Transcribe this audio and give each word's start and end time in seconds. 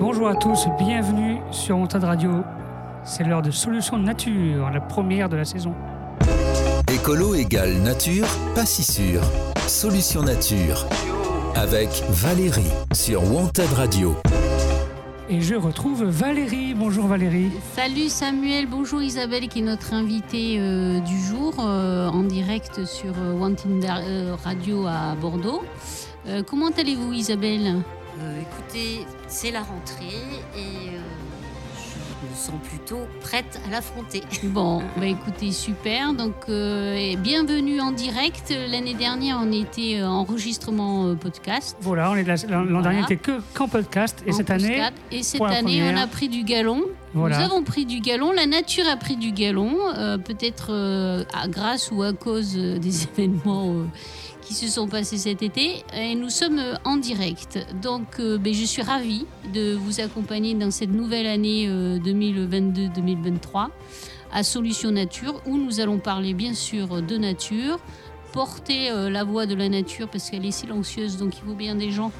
Bonjour 0.00 0.28
à 0.28 0.34
tous, 0.34 0.66
bienvenue 0.78 1.40
sur 1.50 1.76
Montade 1.76 2.04
Radio. 2.04 2.42
C'est 3.04 3.22
l'heure 3.22 3.42
de 3.42 3.50
Solutions 3.50 3.98
Nature, 3.98 4.70
la 4.70 4.80
première 4.80 5.28
de 5.28 5.36
la 5.36 5.44
saison. 5.44 5.74
Écolo 6.90 7.34
égale 7.34 7.74
nature, 7.82 8.26
pas 8.54 8.64
si 8.64 8.82
sûr. 8.82 9.20
Solution 9.68 10.22
Nature. 10.22 10.86
Avec 11.54 11.90
Valérie 12.08 12.72
sur 12.94 13.22
Wanted 13.30 13.70
Radio. 13.74 14.16
Et 15.28 15.42
je 15.42 15.54
retrouve 15.54 16.04
Valérie. 16.04 16.72
Bonjour 16.74 17.06
Valérie. 17.06 17.50
Salut 17.76 18.08
Samuel, 18.08 18.66
bonjour 18.68 19.02
Isabelle 19.02 19.48
qui 19.48 19.58
est 19.58 19.64
notre 19.64 19.92
invitée 19.92 20.56
euh, 20.58 21.00
du 21.00 21.20
jour 21.20 21.54
euh, 21.58 22.08
en 22.08 22.22
direct 22.22 22.86
sur 22.86 23.12
Wanted 23.38 23.84
euh, 23.84 24.34
Radio 24.42 24.86
à 24.86 25.14
Bordeaux. 25.20 25.62
Euh, 26.26 26.42
comment 26.42 26.70
allez-vous 26.76 27.12
Isabelle? 27.12 27.82
Euh, 28.18 28.40
écoutez, 28.40 29.06
c'est 29.28 29.50
la 29.50 29.60
rentrée 29.60 30.16
et 30.56 30.88
euh, 30.88 31.00
je 31.76 32.28
me 32.28 32.34
sens 32.34 32.60
plutôt 32.68 32.98
prête 33.20 33.60
à 33.66 33.70
l'affronter. 33.70 34.22
Bon, 34.44 34.82
bah 34.96 35.06
écoutez, 35.06 35.52
super. 35.52 36.12
Donc, 36.12 36.34
euh, 36.48 36.94
et 36.94 37.16
bienvenue 37.16 37.80
en 37.80 37.92
direct. 37.92 38.52
L'année 38.70 38.94
dernière, 38.94 39.38
on 39.42 39.52
était 39.52 40.02
enregistrement 40.02 41.06
euh, 41.06 41.14
podcast. 41.14 41.76
Voilà, 41.80 42.10
on 42.10 42.16
est 42.16 42.24
de 42.24 42.28
la- 42.28 42.34
l'an 42.48 42.64
l'an 42.64 42.66
Voilà. 42.66 42.82
dernier 42.82 43.00
n'était 43.02 43.16
que 43.16 43.40
qu'en 43.54 43.68
podcast 43.68 44.22
et 44.26 44.32
en 44.32 44.36
cette 44.36 44.50
année, 44.50 44.68
podcast. 44.68 44.92
Et 45.12 45.22
cette 45.22 45.38
pour 45.38 45.46
la 45.46 45.56
année, 45.58 45.80
on 45.82 45.86
première. 45.86 46.02
a 46.02 46.06
pris 46.08 46.28
du 46.28 46.42
galon. 46.42 46.82
Voilà. 47.14 47.38
Nous 47.38 47.44
avons 47.44 47.62
pris 47.62 47.86
du 47.86 48.00
galon. 48.00 48.32
La 48.32 48.46
nature 48.46 48.84
a 48.88 48.96
pris 48.96 49.16
du 49.16 49.32
galon, 49.32 49.76
euh, 49.96 50.18
peut-être 50.18 50.68
euh, 50.70 51.24
à- 51.32 51.48
grâce 51.48 51.90
ou 51.92 52.02
à 52.02 52.12
cause 52.12 52.54
euh, 52.56 52.78
des 52.78 53.02
événements 53.04 53.70
euh, 53.72 53.84
qui 54.50 54.56
se 54.56 54.66
sont 54.66 54.88
passés 54.88 55.16
cet 55.16 55.44
été. 55.44 55.84
Et 55.94 56.16
nous 56.16 56.28
sommes 56.28 56.58
euh, 56.58 56.74
en 56.84 56.96
direct. 56.96 57.64
Donc, 57.80 58.18
euh, 58.18 58.36
ben, 58.36 58.52
je 58.52 58.64
suis 58.64 58.82
ravie 58.82 59.24
de 59.54 59.74
vous 59.74 60.00
accompagner 60.00 60.54
dans 60.54 60.72
cette 60.72 60.90
nouvelle 60.90 61.26
année 61.26 61.66
euh, 61.68 61.98
2022-2023 62.00 63.68
à 64.32 64.42
Solution 64.42 64.90
Nature, 64.90 65.40
où 65.46 65.56
nous 65.56 65.78
allons 65.78 65.98
parler 65.98 66.34
bien 66.34 66.54
sûr 66.54 67.00
de 67.00 67.16
nature, 67.16 67.78
porter 68.32 68.90
euh, 68.90 69.10
la 69.10 69.24
voix 69.24 69.46
de 69.46 69.54
la 69.54 69.68
nature 69.68 70.08
parce 70.08 70.30
qu'elle 70.30 70.46
est 70.46 70.50
silencieuse, 70.50 71.16
donc 71.16 71.36
il 71.36 71.48
faut 71.48 71.54
bien 71.54 71.74
des 71.74 71.90
gens 71.90 72.12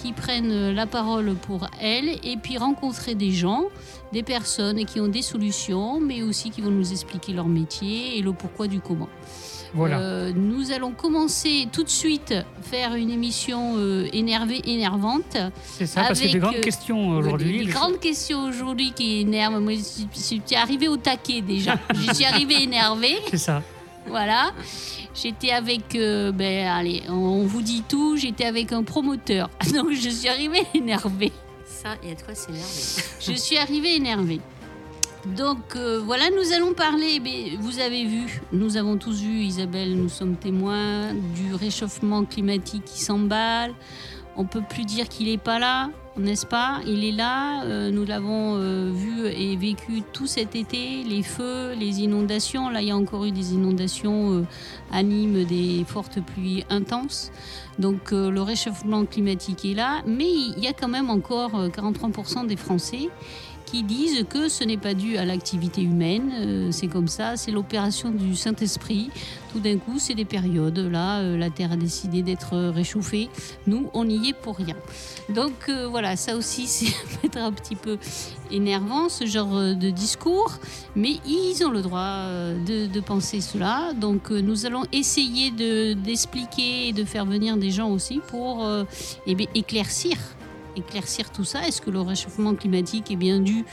qui 0.00 0.12
prennent 0.12 0.50
euh, 0.50 0.72
la 0.72 0.86
parole 0.86 1.34
pour 1.34 1.66
elle 1.80 2.08
et 2.24 2.36
puis 2.40 2.58
rencontrer 2.58 3.14
des 3.14 3.32
gens, 3.32 3.64
des 4.12 4.22
personnes 4.22 4.84
qui 4.84 5.00
ont 5.00 5.08
des 5.08 5.22
solutions, 5.22 6.00
mais 6.00 6.22
aussi 6.22 6.50
qui 6.50 6.60
vont 6.60 6.70
nous 6.70 6.92
expliquer 6.92 7.32
leur 7.32 7.46
métier 7.46 8.18
et 8.18 8.22
le 8.22 8.32
pourquoi 8.32 8.66
du 8.66 8.80
comment. 8.80 9.08
voilà. 9.74 10.00
Euh, 10.00 10.32
nous 10.34 10.72
allons 10.72 10.92
commencer 10.92 11.68
tout 11.72 11.84
de 11.84 11.88
suite 11.88 12.34
faire 12.62 12.94
une 12.94 13.10
émission 13.10 13.74
euh, 13.76 14.08
énervée, 14.12 14.62
énervante. 14.64 15.36
c'est 15.64 15.86
ça, 15.86 16.02
parce 16.02 16.20
qu'il 16.20 16.28
y 16.28 16.30
a 16.30 16.34
des 16.34 16.40
grandes 16.40 16.54
euh, 16.56 16.60
questions 16.60 17.08
aujourd'hui. 17.10 17.66
Des 17.66 17.72
grandes 17.72 18.00
questions 18.00 18.44
aujourd'hui 18.44 18.92
qui 18.92 19.20
énervent. 19.20 19.60
Moi, 19.60 19.74
je 19.74 20.18
suis 20.18 20.42
arrivée 20.56 20.88
au 20.88 20.96
taquet 20.96 21.40
déjà. 21.40 21.76
je 21.94 22.14
suis 22.14 22.24
arrivée 22.24 22.62
énervée. 22.62 23.18
C'est 23.30 23.38
ça. 23.38 23.62
Voilà. 24.06 24.52
J'étais 25.14 25.50
avec, 25.50 25.94
euh, 25.94 26.32
ben 26.32 26.68
allez, 26.68 27.02
on 27.08 27.44
vous 27.44 27.62
dit 27.62 27.82
tout, 27.88 28.16
j'étais 28.16 28.44
avec 28.44 28.72
un 28.72 28.82
promoteur. 28.82 29.50
Donc 29.74 29.92
je 29.92 30.08
suis 30.08 30.28
arrivée 30.28 30.62
énervée. 30.74 31.32
Ça, 31.64 31.96
il 32.02 32.10
y 32.10 32.12
a 32.12 32.14
de 32.14 32.22
quoi 32.22 32.34
s'énerver. 32.34 32.64
Je 33.20 33.32
suis 33.32 33.56
arrivée 33.56 33.94
énervée. 33.94 34.40
Donc 35.36 35.76
euh, 35.76 36.00
voilà, 36.04 36.24
nous 36.30 36.52
allons 36.52 36.72
parler, 36.72 37.20
mais 37.20 37.56
vous 37.58 37.78
avez 37.78 38.04
vu, 38.04 38.40
nous 38.52 38.76
avons 38.76 38.96
tous 38.96 39.20
vu, 39.20 39.40
Isabelle, 39.40 39.94
nous 39.94 40.08
sommes 40.08 40.36
témoins 40.36 41.12
du 41.14 41.54
réchauffement 41.54 42.24
climatique 42.24 42.84
qui 42.84 43.00
s'emballe. 43.00 43.72
On 44.36 44.44
peut 44.44 44.62
plus 44.68 44.84
dire 44.84 45.08
qu'il 45.08 45.26
n'est 45.26 45.38
pas 45.38 45.58
là, 45.58 45.90
n'est-ce 46.16 46.46
pas? 46.46 46.80
Il 46.86 47.04
est 47.04 47.12
là, 47.12 47.64
euh, 47.64 47.90
nous 47.90 48.04
l'avons 48.04 48.56
euh, 48.56 48.90
vu 48.92 49.26
et 49.26 49.56
vécu 49.56 50.02
tout 50.12 50.26
cet 50.26 50.54
été, 50.56 51.02
les 51.04 51.22
feux, 51.22 51.72
les 51.78 52.00
inondations. 52.00 52.68
Là, 52.68 52.82
il 52.82 52.88
y 52.88 52.90
a 52.90 52.96
encore 52.96 53.24
eu 53.24 53.30
des 53.30 53.54
inondations 53.54 54.32
euh, 54.32 54.46
à 54.90 55.02
Nîmes, 55.02 55.44
des 55.44 55.84
fortes 55.86 56.20
pluies 56.20 56.64
intenses. 56.68 57.30
Donc 57.80 58.12
euh, 58.12 58.30
le 58.30 58.42
réchauffement 58.42 59.06
climatique 59.06 59.64
est 59.64 59.74
là, 59.74 60.02
mais 60.06 60.28
il 60.28 60.58
y 60.62 60.66
a 60.66 60.72
quand 60.72 60.88
même 60.88 61.08
encore 61.08 61.54
euh, 61.54 61.68
43% 61.68 62.46
des 62.46 62.56
Français 62.56 63.08
qui 63.70 63.82
disent 63.84 64.24
que 64.28 64.48
ce 64.48 64.64
n'est 64.64 64.76
pas 64.76 64.94
dû 64.94 65.16
à 65.16 65.24
l'activité 65.24 65.82
humaine, 65.82 66.32
euh, 66.34 66.72
c'est 66.72 66.88
comme 66.88 67.08
ça, 67.08 67.36
c'est 67.36 67.52
l'opération 67.52 68.10
du 68.10 68.34
Saint-Esprit. 68.34 69.10
Tout 69.52 69.60
d'un 69.60 69.78
coup, 69.78 69.98
c'est 69.98 70.14
des 70.14 70.24
périodes. 70.24 70.78
Là, 70.78 71.20
euh, 71.20 71.38
la 71.38 71.50
Terre 71.50 71.72
a 71.72 71.76
décidé 71.76 72.22
d'être 72.22 72.56
réchauffée. 72.56 73.28
Nous, 73.66 73.88
on 73.94 74.08
y 74.08 74.30
est 74.30 74.32
pour 74.32 74.56
rien. 74.56 74.76
Donc 75.28 75.68
euh, 75.68 75.86
voilà, 75.86 76.16
ça 76.16 76.36
aussi, 76.36 76.66
c'est 76.66 76.92
peut-être 77.20 77.38
un 77.38 77.52
petit 77.52 77.76
peu 77.76 77.98
énervant, 78.50 79.08
ce 79.08 79.26
genre 79.26 79.54
de 79.54 79.90
discours, 79.90 80.52
mais 80.96 81.20
ils 81.26 81.62
ont 81.64 81.70
le 81.70 81.82
droit 81.82 82.24
de, 82.66 83.00
penser 83.00 83.40
cela. 83.40 83.92
Donc 83.94 84.30
nous 84.30 84.66
allons 84.66 84.82
essayer 84.92 85.50
de- 85.50 85.94
d'expliquer 85.94 86.88
et 86.88 86.92
de 86.92 87.04
faire 87.04 87.24
venir 87.24 87.56
des 87.56 87.70
gens 87.70 87.90
aussi 87.90 88.20
pour 88.28 88.66
eh 89.26 89.48
éclaircir 89.54 90.16
éclaircir 90.76 91.30
tout 91.30 91.44
ça. 91.44 91.66
Est-ce 91.66 91.80
que 91.80 91.90
le 91.90 92.00
réchauffement 92.00 92.54
climatique 92.54 93.10
est 93.10 93.16
bien 93.16 93.40
dû 93.40 93.64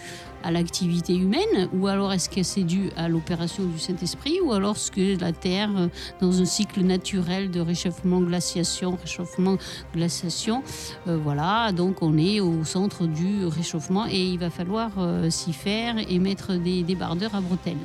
à 0.43 0.51
l'activité 0.51 1.15
humaine 1.15 1.69
ou 1.73 1.87
alors 1.87 2.13
est-ce 2.13 2.29
que 2.29 2.43
c'est 2.43 2.63
dû 2.63 2.89
à 2.95 3.09
l'opération 3.09 3.63
du 3.65 3.79
Saint-Esprit 3.79 4.39
ou 4.41 4.53
alors 4.53 4.75
est-ce 4.75 4.91
que 4.91 5.19
la 5.19 5.33
Terre, 5.33 5.71
euh, 5.75 5.87
dans 6.21 6.41
un 6.41 6.45
cycle 6.45 6.81
naturel 6.81 7.51
de 7.51 7.59
réchauffement, 7.59 8.21
glaciation, 8.21 8.97
réchauffement, 9.01 9.57
glaciation, 9.93 10.63
euh, 11.07 11.17
voilà, 11.17 11.71
donc 11.71 12.01
on 12.01 12.17
est 12.17 12.39
au 12.39 12.63
centre 12.63 13.07
du 13.07 13.45
réchauffement 13.45 14.05
et 14.07 14.23
il 14.23 14.39
va 14.39 14.49
falloir 14.49 14.91
euh, 14.97 15.29
s'y 15.29 15.53
faire 15.53 15.95
et 15.97 16.19
mettre 16.19 16.53
des 16.53 16.83
débardeurs 16.83 17.35
à 17.35 17.41
bretelles. 17.41 17.77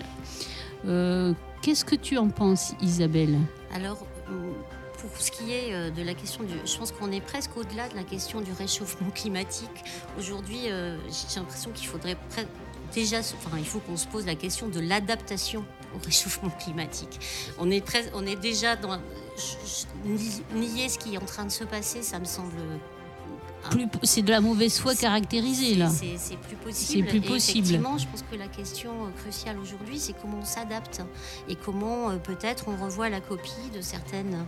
Qu'est-ce 1.62 1.84
que 1.84 1.94
tu 1.94 2.18
en 2.18 2.28
penses, 2.28 2.74
Isabelle? 2.82 3.38
Alors, 3.72 4.04
pour 5.08 5.20
ce 5.20 5.30
qui 5.30 5.52
est 5.52 5.72
euh, 5.74 5.90
de 5.90 6.02
la 6.02 6.14
question 6.14 6.42
du... 6.44 6.54
Je 6.64 6.76
pense 6.76 6.92
qu'on 6.92 7.10
est 7.12 7.20
presque 7.20 7.56
au-delà 7.56 7.88
de 7.88 7.94
la 7.96 8.04
question 8.04 8.40
du 8.40 8.52
réchauffement 8.52 9.10
climatique. 9.14 9.70
Aujourd'hui, 10.18 10.70
euh, 10.70 10.96
j'ai 11.08 11.40
l'impression 11.40 11.70
qu'il 11.72 11.86
faudrait 11.88 12.14
pre- 12.14 12.46
déjà... 12.94 13.18
Enfin, 13.20 13.58
il 13.58 13.66
faut 13.66 13.80
qu'on 13.80 13.96
se 13.96 14.06
pose 14.06 14.26
la 14.26 14.34
question 14.34 14.68
de 14.68 14.80
l'adaptation 14.80 15.64
au 15.94 15.98
réchauffement 16.04 16.50
climatique. 16.50 17.20
On 17.58 17.70
est, 17.70 17.86
pres- 17.86 18.10
on 18.14 18.26
est 18.26 18.36
déjà 18.36 18.76
dans... 18.76 18.98
Nier 20.54 20.88
ce 20.88 20.98
qui 20.98 21.14
est 21.14 21.18
en 21.18 21.24
train 21.24 21.44
de 21.44 21.50
se 21.50 21.64
passer, 21.64 22.02
ça 22.02 22.18
me 22.18 22.24
semble... 22.24 22.52
Plus- 23.70 23.86
C'est 24.02 24.22
de 24.22 24.30
la 24.32 24.40
mauvaise 24.40 24.76
foi 24.80 24.92
caractérisée, 24.96 25.76
là. 25.76 25.88
C'est 25.88 26.36
plus 26.36 26.56
possible. 26.56 27.04
C'est 27.04 27.08
plus 27.08 27.18
Et 27.18 27.20
possible. 27.20 27.58
effectivement, 27.60 27.96
je 27.96 28.08
pense 28.08 28.24
que 28.28 28.34
la 28.36 28.48
question 28.48 28.90
euh, 28.90 29.10
cruciale 29.22 29.56
aujourd'hui, 29.56 30.00
c'est 30.00 30.14
comment 30.20 30.38
on 30.42 30.44
s'adapte 30.44 31.00
et 31.48 31.54
comment 31.54 32.10
euh, 32.10 32.16
peut-être 32.16 32.64
on 32.66 32.74
revoit 32.76 33.08
la 33.08 33.20
copie 33.20 33.52
de 33.72 33.80
certaines, 33.80 34.44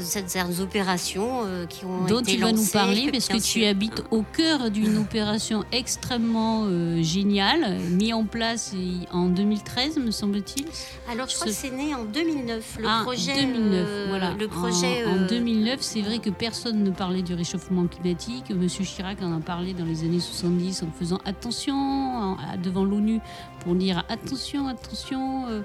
certaines 0.00 0.60
opérations 0.60 1.42
euh, 1.44 1.66
qui 1.66 1.84
ont 1.84 2.04
dont 2.06 2.20
été 2.20 2.32
tu 2.36 2.38
vas 2.38 2.52
nous 2.52 2.66
parler 2.66 3.10
parce 3.10 3.28
que 3.28 3.36
tu 3.38 3.64
habites 3.64 4.02
au 4.10 4.22
cœur 4.22 4.70
d'une 4.70 4.96
opération 5.08 5.64
extrêmement 5.72 6.64
euh, 6.66 7.02
géniale, 7.02 7.78
mise 7.90 8.12
en 8.14 8.24
place 8.24 8.74
en 9.12 9.26
2013, 9.28 9.98
me 9.98 10.10
semble-t-il. 10.10 10.66
Alors, 11.10 11.28
je 11.28 11.34
crois 11.34 11.46
ce- 11.46 11.52
que 11.52 11.58
c'est 11.58 11.70
né 11.70 11.94
en 11.94 12.04
2009. 12.04 12.76
Le 12.80 12.84
Ah, 12.88 13.00
projet, 13.02 13.34
2009, 13.34 13.86
euh, 13.88 14.06
voilà. 14.08 14.34
Le 14.38 14.48
projet. 14.48 15.04
en, 15.06 15.10
en 15.10 15.22
euh, 15.22 15.28
2009, 15.28 15.78
c'est 15.80 16.02
vrai 16.02 16.18
que 16.18 16.30
personne 16.30 16.82
ne 16.82 16.90
parlait 16.90 17.22
du 17.22 17.34
réchauffement 17.34 17.86
climatique. 17.86 18.50
Monsieur 18.50 18.84
Chirac 18.84 19.22
en 19.22 19.36
a 19.36 19.40
parlé 19.40 19.72
dans 19.74 19.84
les 19.84 20.04
années 20.04 20.20
70 20.20 20.82
en 20.82 20.90
faisant 20.98 21.18
attention 21.24 21.74
en- 21.76 22.36
devant 22.62 22.84
l'ONU 22.84 23.20
pour 23.60 23.74
dire 23.74 24.04
attention, 24.08 24.68
attention, 24.68 25.46
euh, 25.48 25.62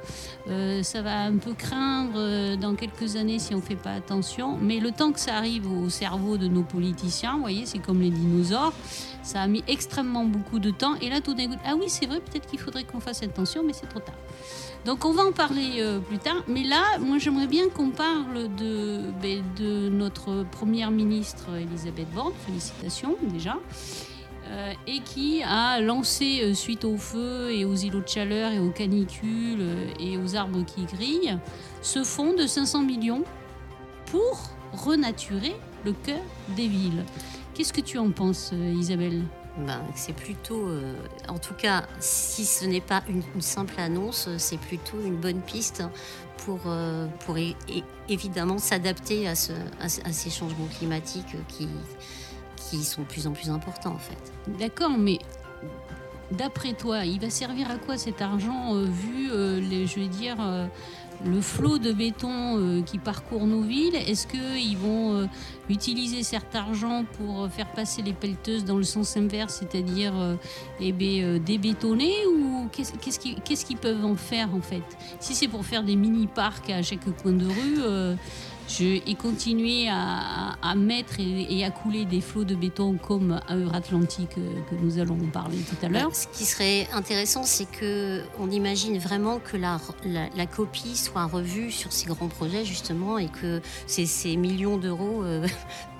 euh, 0.50 0.84
ça 0.84 1.02
va 1.02 1.24
un 1.24 1.38
peu 1.38 1.54
craindre 1.54 2.14
euh, 2.16 2.56
dans 2.56 2.76
quelques 2.76 3.16
années 3.16 3.40
si 3.40 3.54
on 3.54 3.58
ne 3.58 3.62
fait 3.62 3.76
pas 3.76 3.94
attention. 3.94 4.58
Mais 4.62 4.80
le 4.80 4.92
temps 4.92 5.12
que 5.12 5.20
ça 5.20 5.36
arrive 5.36 5.72
au 5.72 5.90
cerveau 5.90 6.38
de 6.38 6.48
nos 6.48 6.64
politiciens, 6.64 7.34
vous 7.34 7.42
voyez, 7.42 7.66
c'est 7.66 7.80
comme 7.80 8.02
les 8.02 8.10
dinosaures. 8.10 8.74
Ça 9.22 9.42
a 9.42 9.48
mis 9.48 9.64
extrêmement 9.68 10.26
beaucoup 10.26 10.60
de 10.60 10.72
temps. 10.72 10.96
Et 11.02 11.10
là, 11.10 11.22
tout 11.22 11.34
d'un 11.34 11.48
coup, 11.48 11.56
ah 11.66 11.76
oui, 11.76 11.86
c'est 11.88 12.06
vrai, 12.06 12.20
peut-être 12.20 12.48
qu'il 12.48 12.60
faudrait 12.60 12.84
qu'on 12.84 13.00
fasse 13.00 13.24
attention, 13.24 13.64
mais 13.66 13.74
c'est 13.74 13.88
trop 13.88 14.00
tard. 14.00 14.16
Donc 14.86 15.06
on 15.06 15.14
va 15.14 15.24
en 15.24 15.32
parler 15.32 15.82
plus 16.10 16.18
tard. 16.18 16.44
Mais 16.50 16.64
là, 16.64 16.84
moi 17.00 17.18
j'aimerais 17.18 17.48
bien 17.48 17.70
qu'on 17.70 17.92
parle 17.92 18.54
de, 18.58 19.00
ben, 19.22 19.42
de 19.58 19.88
notre 19.88 20.44
première 20.52 20.92
ministre 20.92 21.46
Elisabeth 21.58 22.12
Borne, 22.14 22.34
félicitations 22.46 23.16
déjà, 23.22 23.56
euh, 24.50 24.74
et 24.88 25.00
qui 25.00 25.42
a 25.42 25.80
lancé, 25.80 26.42
euh, 26.44 26.54
suite 26.54 26.84
au 26.84 26.98
feu 26.98 27.52
et 27.52 27.64
aux 27.64 27.76
îlots 27.76 28.02
de 28.02 28.08
chaleur 28.08 28.52
et 28.52 28.60
aux 28.60 28.72
canicules 28.72 29.62
euh, 29.62 29.86
et 30.00 30.18
aux 30.18 30.36
arbres 30.36 30.66
qui 30.66 30.84
grillent, 30.84 31.38
ce 31.82 32.04
fonds 32.04 32.34
de 32.34 32.46
500 32.46 32.84
millions 32.84 33.24
pour 34.08 34.50
renaturer 34.74 35.56
le 35.86 35.94
cœur 35.94 36.20
des 36.58 36.68
villes. 36.68 37.06
Qu'est-ce 37.54 37.72
que 37.72 37.82
tu 37.82 37.98
en 37.98 38.12
penses, 38.12 38.52
Isabelle? 38.76 39.24
Ben, 39.66 39.82
c'est 39.96 40.16
plutôt, 40.16 40.68
en 41.30 41.38
tout 41.38 41.54
cas, 41.54 41.84
si 42.00 42.44
ce 42.44 42.66
n'est 42.66 42.82
pas 42.82 43.04
une, 43.08 43.22
simple 43.40 43.76
annonce, 43.78 44.28
c'est 44.38 44.60
plutôt 44.60 44.98
une 45.06 45.16
bonne 45.16 45.42
piste 45.42 45.84
pour, 46.38 46.62
pour 47.20 47.38
évidemment 48.10 48.58
s'adapter 48.58 49.28
à, 49.28 49.34
à 49.80 49.88
ces 49.90 50.30
changements 50.32 50.68
climatiques 50.80 51.36
qui, 51.48 51.68
sont 52.82 53.02
de 53.02 53.08
plus 53.08 53.28
en 53.28 53.32
plus 53.32 53.50
importants 53.50 53.94
en 53.94 54.00
fait. 54.00 54.32
D'accord, 54.58 54.98
mais 54.98 55.20
d'après 56.34 56.74
toi, 56.74 57.06
il 57.06 57.20
va 57.20 57.30
servir 57.30 57.70
à 57.70 57.78
quoi 57.78 57.98
cet 57.98 58.22
argent 58.22 58.76
euh, 58.76 58.86
vu, 58.86 59.30
euh, 59.32 59.60
les, 59.60 59.88
je 59.88 60.00
vais 60.00 60.08
dire, 60.08 60.38
euh, 60.40 60.68
le 61.26 61.40
flot 61.42 61.78
de 61.78 61.94
béton 61.94 62.84
qui 62.86 62.98
parcourt 62.98 63.46
nos 63.48 63.62
villes? 63.62 63.96
Est-ce 63.96 64.28
qu'ils 64.28 64.78
vont 64.78 65.30
utiliser 65.70 66.22
cet 66.22 66.54
argent 66.54 67.06
pour 67.18 67.48
faire 67.50 67.72
passer 67.72 68.02
les 68.02 68.12
pelleteuses 68.12 68.66
dans 68.66 68.76
le 68.76 68.84
sens 68.84 69.16
inverse, 69.16 69.60
c'est-à-dire 69.60 70.12
eh 70.82 70.92
ben, 70.92 71.42
débétonner 71.42 72.14
Ou 72.28 72.68
qu'est-ce 72.74 73.66
qu'ils 73.66 73.78
peuvent 73.78 74.04
en 74.04 74.16
faire 74.16 74.54
en 74.54 74.60
fait? 74.60 74.84
Si 75.22 75.34
c'est 75.34 75.48
pour 75.48 75.64
faire 75.66 75.84
des 75.84 75.96
mini-parcs 75.96 76.70
à 76.72 76.82
chaque 76.82 77.06
coin 77.22 77.32
de 77.32 77.46
rue, 77.46 78.18
je, 78.74 79.02
et 79.06 79.16
continuer 79.16 79.88
à, 79.90 80.76
mettre 80.76 81.20
et, 81.20 81.64
à 81.64 81.70
couler 81.70 82.06
des 82.06 82.22
flots 82.22 82.44
de 82.44 82.56
béton 82.56 82.98
comme 82.98 83.40
à 83.48 83.56
Euratlantique 83.56 84.38
euh, 84.38 84.62
que 84.70 84.76
nous 84.76 85.00
allons 85.00 85.18
parler 85.32 85.58
tout 85.58 85.86
à 85.86 85.90
l'heure. 85.90 86.10
Bah, 86.10 86.16
Ce 86.16 86.28
qui 86.28 86.46
serait 86.46 86.88
intéressant, 86.94 87.44
c'est 87.44 87.70
que 87.70 88.22
on 88.40 88.50
imagine 88.50 88.98
vraiment 88.98 89.40
que 89.40 89.58
la, 89.58 89.80
copie 90.48 90.98
soit 90.98 91.26
revue 91.26 91.72
sur 91.72 91.92
ces 91.92 92.08
grands 92.08 92.28
projets 92.28 92.66
justement 92.66 93.18
et 93.18 93.28
que 93.28 93.62
ces, 93.86 94.06
ces 94.06 94.36
millions 94.36 94.78
d'euros 94.78 95.24
euh, 95.24 95.48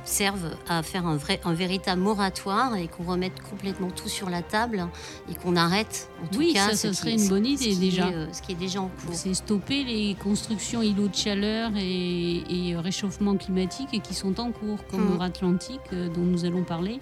servent 0.04 0.56
à 0.68 0.84
faire 0.84 1.06
un 1.08 1.16
vrai, 1.18 1.40
un 1.46 1.54
véritable 1.54 2.02
moratoire 2.02 2.76
et 2.76 2.88
qu'on 2.88 3.04
remette 3.04 3.42
complètement 3.50 3.90
tout 3.90 4.10
sur 4.10 4.30
la 4.30 4.42
table 4.42 4.88
et 5.32 5.36
qu'on 5.36 5.56
arrête 5.56 6.10
en 6.24 6.28
tout 6.28 6.40
Oui, 6.40 6.54
cas 6.54 6.70
ça, 6.70 6.76
ce 6.76 6.78
ça 6.78 6.90
qui- 6.90 6.96
serait 6.96 7.12
une 7.24 7.30
bonne 7.30 7.46
ce 7.46 7.50
idée, 7.52 7.70
qui 7.70 7.76
déjà. 7.78 8.10
est, 8.10 8.14
euh, 8.16 8.34
ce 8.34 8.42
qui 8.42 8.52
est 8.52 8.56
déjà 8.56 8.82
en 8.82 8.90
cours. 8.90 9.14
C'est 9.14 9.34
stopper 9.34 9.84
les 9.84 10.16
constructions 10.16 10.82
îlots 10.82 11.08
de 11.08 11.16
chaleur 11.16 11.72
et, 11.78 12.70
et 12.70 12.76
réchauffement 12.76 13.36
climatique 13.38 14.02
qui 14.02 14.14
sont 14.14 14.40
en 14.40 14.52
cours, 14.52 14.86
comme 14.88 15.06
Mm. 15.06 15.12
l'Euratlantique 15.14 15.82
euh, 15.94 16.10
dont 16.10 16.22
nous 16.22 16.46
allons 16.46 16.64
parler 16.64 17.00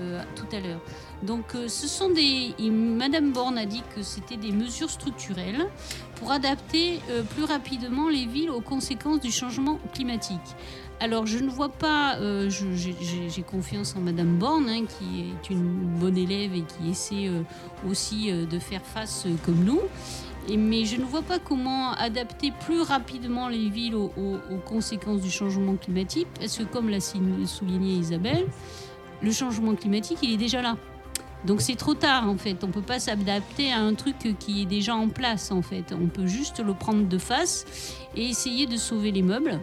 euh, 0.00 0.22
tout 0.36 0.56
à 0.56 0.60
l'heure. 0.60 0.80
Donc, 1.22 1.54
euh, 1.54 1.68
ce 1.68 1.86
sont 1.86 2.10
des. 2.10 2.52
Madame 2.70 3.32
Borne 3.32 3.56
a 3.58 3.64
dit 3.66 3.82
que 3.94 4.02
c'était 4.02 4.36
des 4.36 4.50
mesures 4.52 4.90
structurelles 4.90 5.66
pour 6.16 6.32
adapter 6.32 7.00
euh, 7.10 7.22
plus 7.22 7.44
rapidement 7.44 8.08
les 8.08 8.26
villes 8.26 8.50
aux 8.50 8.60
conséquences 8.60 9.20
du 9.20 9.30
changement 9.30 9.78
climatique. 9.94 10.40
Alors, 11.00 11.26
je 11.26 11.38
ne 11.38 11.50
vois 11.50 11.68
pas, 11.68 12.16
euh, 12.16 12.48
j'ai 12.48 13.42
confiance 13.42 13.94
en 13.96 14.00
Madame 14.00 14.38
Borne, 14.38 14.68
hein, 14.70 14.84
qui 14.86 15.20
est 15.22 15.50
une 15.50 15.98
bonne 15.98 16.16
élève 16.16 16.54
et 16.54 16.62
qui 16.62 16.90
essaie 16.90 17.28
euh, 17.28 17.42
aussi 17.88 18.30
euh, 18.30 18.46
de 18.46 18.58
faire 18.58 18.82
face 18.82 19.26
comme 19.44 19.64
nous. 19.64 19.80
Mais 20.56 20.84
je 20.84 20.96
ne 20.96 21.04
vois 21.04 21.22
pas 21.22 21.38
comment 21.38 21.92
adapter 21.92 22.52
plus 22.66 22.80
rapidement 22.82 23.48
les 23.48 23.68
villes 23.70 23.94
aux, 23.94 24.12
aux- 24.16 24.58
conséquences 24.66 25.20
du 25.22 25.30
changement 25.30 25.74
climatique, 25.76 26.28
parce 26.38 26.56
que 26.58 26.62
comme 26.64 26.88
l'a 26.90 27.00
souligné 27.00 27.94
Isabelle, 27.94 28.46
le 29.22 29.32
changement 29.32 29.74
climatique, 29.74 30.18
il 30.22 30.32
est 30.34 30.36
déjà 30.38 30.60
là. 30.62 30.76
Donc 31.46 31.60
c'est 31.60 31.76
trop 31.76 31.94
tard 31.94 32.28
en 32.28 32.36
fait. 32.36 32.62
On 32.62 32.68
peut 32.68 32.82
pas 32.82 32.98
s'adapter 32.98 33.72
à 33.72 33.78
un 33.80 33.94
truc 33.94 34.16
qui 34.38 34.62
est 34.62 34.66
déjà 34.66 34.94
en 34.94 35.08
place 35.08 35.50
en 35.50 35.60
fait. 35.62 35.94
On 35.98 36.06
peut 36.08 36.26
juste 36.26 36.60
le 36.64 36.72
prendre 36.74 37.06
de 37.06 37.18
face 37.18 37.66
et 38.16 38.28
essayer 38.28 38.66
de 38.66 38.76
sauver 38.76 39.12
les 39.12 39.22
meubles. 39.22 39.60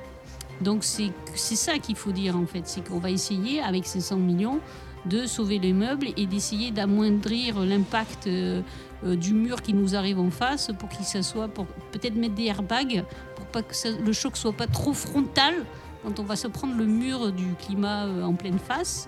Donc 0.62 0.84
c'est 0.84 1.12
ça 1.36 1.80
qu'il 1.80 1.96
faut 1.96 2.12
dire 2.12 2.38
en 2.38 2.46
fait, 2.46 2.63
c'est 2.66 2.88
qu'on 2.88 3.00
va 3.00 3.10
essayer 3.10 3.62
avec 3.62 3.86
ces 3.86 4.00
100 4.00 4.18
millions 4.18 4.60
de 5.06 5.25
sauver 5.25 5.58
les 5.58 5.74
meubles 5.74 6.10
et 6.16 6.28
d'essayer 6.28 6.69
d'amoindrir 6.69 7.60
l'impact 7.60 8.28
euh, 8.28 8.62
euh, 9.04 9.16
du 9.16 9.34
mur 9.34 9.63
qui 9.63 9.74
nous 9.74 9.96
arrive 9.96 10.19
en 10.19 10.30
face 10.30 10.69
pour 10.78 10.90
qu'il 10.90 11.06
s'assoie, 11.06 11.48
pour 11.48 11.66
peut-être 11.92 12.16
mettre 12.16 12.36
des 12.36 12.46
airbags 12.46 13.04
pour 13.36 13.46
pas 13.48 13.63
que 13.63 13.74
le 14.06 14.13
choc 14.13 14.38
soit 14.38 14.54
pas 14.54 14.68
trop 14.68 14.94
frontal 14.94 15.56
quand 16.04 16.19
on 16.19 16.24
va 16.24 16.36
se 16.36 16.48
prendre 16.48 16.75
le 16.75 16.86
mur 16.86 17.31
du 17.31 17.48
climat 17.66 18.06
euh, 18.06 18.24
en 18.24 18.34
pleine 18.34 18.60
face. 18.60 19.08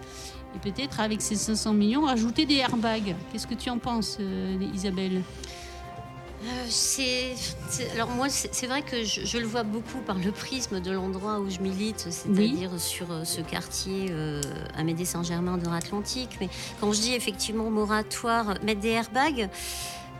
Et 0.56 0.72
peut-être 0.72 1.00
avec 1.00 1.22
ces 1.22 1.36
500 1.36 1.74
millions, 1.74 2.06
rajouter 2.06 2.46
des 2.46 2.58
airbags. 2.58 3.16
Qu'est-ce 3.32 3.48
que 3.48 3.56
tu 3.56 3.72
en 3.72 3.80
penses, 3.80 4.20
Isabelle? 4.76 5.24
Euh, 6.44 6.66
c'est, 6.68 7.36
alors 7.94 8.10
moi, 8.10 8.28
c'est 8.30 8.68
vrai 8.68 8.82
que 8.82 9.04
je, 9.04 9.26
je 9.26 9.38
le 9.38 9.46
vois 9.46 9.64
beaucoup 9.64 10.00
par 10.00 10.18
le 10.18 10.32
prisme 10.32 10.82
de 10.82 10.92
l'endroit 10.92 11.40
où 11.40 11.50
je 11.50 11.60
milite, 11.60 12.08
c'est-à-dire 12.10 12.72
sur 12.80 13.12
euh, 13.12 13.24
ce 13.24 13.40
quartier 13.42 14.08
euh, 14.12 14.42
à 14.76 14.84
Médée-Saint-Germain 14.84 15.58
de 15.58 15.70
l'Atlantique. 15.70 16.38
Mais 16.42 16.50
quand 16.82 16.92
je 16.92 17.00
dis 17.00 17.14
effectivement 17.14 17.70
moratoire, 17.70 18.56
mettre 18.64 18.82
des 18.82 18.90
airbags, 18.90 19.50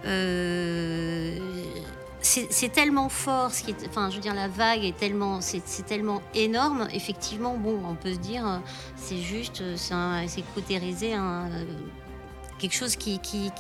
euh, 0.06 1.38
c'est 2.22 2.72
tellement 2.72 3.10
fort, 3.10 3.52
ce 3.52 3.64
qui 3.64 3.72
est, 3.72 3.88
enfin, 3.90 4.10
je 4.10 4.16
veux 4.16 4.22
dire, 4.22 4.34
la 4.34 4.48
vague 4.48 4.86
est 4.86 4.98
tellement, 4.98 5.42
c'est 5.42 5.86
tellement 5.86 6.22
énorme. 6.34 6.88
Effectivement, 6.94 7.58
bon, 7.58 7.82
on 7.86 7.96
peut 7.96 8.14
se 8.14 8.20
dire, 8.20 8.62
c'est 8.96 9.18
juste, 9.18 9.62
c'est 9.76 9.94
un, 9.94 10.24
euh, 11.52 11.66
quelque 12.60 12.74
chose 12.76 12.96
qui, 12.96 13.20
qui, 13.20 13.52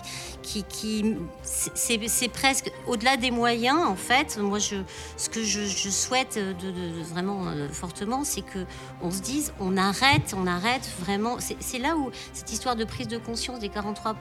qui, 0.41 0.63
qui 0.63 1.15
c'est 1.43 2.27
presque 2.29 2.71
au-delà 2.87 3.17
des 3.17 3.31
moyens 3.31 3.79
en 3.85 3.95
fait. 3.95 4.37
Moi, 4.37 4.59
je, 4.59 4.75
ce 5.17 5.29
que 5.29 5.43
je, 5.43 5.61
je 5.65 5.89
souhaite 5.89 6.37
de, 6.37 6.53
de- 6.53 6.71
de 6.99 7.03
vraiment 7.03 7.47
euh, 7.47 7.67
fortement, 7.69 8.23
c'est 8.23 8.41
que 8.41 8.65
on 9.01 9.11
se 9.11 9.21
dise, 9.21 9.53
on 9.59 9.77
arrête, 9.77 10.33
on 10.37 10.47
arrête 10.47 10.89
vraiment. 10.99 11.37
C'est 11.59 11.79
là 11.79 11.95
où 11.97 12.11
cette 12.33 12.51
histoire 12.51 12.75
de 12.75 12.85
prise 12.85 13.07
de 13.07 13.17
conscience 13.17 13.59
des 13.59 13.69
43 13.69 14.15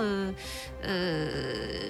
euh, 0.00 0.32
euh, 0.84 1.80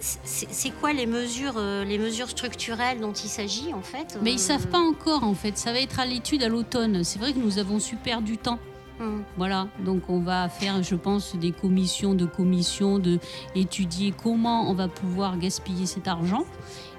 c'est 0.00 0.48
c'est 0.52 0.70
quoi 0.70 0.92
les 0.92 1.06
mesures, 1.06 1.54
euh, 1.56 1.84
les 1.84 1.98
mesures 1.98 2.28
structurelles 2.30 3.00
dont 3.00 3.12
il 3.12 3.28
s'agit 3.28 3.72
en 3.74 3.82
fait 3.82 4.18
Mais 4.22 4.32
ils 4.32 4.36
Euh, 4.36 4.38
savent 4.38 4.66
pas 4.68 4.78
encore 4.78 5.24
en 5.24 5.34
fait. 5.34 5.56
Ça 5.58 5.72
va 5.72 5.80
être 5.80 5.98
à 5.98 6.06
l'étude 6.06 6.42
à 6.42 6.48
l'automne. 6.48 7.02
C'est 7.04 7.18
vrai 7.18 7.32
que 7.32 7.38
nous 7.38 7.58
avons 7.58 7.80
su 7.80 7.96
perdre 7.96 8.24
du 8.24 8.38
temps. 8.38 8.58
Hum. 9.00 9.22
Voilà, 9.36 9.68
donc 9.84 10.08
on 10.08 10.20
va 10.20 10.48
faire, 10.48 10.82
je 10.82 10.94
pense, 10.94 11.36
des 11.36 11.52
commissions 11.52 12.14
de 12.14 12.26
commissions, 12.26 12.98
de 12.98 13.18
étudier 13.54 14.12
comment 14.22 14.70
on 14.70 14.74
va 14.74 14.88
pouvoir 14.88 15.38
gaspiller 15.38 15.86
cet 15.86 16.08
argent 16.08 16.44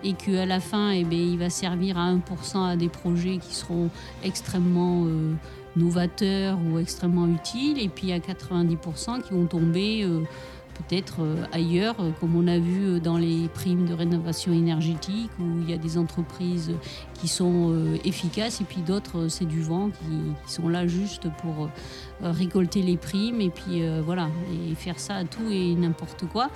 et 0.04 0.14
qu'à 0.14 0.46
la 0.46 0.60
fin, 0.60 0.92
eh 0.92 1.04
ben, 1.04 1.18
il 1.18 1.38
va 1.38 1.50
servir 1.50 1.98
à 1.98 2.12
1% 2.12 2.64
à 2.66 2.76
des 2.76 2.90
projets 2.90 3.38
qui 3.38 3.56
seront 3.56 3.90
extrêmement 4.24 5.06
euh, 5.06 5.34
novateurs 5.76 6.58
ou 6.66 6.80
extrêmement 6.80 7.28
utiles 7.28 7.80
et 7.82 7.90
puis 7.90 8.12
à 8.12 8.20
90% 8.20 9.22
qui 9.22 9.34
vont 9.34 9.46
tomber 9.46 10.04
euh, 10.04 10.22
peut-être 10.76 11.22
euh, 11.22 11.44
ailleurs, 11.52 11.96
comme 12.20 12.36
on 12.36 12.48
a 12.48 12.60
vu 12.60 13.00
dans 13.00 13.18
les 13.18 13.48
primes 13.54 13.86
de 13.86 13.94
rénovation 13.94 14.54
énergétique 14.54 15.32
où 15.40 15.62
il 15.62 15.70
y 15.70 15.74
a 15.74 15.78
des 15.78 15.98
entreprises 15.98 16.74
qui 17.22 17.28
sont 17.28 17.72
euh, 17.72 17.98
efficaces 18.06 18.62
et 18.62 18.64
puis 18.64 18.82
d'autres, 18.82 19.18
euh, 19.26 19.30
c'est 19.30 19.46
du 19.46 19.62
vent 19.62 19.90
qui, 19.90 20.46
qui 20.46 20.54
sont 20.54 20.70
là 20.70 20.86
juste 20.88 21.28
pour 21.42 21.66
euh, 22.24 22.32
récolter 22.32 22.82
les 22.82 22.98
primes 22.98 23.42
et 23.42 23.50
puis 23.50 23.82
euh, 23.84 24.02
voilà, 24.06 24.30
et 24.72 24.76
faire 24.76 25.00
ça 25.00 25.16
à 25.16 25.24
tout 25.24 25.50
et 25.52 25.74
n'importe 25.76 26.26
quoi. 26.32 26.50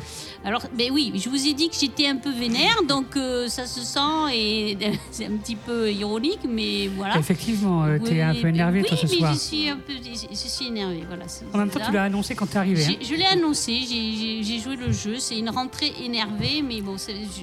Alors, 0.45 0.63
ben 0.77 0.91
oui, 0.91 1.13
je 1.15 1.29
vous 1.29 1.47
ai 1.47 1.53
dit 1.53 1.69
que 1.69 1.75
j'étais 1.79 2.07
un 2.07 2.17
peu 2.17 2.31
vénère, 2.31 2.83
donc 2.87 3.17
ça 3.47 3.65
se 3.65 3.81
sent 3.81 4.33
et 4.35 4.77
c'est 5.11 5.25
un 5.25 5.37
petit 5.37 5.55
peu 5.55 5.91
ironique, 5.91 6.41
mais 6.47 6.87
voilà. 6.87 7.17
Effectivement, 7.17 7.85
tu 8.03 8.13
es 8.15 8.21
un 8.21 8.33
peu 8.35 8.47
énervé 8.47 8.81
oui, 8.81 8.87
toi 8.87 8.97
ce 8.97 9.07
mais 9.07 9.17
soir. 9.17 9.33
je 9.33 9.39
suis 9.39 9.69
un 9.69 9.77
peu, 9.77 9.93
je 9.93 10.35
suis 10.35 10.67
énervée, 10.67 11.03
voilà. 11.07 11.25
En 11.53 11.57
même 11.57 11.69
temps, 11.69 11.79
ça. 11.79 11.85
tu 11.87 11.91
l'as 11.91 12.03
annoncé 12.03 12.35
quand 12.35 12.45
tu 12.47 12.53
es 12.53 12.57
arrivé. 12.57 12.85
hein. 12.85 12.95
Je 13.01 13.15
l'ai 13.15 13.25
annoncé, 13.25 13.79
j'ai- 13.87 14.59
joué 14.61 14.75
le 14.75 14.91
jeu, 14.91 15.15
c'est 15.17 15.39
une 15.39 15.49
rentrée 15.49 15.91
énervée, 16.03 16.61
mais 16.61 16.81
bon, 16.81 16.95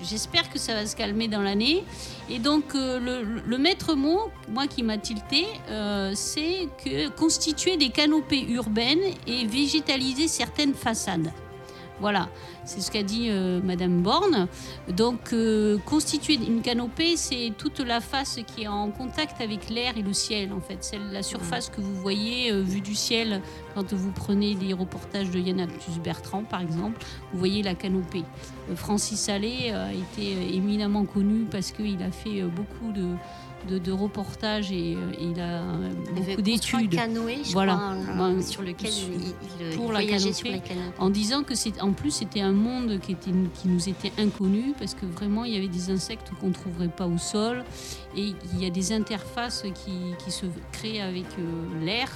j'espère 0.09 0.49
que 0.51 0.59
ça 0.59 0.75
va 0.75 0.87
se 0.87 0.95
calmer 0.95 1.27
dans 1.27 1.41
l'année. 1.41 1.83
Et 2.31 2.39
donc, 2.39 2.75
euh, 2.75 3.01
le, 3.09 3.59
maître 3.59 3.95
mot, 3.95 4.31
moi 4.49 4.67
qui 4.67 4.83
m'a 4.83 4.99
tilté, 4.99 5.47
euh, 5.71 6.13
c'est 6.15 6.69
que 6.85 7.09
constituer 7.09 7.77
des 7.77 7.91
canopées 7.91 8.47
urbaines 8.51 9.15
et 9.27 9.47
végétaliser 9.47 10.29
certaines 10.29 10.75
façades. 10.75 11.33
Voilà, 12.01 12.29
c'est 12.65 12.81
ce 12.81 12.91
qu'a 12.91 13.03
dit 13.03 13.29
euh, 13.29 13.61
Madame 13.63 14.03
Borne. 14.03 14.47
Donc, 14.89 15.33
euh, 15.33 15.79
constituer 15.85 16.35
une 16.35 16.63
canopée, 16.63 17.17
c'est 17.17 17.53
toute 17.59 17.81
la 17.81 18.01
face 18.01 18.39
qui 18.47 18.63
est 18.63 18.69
en 18.69 18.91
contact 18.91 19.41
avec 19.41 19.69
l'air 19.69 19.97
et 19.97 20.03
le 20.03 20.13
ciel, 20.13 20.53
en 20.53 20.61
fait. 20.61 20.79
C'est 20.81 20.99
la 21.13 21.23
surface 21.23 21.69
que 21.69 21.81
vous 21.81 21.95
voyez 21.95 22.53
euh, 22.53 22.63
vue 22.63 22.81
du 22.81 22.95
ciel 22.95 23.43
quand 23.75 23.93
vous 23.93 24.13
prenez 24.13 24.55
des 24.55 24.73
reportages 24.73 25.31
de 25.31 25.39
Yann 25.41 25.67
Bertrand, 26.05 26.45
par 26.45 26.61
exemple. 26.61 27.05
Vous 27.33 27.39
voyez 27.39 27.63
la 27.63 27.75
canopée. 27.75 28.25
Francis 28.75 29.29
Allais 29.29 29.73
a 29.73 29.93
été 29.93 30.55
éminemment 30.55 31.05
connu 31.05 31.47
parce 31.51 31.73
qu'il 31.73 32.03
a 32.03 32.11
fait 32.11 32.43
beaucoup 32.43 32.93
de, 32.93 33.07
de, 33.69 33.79
de 33.79 33.93
reportages 33.93 34.71
et 34.71 34.95
euh, 34.97 35.13
il 35.21 35.41
a 35.41 35.63
euh, 35.63 35.91
Il 36.17 36.23
beaucoup 36.25 36.43
d'études. 36.43 36.91
canoë, 36.95 37.39
je 37.45 37.53
Voilà. 37.53 37.75
crois, 37.75 38.15
Ben, 38.17 38.41
sur 38.43 38.63
lequel 38.63 38.91
sur- 38.91 39.09
il, 39.09 39.21
il- 39.23 39.35
il 39.71 39.77
pour 39.77 39.93
la 39.93 40.01
voyageait 40.01 40.31
canopée. 40.31 40.33
sur 40.35 40.51
la 40.51 40.59
canopée. 40.59 40.97
en 40.99 41.11
disant 41.11 41.43
que 41.43 41.55
c'est 41.55 41.81
en 41.83 41.93
plus 41.93 42.11
c'était 42.13 42.41
un 42.41 42.53
monde 42.53 42.99
qui 43.01 43.13
était 43.13 43.31
qui 43.61 43.69
nous 43.69 43.89
était 43.89 44.13
inconnu 44.19 44.75
parce 44.79 44.95
que 44.95 45.07
vraiment 45.07 45.45
il 45.45 45.55
y 45.55 45.57
avait 45.57 45.69
des 45.69 45.91
insectes 45.91 46.31
qu'on 46.41 46.51
trouverait 46.51 46.89
pas 46.89 47.07
au 47.07 47.19
sol 47.19 47.65
et 48.17 48.33
il 48.55 48.63
y 48.63 48.67
a 48.67 48.71
des 48.71 48.93
interfaces 48.93 49.65
qui, 49.75 50.15
qui 50.25 50.31
se 50.31 50.47
créent 50.73 51.01
avec 51.03 51.27
euh, 51.39 51.85
l'air 51.85 52.09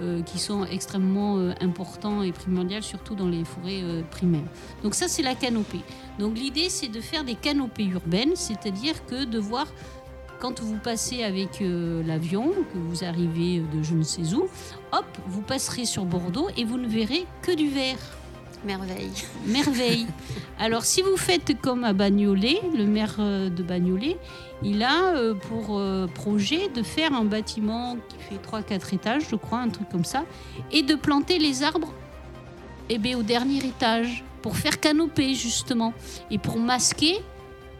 euh, 0.00 0.22
qui 0.22 0.38
sont 0.38 0.64
extrêmement 0.66 1.38
euh, 1.38 1.52
importants 1.62 2.22
et 2.22 2.30
primordiales 2.30 2.82
surtout 2.82 3.14
dans 3.14 3.28
les 3.28 3.44
forêts 3.44 3.80
euh, 3.82 4.02
primaires. 4.10 4.44
Donc 4.82 4.94
ça 4.94 5.08
c'est 5.08 5.22
la 5.22 5.34
canopée. 5.34 5.80
Donc 6.18 6.36
l'idée 6.38 6.68
c'est 6.68 6.88
de 6.88 7.00
faire 7.00 7.24
des 7.24 7.34
canopées 7.34 7.84
urbaines, 7.86 8.36
c'est-à-dire 8.36 9.04
que 9.06 9.24
de 9.24 9.38
voir 9.38 9.66
quand 10.40 10.60
vous 10.60 10.78
passez 10.78 11.22
avec 11.22 11.60
euh, 11.60 12.02
l'avion, 12.04 12.50
que 12.50 12.78
vous 12.78 13.04
arrivez 13.04 13.60
de 13.60 13.82
je 13.82 13.94
ne 13.94 14.02
sais 14.02 14.34
où, 14.34 14.48
hop, 14.92 15.06
vous 15.26 15.42
passerez 15.42 15.84
sur 15.84 16.04
Bordeaux 16.04 16.48
et 16.56 16.64
vous 16.64 16.78
ne 16.78 16.88
verrez 16.88 17.26
que 17.42 17.54
du 17.54 17.68
vert. 17.68 17.98
Merveille. 18.64 19.12
Merveille. 19.46 20.06
Alors 20.58 20.84
si 20.84 21.02
vous 21.02 21.16
faites 21.16 21.60
comme 21.60 21.84
à 21.84 21.92
Bagnolet, 21.92 22.60
le 22.76 22.84
maire 22.84 23.16
euh, 23.18 23.48
de 23.48 23.62
Bagnolet, 23.62 24.16
il 24.62 24.82
a 24.82 25.14
euh, 25.14 25.34
pour 25.34 25.80
projet 26.14 26.68
de 26.68 26.82
faire 26.82 27.12
un 27.12 27.24
bâtiment 27.24 27.96
qui 28.08 28.16
fait 28.18 28.74
3-4 28.74 28.94
étages, 28.94 29.22
je 29.30 29.36
crois, 29.36 29.58
un 29.58 29.68
truc 29.68 29.88
comme 29.90 30.04
ça, 30.04 30.24
et 30.72 30.82
de 30.82 30.94
planter 30.94 31.38
les 31.38 31.62
arbres 31.62 31.92
eh 32.88 32.98
bien, 32.98 33.18
au 33.18 33.22
dernier 33.22 33.58
étage, 33.58 34.24
pour 34.42 34.56
faire 34.56 34.78
canopée 34.80 35.34
justement, 35.34 35.92
et 36.30 36.38
pour 36.38 36.58
masquer 36.58 37.20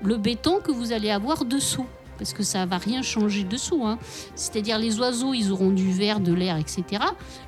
le 0.02 0.16
béton 0.16 0.60
que 0.60 0.72
vous 0.72 0.92
allez 0.92 1.10
avoir 1.10 1.44
dessous 1.44 1.86
parce 2.18 2.32
que 2.32 2.42
ça 2.42 2.66
va 2.66 2.78
rien 2.78 3.02
changer 3.02 3.44
dessous. 3.44 3.84
Hein. 3.84 3.98
C'est-à-dire 4.34 4.78
les 4.78 4.98
oiseaux, 4.98 5.34
ils 5.34 5.50
auront 5.52 5.70
du 5.70 5.92
verre, 5.92 6.20
de 6.20 6.32
l'air, 6.32 6.56
etc. 6.56 7.02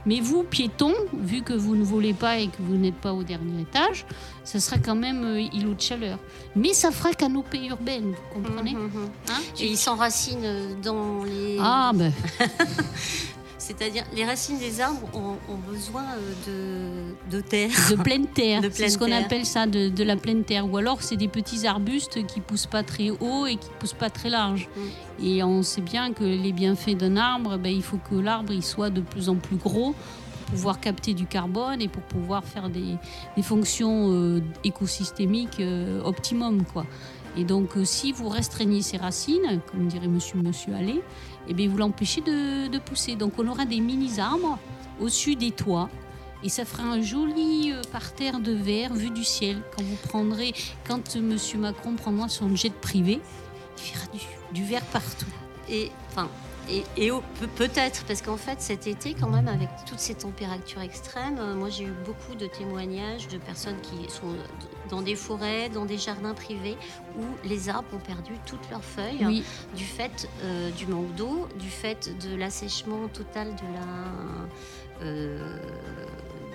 Mais 0.07 0.21
vous, 0.21 0.43
piétons, 0.43 0.95
vu 1.15 1.43
que 1.43 1.53
vous 1.53 1.77
ne 1.77 1.85
volez 1.85 2.13
pas 2.15 2.39
et 2.39 2.49
que 2.49 2.61
vous 2.61 2.77
n'êtes 2.77 2.97
pas 2.97 3.13
au 3.13 3.23
dernier 3.23 3.63
étage, 3.63 4.07
ça 4.45 4.61
sera 4.61 4.79
quand 4.79 4.95
même 4.95 5.25
euh, 5.25 5.41
îlot 5.41 5.75
de 5.75 5.81
chaleur. 5.81 6.19
Mais 6.57 6.73
ça 6.73 6.91
fera 6.91 7.13
canopée 7.13 7.67
urbaine, 7.67 8.13
vous 8.13 8.43
comprenez 8.43 8.73
Mhm, 8.75 8.85
mhm. 8.85 9.11
Et 9.61 9.67
il 9.67 9.77
s'enracine 9.77 10.77
dans 10.83 11.25
les. 11.25 11.59
Ah, 11.61 11.93
ben, 11.95 12.13
C'est-à-dire, 13.69 14.05
les 14.17 14.25
racines 14.25 14.59
des 14.59 14.81
arbres 14.81 15.07
ont, 15.13 15.37
ont 15.53 15.59
besoin 15.71 16.05
euh, 16.49 17.15
de, 17.31 17.37
de 17.37 17.43
terre. 17.43 17.69
de 17.91 17.97
pleine 17.97 18.27
terre. 18.27 18.63
C'est 18.73 18.89
ce 18.89 18.97
qu'on 18.97 19.13
appelle 19.13 19.45
ça, 19.45 19.67
de, 19.67 19.91
de 19.91 20.05
la 20.05 20.17
pleine 20.17 20.43
terre. 20.43 20.67
Ou 20.67 20.79
alors, 20.79 21.03
c'est 21.03 21.17
des 21.17 21.29
petits 21.29 21.67
arbustes 21.67 22.27
qui 22.27 22.41
poussent 22.41 22.67
pas 22.67 22.83
très 22.83 23.11
haut 23.11 23.45
et 23.45 23.57
qui 23.57 23.69
poussent 23.79 23.93
pas 23.93 24.09
très 24.09 24.31
large. 24.31 24.71
Mm. 24.75 25.25
Et 25.25 25.43
on 25.43 25.63
sait 25.63 25.83
bien 25.83 26.15
que 26.15 26.25
les 26.25 26.53
bienfaits 26.53 26.97
d'un 26.97 27.19
arbre, 27.19 27.59
ben, 27.59 27.71
il 27.71 27.83
faut 27.83 27.99
que 27.99 28.15
l'arbre 28.15 28.55
il 28.55 28.63
soit 28.63 28.89
de 28.89 29.03
plus 29.03 29.29
en 29.29 29.35
plus 29.35 29.57
gros 29.57 29.93
pour 29.93 30.53
pouvoir 30.53 30.81
capter 30.81 31.13
du 31.13 31.27
carbone 31.27 31.83
et 31.83 31.89
pour 31.89 32.03
pouvoir 32.05 32.45
faire 32.45 32.71
des, 32.71 32.97
des 33.37 33.43
fonctions 33.43 34.11
euh, 34.13 34.41
écosystémiques 34.65 35.61
euh, 35.61 36.01
optimum. 36.05 36.65
Quoi. 36.73 36.87
Et 37.39 37.45
donc, 37.45 37.77
euh, 37.77 37.85
si 37.85 38.11
vous 38.11 38.29
restreignez 38.29 38.83
ses 38.83 38.97
racines, 38.97 39.61
comme 39.71 39.87
dirait 39.87 40.09
monsieur, 40.09 40.41
monsieur 40.43 40.75
Allais, 40.75 41.01
eh 41.47 41.55
bien, 41.55 41.69
vous 41.69 41.77
l'empêchez 41.77 42.21
de, 42.21 42.79
pousser. 42.79 43.15
Donc, 43.15 43.35
on 43.39 43.47
aura 43.47 43.65
des 43.65 43.79
mini-arbres 43.79 44.59
au-dessus 45.01 45.37
des 45.37 45.53
toits. 45.53 45.89
Et 46.43 46.49
ça 46.49 46.65
fera 46.65 46.83
un 46.83 47.01
joli 47.01 47.71
euh, 47.73 47.81
parterre 47.93 48.41
de 48.41 48.53
verre 48.53 48.93
vu 48.93 49.11
du 49.11 49.23
ciel. 49.23 49.63
Quand 49.77 49.85
vous 49.85 50.09
prendrez, 50.09 50.53
quand 50.87 51.15
monsieur 51.17 51.61
Macron 51.61 51.95
prendra 51.95 52.29
son 52.29 52.57
jet 52.57 52.73
privé, 52.73 53.21
il 53.77 53.83
fera 53.85 54.07
du, 54.13 54.21
du 54.53 54.65
verre 54.65 54.85
partout. 54.87 55.27
Et, 55.69 55.93
enfin, 56.09 56.29
et, 56.71 57.11
peut-être, 57.57 58.05
parce 58.05 58.21
qu'en 58.23 58.37
fait, 58.37 58.61
cet 58.61 58.87
été, 58.87 59.15
quand 59.15 59.29
même, 59.31 59.49
avec 59.49 59.69
toutes 59.87 59.99
ces 60.01 60.15
températures 60.15 60.83
extrêmes, 60.83 61.39
euh, 61.39 61.55
moi 61.55 61.69
j'ai 61.71 61.85
eu 61.85 61.93
beaucoup 62.05 62.35
de 62.35 62.47
témoignages 62.47 63.29
de 63.29 63.39
personnes 63.39 63.81
qui 63.83 64.11
sont 64.13 64.35
dans 64.91 65.03
des 65.03 65.15
forêts, 65.17 65.69
dans 65.69 65.85
des 65.87 65.99
jardins 65.99 66.35
privés, 66.35 66.77
où 67.19 67.25
les 67.49 67.69
arbres 67.69 67.89
ont 67.95 67.99
perdu 68.01 68.33
toutes 68.47 68.69
leurs 68.71 68.85
feuilles 68.85 69.25
Oui, 69.25 69.45
du 69.77 69.85
fait 69.85 70.29
euh, 70.43 70.71
du 70.73 70.87
manque 70.87 71.15
d'eau, 71.15 71.49
du 71.59 71.69
fait 71.71 72.11
de 72.27 72.37
l'assèchement 72.37 73.09
total 73.09 73.49
de 73.49 73.63
la, 73.75 75.07
euh, 75.07 75.57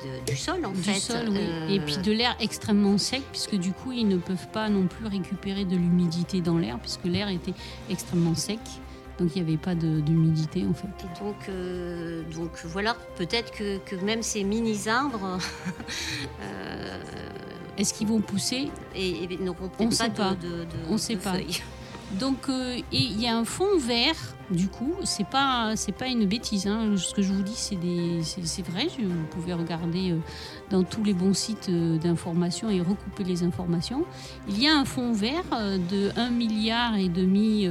de- 0.04 0.32
du 0.32 0.38
sol, 0.38 0.66
en 0.66 0.72
du 0.72 0.82
fait. 0.84 1.00
sol, 1.00 1.28
oui. 1.30 1.38
Euh, 1.40 1.68
Et 1.70 1.80
puis 1.80 1.98
de 1.98 2.12
l'air 2.12 2.36
extrêmement 2.40 2.98
sec, 2.98 3.22
puisque 3.32 3.56
du 3.56 3.72
coup, 3.72 3.92
ils 3.92 4.08
ne 4.08 4.18
peuvent 4.18 4.48
pas 4.52 4.68
non 4.70 4.88
plus 4.88 5.06
récupérer 5.08 5.66
de 5.66 5.76
l'humidité 5.76 6.42
dans 6.42 6.58
l'air, 6.58 6.78
puisque 6.80 7.06
l'air 7.06 7.30
était 7.30 7.54
extrêmement 7.90 8.36
sec. 8.36 8.60
Donc 9.24 9.32
il 9.38 9.42
n'y 9.42 9.48
avait 9.50 9.58
pas 9.58 9.74
d'humidité 9.74 10.66
en 10.70 10.74
fait. 10.74 10.88
Et 11.00 11.24
donc, 11.24 11.36
euh, 11.48 12.24
donc 12.36 12.52
voilà, 12.66 12.98
peut-être 13.16 13.52
que, 13.54 13.78
que 13.78 13.96
même 14.04 14.22
ces 14.22 14.44
mini-arbres 14.44 15.38
euh, 16.42 16.98
Est-ce 17.78 17.94
qu'ils 17.94 18.08
vont 18.08 18.20
pousser? 18.20 18.70
et, 18.94 19.30
On 19.48 19.54
peut-être 19.54 19.94
sait 19.94 20.10
pas, 20.10 20.36
de, 20.36 20.48
de- 20.48 20.64
de- 20.64 20.66
On 20.90 20.98
sait 20.98 21.16
pas. 21.16 21.34
feuilles. 21.36 21.62
Donc 22.20 22.48
euh, 22.50 22.76
et 22.76 22.84
il 22.92 23.20
y 23.20 23.28
a 23.28 23.36
un 23.38 23.46
fond 23.46 23.78
vert. 23.80 24.14
Du 24.52 24.68
coup, 24.68 24.94
c'est 25.06 25.26
pas 25.26 25.72
c'est 25.78 25.94
pas 25.94 26.08
une 26.08 26.26
bêtise. 26.26 26.68
hein. 26.68 26.96
Ce 26.98 27.14
que 27.14 27.22
je 27.24 27.32
vous 27.34 27.42
dis, 27.42 27.56
c'est 27.56 27.78
des 27.78 28.20
c'est 28.24 28.62
vrai. 28.68 28.88
Vous 29.00 29.26
pouvez 29.32 29.54
regarder 29.54 30.14
dans 30.70 30.84
tous 30.84 31.04
les 31.04 31.14
bons 31.14 31.34
sites 31.34 31.72
d'information 31.72 32.70
et 32.70 32.82
recouper 32.82 33.24
les 33.24 33.42
informations. 33.44 34.04
Il 34.50 34.62
y 34.62 34.68
a 34.68 34.78
un 34.78 34.86
fonds 34.86 35.14
vert 35.14 35.46
de 35.90 36.12
1 36.18 36.30
milliard 36.30 36.98
et 36.98 37.08
demi 37.10 37.68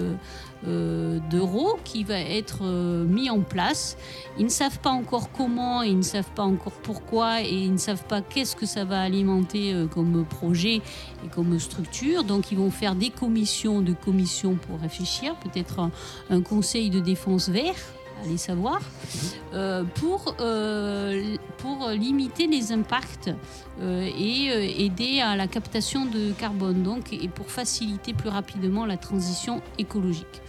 d'euros 0.64 1.78
qui 1.84 2.04
va 2.04 2.18
être 2.18 2.60
euh, 2.62 3.04
mis 3.04 3.30
en 3.30 3.40
place. 3.40 3.96
Ils 4.38 4.44
ne 4.44 4.50
savent 4.50 4.78
pas 4.78 4.90
encore 4.90 5.30
comment, 5.32 5.82
ils 5.82 5.96
ne 5.96 6.02
savent 6.02 6.30
pas 6.34 6.42
encore 6.42 6.74
pourquoi, 6.82 7.42
et 7.42 7.52
ils 7.52 7.72
ne 7.72 7.78
savent 7.78 8.04
pas 8.04 8.22
qu'est-ce 8.22 8.56
que 8.56 8.66
ça 8.66 8.84
va 8.84 9.00
alimenter 9.00 9.74
euh, 9.74 9.86
comme 9.86 10.24
projet 10.24 10.76
et 11.24 11.28
comme 11.34 11.58
structure. 11.58 12.24
Donc 12.24 12.52
ils 12.52 12.58
vont 12.58 12.70
faire 12.70 12.94
des 12.94 13.10
commissions 13.10 13.80
de 13.80 13.92
commissions 13.92 14.54
pour 14.54 14.80
réfléchir, 14.80 15.34
peut-être 15.36 15.80
un, 15.80 15.90
un 16.30 16.40
conseil 16.40 16.90
de 16.90 17.00
défense 17.00 17.48
vert, 17.48 17.74
allez 18.22 18.36
savoir, 18.36 18.80
euh, 19.54 19.84
pour, 19.96 20.34
euh, 20.40 21.36
pour 21.58 21.88
limiter 21.90 22.46
les 22.46 22.72
impacts 22.72 23.30
euh, 23.80 24.08
et 24.16 24.84
aider 24.84 25.20
à 25.20 25.36
la 25.36 25.46
captation 25.46 26.06
de 26.06 26.32
carbone, 26.32 26.82
donc, 26.82 27.12
et 27.12 27.28
pour 27.28 27.50
faciliter 27.50 28.12
plus 28.12 28.28
rapidement 28.28 28.86
la 28.86 28.96
transition 28.96 29.62
écologique. 29.78 30.40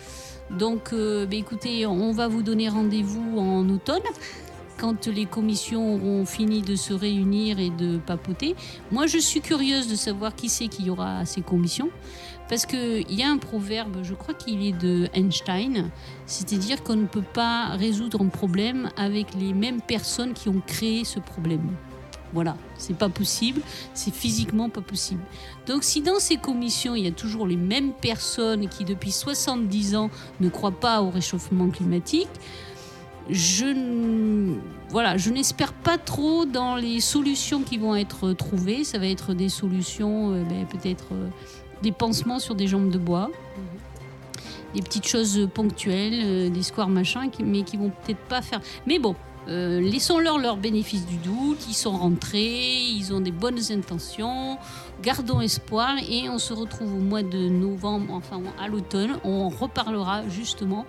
Donc, 0.52 0.94
ben, 0.94 1.34
écoutez, 1.34 1.88
on 1.88 2.12
va 2.12 2.28
vous 2.28 2.44
donner 2.44 2.70
rendez-vous 2.70 3.40
en 3.40 3.68
automne. 3.70 4.04
Quand 4.84 5.08
les 5.08 5.26
commissions 5.26 5.96
auront 5.96 6.26
fini 6.26 6.62
de 6.62 6.76
se 6.76 6.94
réunir 6.94 7.58
et 7.58 7.70
de 7.70 8.00
papoter, 8.00 8.54
moi 8.92 9.08
je 9.08 9.18
suis 9.18 9.40
curieuse 9.40 9.88
de 9.88 9.96
savoir 9.96 10.36
qui 10.36 10.50
c'est 10.50 10.68
qui 10.68 10.84
y 10.84 10.90
aura 10.90 11.20
à 11.20 11.26
ces 11.26 11.40
commissions. 11.40 11.90
Parce 12.50 12.66
qu'il 12.66 13.10
y 13.10 13.24
a 13.24 13.30
un 13.30 13.38
proverbe, 13.38 14.00
je 14.04 14.14
crois 14.14 14.34
qu'il 14.34 14.62
est 14.62 14.78
de 14.78 15.08
Einstein, 15.14 15.90
c'est-à-dire 16.26 16.84
qu'on 16.84 16.98
ne 16.98 17.06
peut 17.06 17.24
pas 17.24 17.70
résoudre 17.78 18.22
un 18.22 18.28
problème 18.28 18.90
avec 18.98 19.34
les 19.36 19.54
mêmes 19.54 19.80
personnes 19.80 20.34
qui 20.34 20.50
ont 20.50 20.62
créé 20.68 21.06
ce 21.06 21.22
problème. 21.22 21.70
Voilà, 22.34 22.58
c'est 22.78 22.98
pas 22.98 23.08
possible, 23.08 23.62
c'est 23.94 24.14
physiquement 24.14 24.68
pas 24.68 24.82
possible. 24.82 25.22
Donc 25.66 25.86
si 25.86 26.02
dans 26.02 26.20
ces 26.20 26.36
commissions, 26.36 26.94
il 26.94 27.06
y 27.06 27.08
a 27.08 27.12
toujours 27.12 27.48
les 27.48 27.56
mêmes 27.56 27.94
personnes 27.94 28.68
qui 28.68 28.84
depuis 28.84 29.14
70 29.14 29.96
ans 29.96 30.10
ne 30.42 30.50
croient 30.50 30.78
pas 30.78 31.02
au 31.02 31.10
réchauffement 31.10 31.70
climatique, 31.70 32.28
je, 33.30 34.56
voilà, 34.90 35.18
je 35.18 35.30
n'espère 35.30 35.74
pas 35.74 35.98
trop 35.98 36.46
dans 36.46 36.76
les 36.76 37.00
solutions 37.00 37.62
qui 37.62 37.78
vont 37.78 37.96
être 37.96 38.34
trouvées. 38.34 38.84
Ça 38.84 38.98
va 39.00 39.08
être 39.08 39.34
des 39.34 39.50
solutions, 39.50 40.34
euh, 40.34 40.44
ben, 40.44 40.66
peut-être 40.66 41.06
euh, 41.14 41.28
des 41.82 41.92
pansements 41.92 42.40
sur 42.40 42.56
des 42.56 42.68
jambes 42.68 42.90
de 42.90 42.98
bois, 42.98 43.30
des 44.76 44.82
petites 44.82 45.08
choses 45.08 45.48
ponctuelles, 45.54 46.22
euh, 46.24 46.50
des 46.50 46.64
squares 46.64 46.90
machin, 46.90 47.30
qui- 47.30 47.44
mais 47.44 47.64
qui 47.64 47.78
vont 47.78 47.92
peut-être 48.04 48.22
pas 48.30 48.42
faire. 48.42 48.60
Mais 48.88 49.00
bon. 49.00 49.16
Euh, 49.48 49.82
Laissons-leur 49.82 50.38
leur 50.38 50.58
bénéfice 50.58 51.06
du 51.06 51.18
doute, 51.18 51.66
ils 51.68 51.74
sont 51.74 51.92
rentrés, 51.98 52.80
ils 52.80 53.14
ont 53.14 53.20
des 53.20 53.32
bonnes 53.32 53.60
intentions, 53.72 54.58
gardons 55.02 55.42
espoir 55.42 55.96
et 56.10 56.30
on 56.30 56.38
se 56.38 56.54
retrouve 56.54 56.94
au 56.94 57.00
mois 57.00 57.24
de 57.24 57.50
novembre, 57.50 58.14
enfin 58.14 58.42
à 58.60 58.68
l'automne, 58.68 59.18
on 59.24 59.50
reparlera 59.50 60.28
justement 60.30 60.86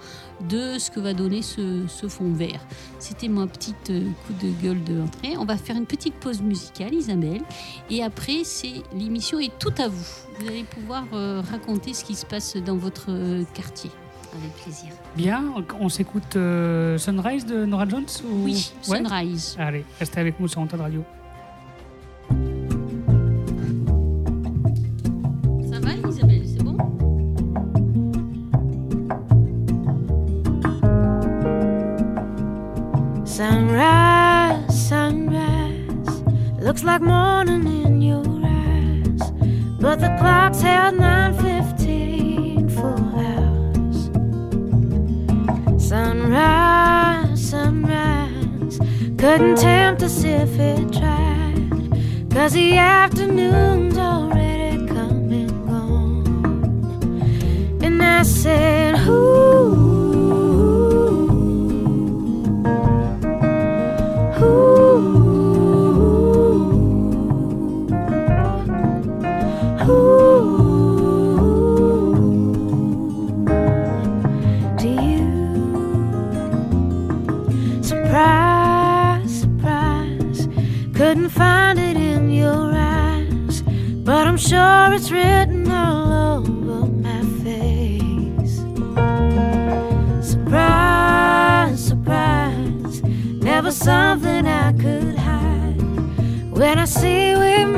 de 0.49 0.79
ce 0.79 0.91
que 0.91 1.01
va 1.01 1.15
donner 1.15 1.43
ce, 1.43 1.85
fond 2.09 2.33
vert. 2.33 2.61
C'était 2.99 3.29
mon 3.29 3.47
petit 3.47 3.75
euh, 3.91 4.05
coup 4.27 4.33
de 4.41 4.53
gueule 4.63 4.85
de 4.85 4.95
l'entrée. 4.95 5.37
On 5.37 5.45
va 5.45 5.57
faire 5.57 5.77
une 5.77 5.87
petite 5.87 6.15
pause 6.15 6.43
musicale, 6.43 6.95
Isabelle, 6.95 7.43
et 7.91 8.03
après, 8.03 8.45
c'est 8.45 8.83
l'émission 8.95 9.39
est 9.39 9.59
tout 9.59 9.75
à 9.79 9.89
vous. 9.89 10.07
Vous 10.39 10.47
allez 10.47 10.65
pouvoir 10.65 11.05
euh, 11.13 11.43
raconter 11.51 11.95
ce 11.95 12.05
qui 12.05 12.15
se 12.15 12.27
passe 12.27 12.57
dans 12.57 12.77
votre 12.77 13.07
quartier. 13.55 13.91
Avec 14.37 14.53
plaisir. 14.63 14.91
Bien, 15.17 15.45
on 15.81 15.89
s'écoute 15.89 16.35
euh, 16.37 16.99
Sunrise 16.99 17.47
de 17.47 17.65
Nora 17.65 17.89
Jones 17.89 18.07
ou... 18.25 18.45
Oui, 18.45 18.73
Ouais 18.89 18.99
Sunrise. 18.99 19.57
Allez, 19.59 19.85
restez 19.99 20.21
avec 20.21 20.41
nous 20.41 20.49
sur 20.49 20.61
Antenne 20.61 20.81
Radio. 20.81 21.05
Ça 25.71 25.79
va, 25.81 25.93
Isabelle? 26.09 26.43
C'est 26.47 26.63
bon? 26.63 26.77
Sunrise, 33.25 34.89
sunrise, 34.89 36.25
looks 36.61 36.85
like 36.85 37.01
morning 37.01 37.67
in 37.67 38.01
your 38.01 38.25
eyes, 38.45 39.31
but 39.81 39.99
the 39.99 40.09
clock's 40.19 40.61
held 40.61 40.95
9:15 40.97 41.84
Sunrise, 46.35 47.51
sunrise, 47.51 48.81
couldn't 49.17 49.57
tempt 49.57 50.03
us 50.03 50.25
if 50.25 50.59
it 50.59 50.93
tried, 50.93 51.71
'cause 52.29 52.55
the 52.55 52.77
afternoon's 52.77 53.97
already 53.97 54.85
come 54.85 55.31
and 55.31 55.69
gone. 55.69 57.23
And 57.81 58.03
I 58.03 58.25
said, 58.25 58.97
Who? 58.99 59.54
Written 85.25 85.71
all 85.71 86.37
over 86.37 86.87
my 87.07 87.23
face. 87.43 88.57
Surprise, 90.33 91.87
surprise, 91.91 93.03
never 93.51 93.71
something 93.71 94.47
I 94.47 94.73
could 94.73 95.17
hide. 95.17 95.81
When 96.59 96.79
I 96.79 96.85
see 96.85 97.35
we 97.35 97.74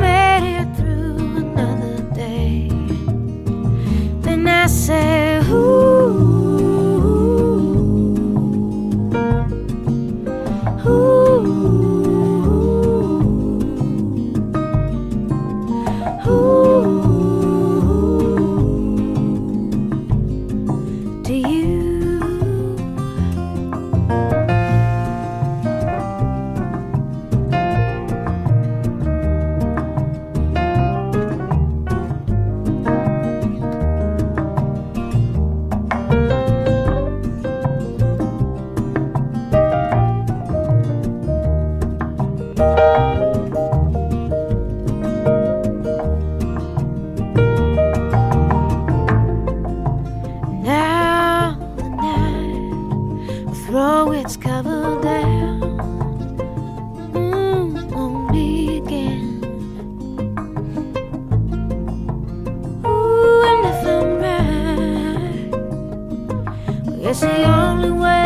that's 67.20 67.34
the 67.34 67.44
only 67.44 67.90
way. 67.90 68.25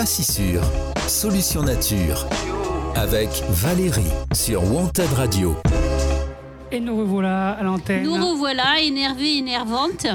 Pas 0.00 0.06
si 0.06 0.24
sûr. 0.24 0.62
Solution 1.08 1.62
nature. 1.62 2.26
Avec 2.96 3.28
Valérie 3.50 4.10
sur 4.32 4.62
Wanted 4.64 5.12
Radio. 5.12 5.56
Et 6.72 6.80
nous 6.80 6.96
revoilà 6.96 7.50
à 7.50 7.62
l'antenne. 7.62 8.04
Nous 8.04 8.14
revoilà, 8.14 8.80
énervés, 8.80 9.36
énervantes. 9.36 10.06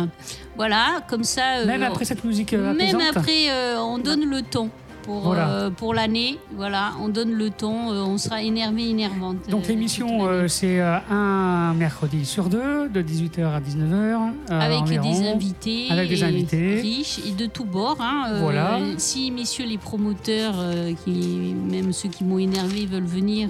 Voilà, 0.56 1.02
comme 1.08 1.24
ça. 1.24 1.58
euh, 1.60 1.68
Même 1.68 1.84
après 1.84 2.04
cette 2.04 2.24
musique 2.24 2.54
euh, 2.54 2.74
Même 2.74 2.96
apaisante. 2.96 3.18
après, 3.18 3.52
euh, 3.52 3.78
on 3.80 4.00
donne 4.00 4.28
le 4.28 4.42
ton 4.42 4.72
pour, 5.06 5.22
Voilà. 5.22 5.50
euh, 5.50 5.70
pour 5.70 5.94
l'année. 5.94 6.38
Voilà, 6.56 6.94
on 7.02 7.10
donne 7.10 7.32
le 7.32 7.50
ton, 7.52 7.92
euh, 7.92 8.02
on 8.04 8.18
sera 8.18 8.42
énervé, 8.42 8.90
énervante. 8.90 9.38
Donc 9.50 9.66
euh, 9.66 9.68
l'émission, 9.70 10.26
euh, 10.28 10.48
c'est 10.48 10.80
euh, 10.82 10.98
un 11.10 11.74
mercredi 11.76 12.26
sur 12.26 12.46
deux, 12.50 12.90
de 12.90 13.02
18h 13.02 13.46
à 13.54 13.60
19h. 13.62 14.32
euh, 14.52 14.60
avec 14.60 14.80
environ. 14.80 15.12
des 15.12 15.28
invités, 15.28 15.88
Avec 15.92 16.10
des 16.10 16.24
invités. 16.24 16.82
riches 16.82 17.20
et 17.28 17.32
de 17.32 17.46
tous 17.46 17.66
bords. 17.66 17.98
hein. 18.02 18.40
Voilà. 18.42 18.80
si 18.98 19.32
messieurs 19.32 19.66
les 19.68 19.78
promoteurs, 19.78 20.56
qui, 21.04 21.54
même 21.72 21.94
ceux 21.94 22.10
qui 22.10 22.24
m'ont 22.24 22.40
énervé, 22.40 22.86
veulent 22.86 23.04
venir 23.06 23.50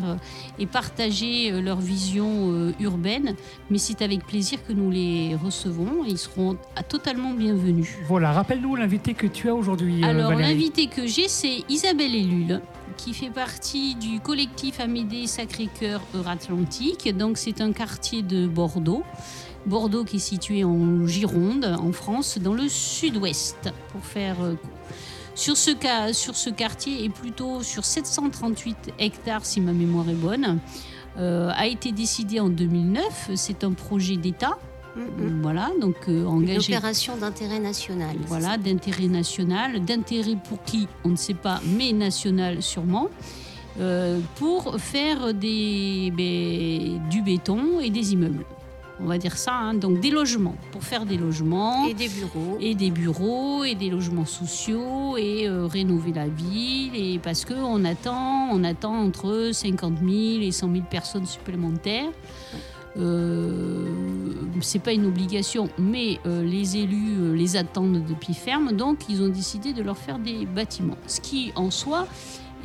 et 0.59 0.65
partager 0.65 1.51
leur 1.61 1.77
vision 1.79 2.73
urbaine, 2.79 3.35
mais 3.69 3.77
c'est 3.77 4.01
avec 4.01 4.25
plaisir 4.25 4.59
que 4.67 4.73
nous 4.73 4.91
les 4.91 5.35
recevons. 5.41 6.03
Ils 6.07 6.17
seront 6.17 6.57
totalement 6.89 7.31
bienvenus. 7.31 7.95
Voilà, 8.07 8.31
rappelle-nous 8.31 8.75
l'invité 8.75 9.13
que 9.13 9.27
tu 9.27 9.49
as 9.49 9.55
aujourd'hui, 9.55 10.03
Alors 10.03 10.33
l'invité 10.33 10.87
que 10.87 11.07
j'ai, 11.07 11.27
c'est 11.27 11.44
Isabelle 11.69 12.15
Ellul 12.15 12.62
qui 12.97 13.13
fait 13.13 13.29
partie 13.29 13.95
du 13.95 14.19
collectif 14.19 14.79
Amédée 14.79 15.27
Sacré-Cœur 15.27 16.01
Euratlantique. 16.15 17.15
Donc 17.15 17.38
c'est 17.38 17.62
un 17.62 17.71
quartier 17.71 18.21
de 18.21 18.47
Bordeaux. 18.47 19.03
Bordeaux 19.65 20.03
qui 20.03 20.17
est 20.17 20.19
situé 20.19 20.63
en 20.63 21.05
Gironde, 21.05 21.65
en 21.65 21.91
France, 21.91 22.38
dans 22.39 22.53
le 22.53 22.69
sud-ouest, 22.69 23.73
euh, 24.15 24.55
sur 25.36 25.58
ce 25.58 26.49
quartier, 26.49 27.03
et 27.03 27.10
plutôt 27.10 27.63
sur 27.63 27.84
738 27.84 28.93
hectares, 28.99 29.45
si 29.45 29.62
ma 29.62 29.73
mémoire 29.73 30.10
est 30.10 30.13
bonne, 30.13 30.60
euh, 31.17 31.51
a 31.53 31.67
été 31.67 31.91
décidé 31.91 32.39
en 32.39 32.49
2009. 32.49 33.31
C'est 33.36 33.63
un 33.63 33.71
projet 33.71 34.17
d'État, 34.17 34.58
Voilà, 35.41 35.71
donc 35.81 35.95
euh, 36.08 36.25
Une 36.39 36.58
opération 36.58 37.17
d'intérêt 37.17 37.60
national. 37.60 38.15
voilà, 38.27 38.58
d'intérêt 38.58 39.08
national, 39.08 39.84
d'intérêt 39.84 40.38
pour 40.47 40.63
qui, 40.63 40.88
on 41.03 41.10
ne 41.10 41.15
sait 41.15 41.34
pas, 41.34 41.60
mais 41.65 41.91
national 41.91 42.62
sûrement, 42.62 43.10
euh, 43.79 44.19
pour 44.36 44.79
faire 44.79 45.34
des, 45.34 46.12
ben, 46.15 46.99
du 47.10 47.21
béton 47.21 47.79
et 47.81 47.89
des 47.89 48.13
immeubles. 48.13 48.45
On 49.01 49.08
va 49.08 49.17
dire 49.17 49.36
ça, 49.38 49.53
hein, 49.53 49.73
donc 49.73 49.99
des 49.99 50.10
logements, 50.10 50.55
pour 50.71 50.81
faire 50.81 51.05
des 51.05 51.17
logements 51.17 51.86
Et 51.86 51.93
des 51.93 52.08
bureaux. 52.08 52.58
et 52.62 52.75
des 52.75 52.91
bureaux 52.91 53.65
et 53.65 53.75
des 53.75 53.89
logements 53.89 54.25
sociaux 54.25 55.17
et 55.17 55.49
euh, 55.49 55.65
rénover 55.67 56.13
la 56.13 56.29
ville 56.29 56.95
et 56.95 57.19
parce 57.19 57.43
que 57.43 57.53
on 57.53 57.84
attend 57.84 58.47
on 58.53 58.63
attend 58.63 58.95
entre 58.97 59.49
50 59.51 59.97
000 59.99 60.12
et 60.43 60.51
100 60.51 60.71
000 60.71 60.84
personnes 60.89 61.25
supplémentaires 61.25 62.10
c'est 64.62 64.79
pas 64.79 64.93
une 64.93 65.05
obligation 65.05 65.69
mais 65.77 66.19
euh, 66.25 66.43
les 66.43 66.77
élus 66.77 67.17
euh, 67.19 67.34
les 67.34 67.58
attendent 67.58 68.03
depuis 68.05 68.34
ferme 68.34 68.71
donc 68.71 69.10
ils 69.10 69.21
ont 69.21 69.27
décidé 69.27 69.73
de 69.73 69.84
leur 69.84 69.97
faire 69.97 70.19
des 70.19 70.45
bâtiments. 70.45 70.97
Ce 71.08 71.19
qui 71.21 71.51
en 71.55 71.71
soi 71.71 72.08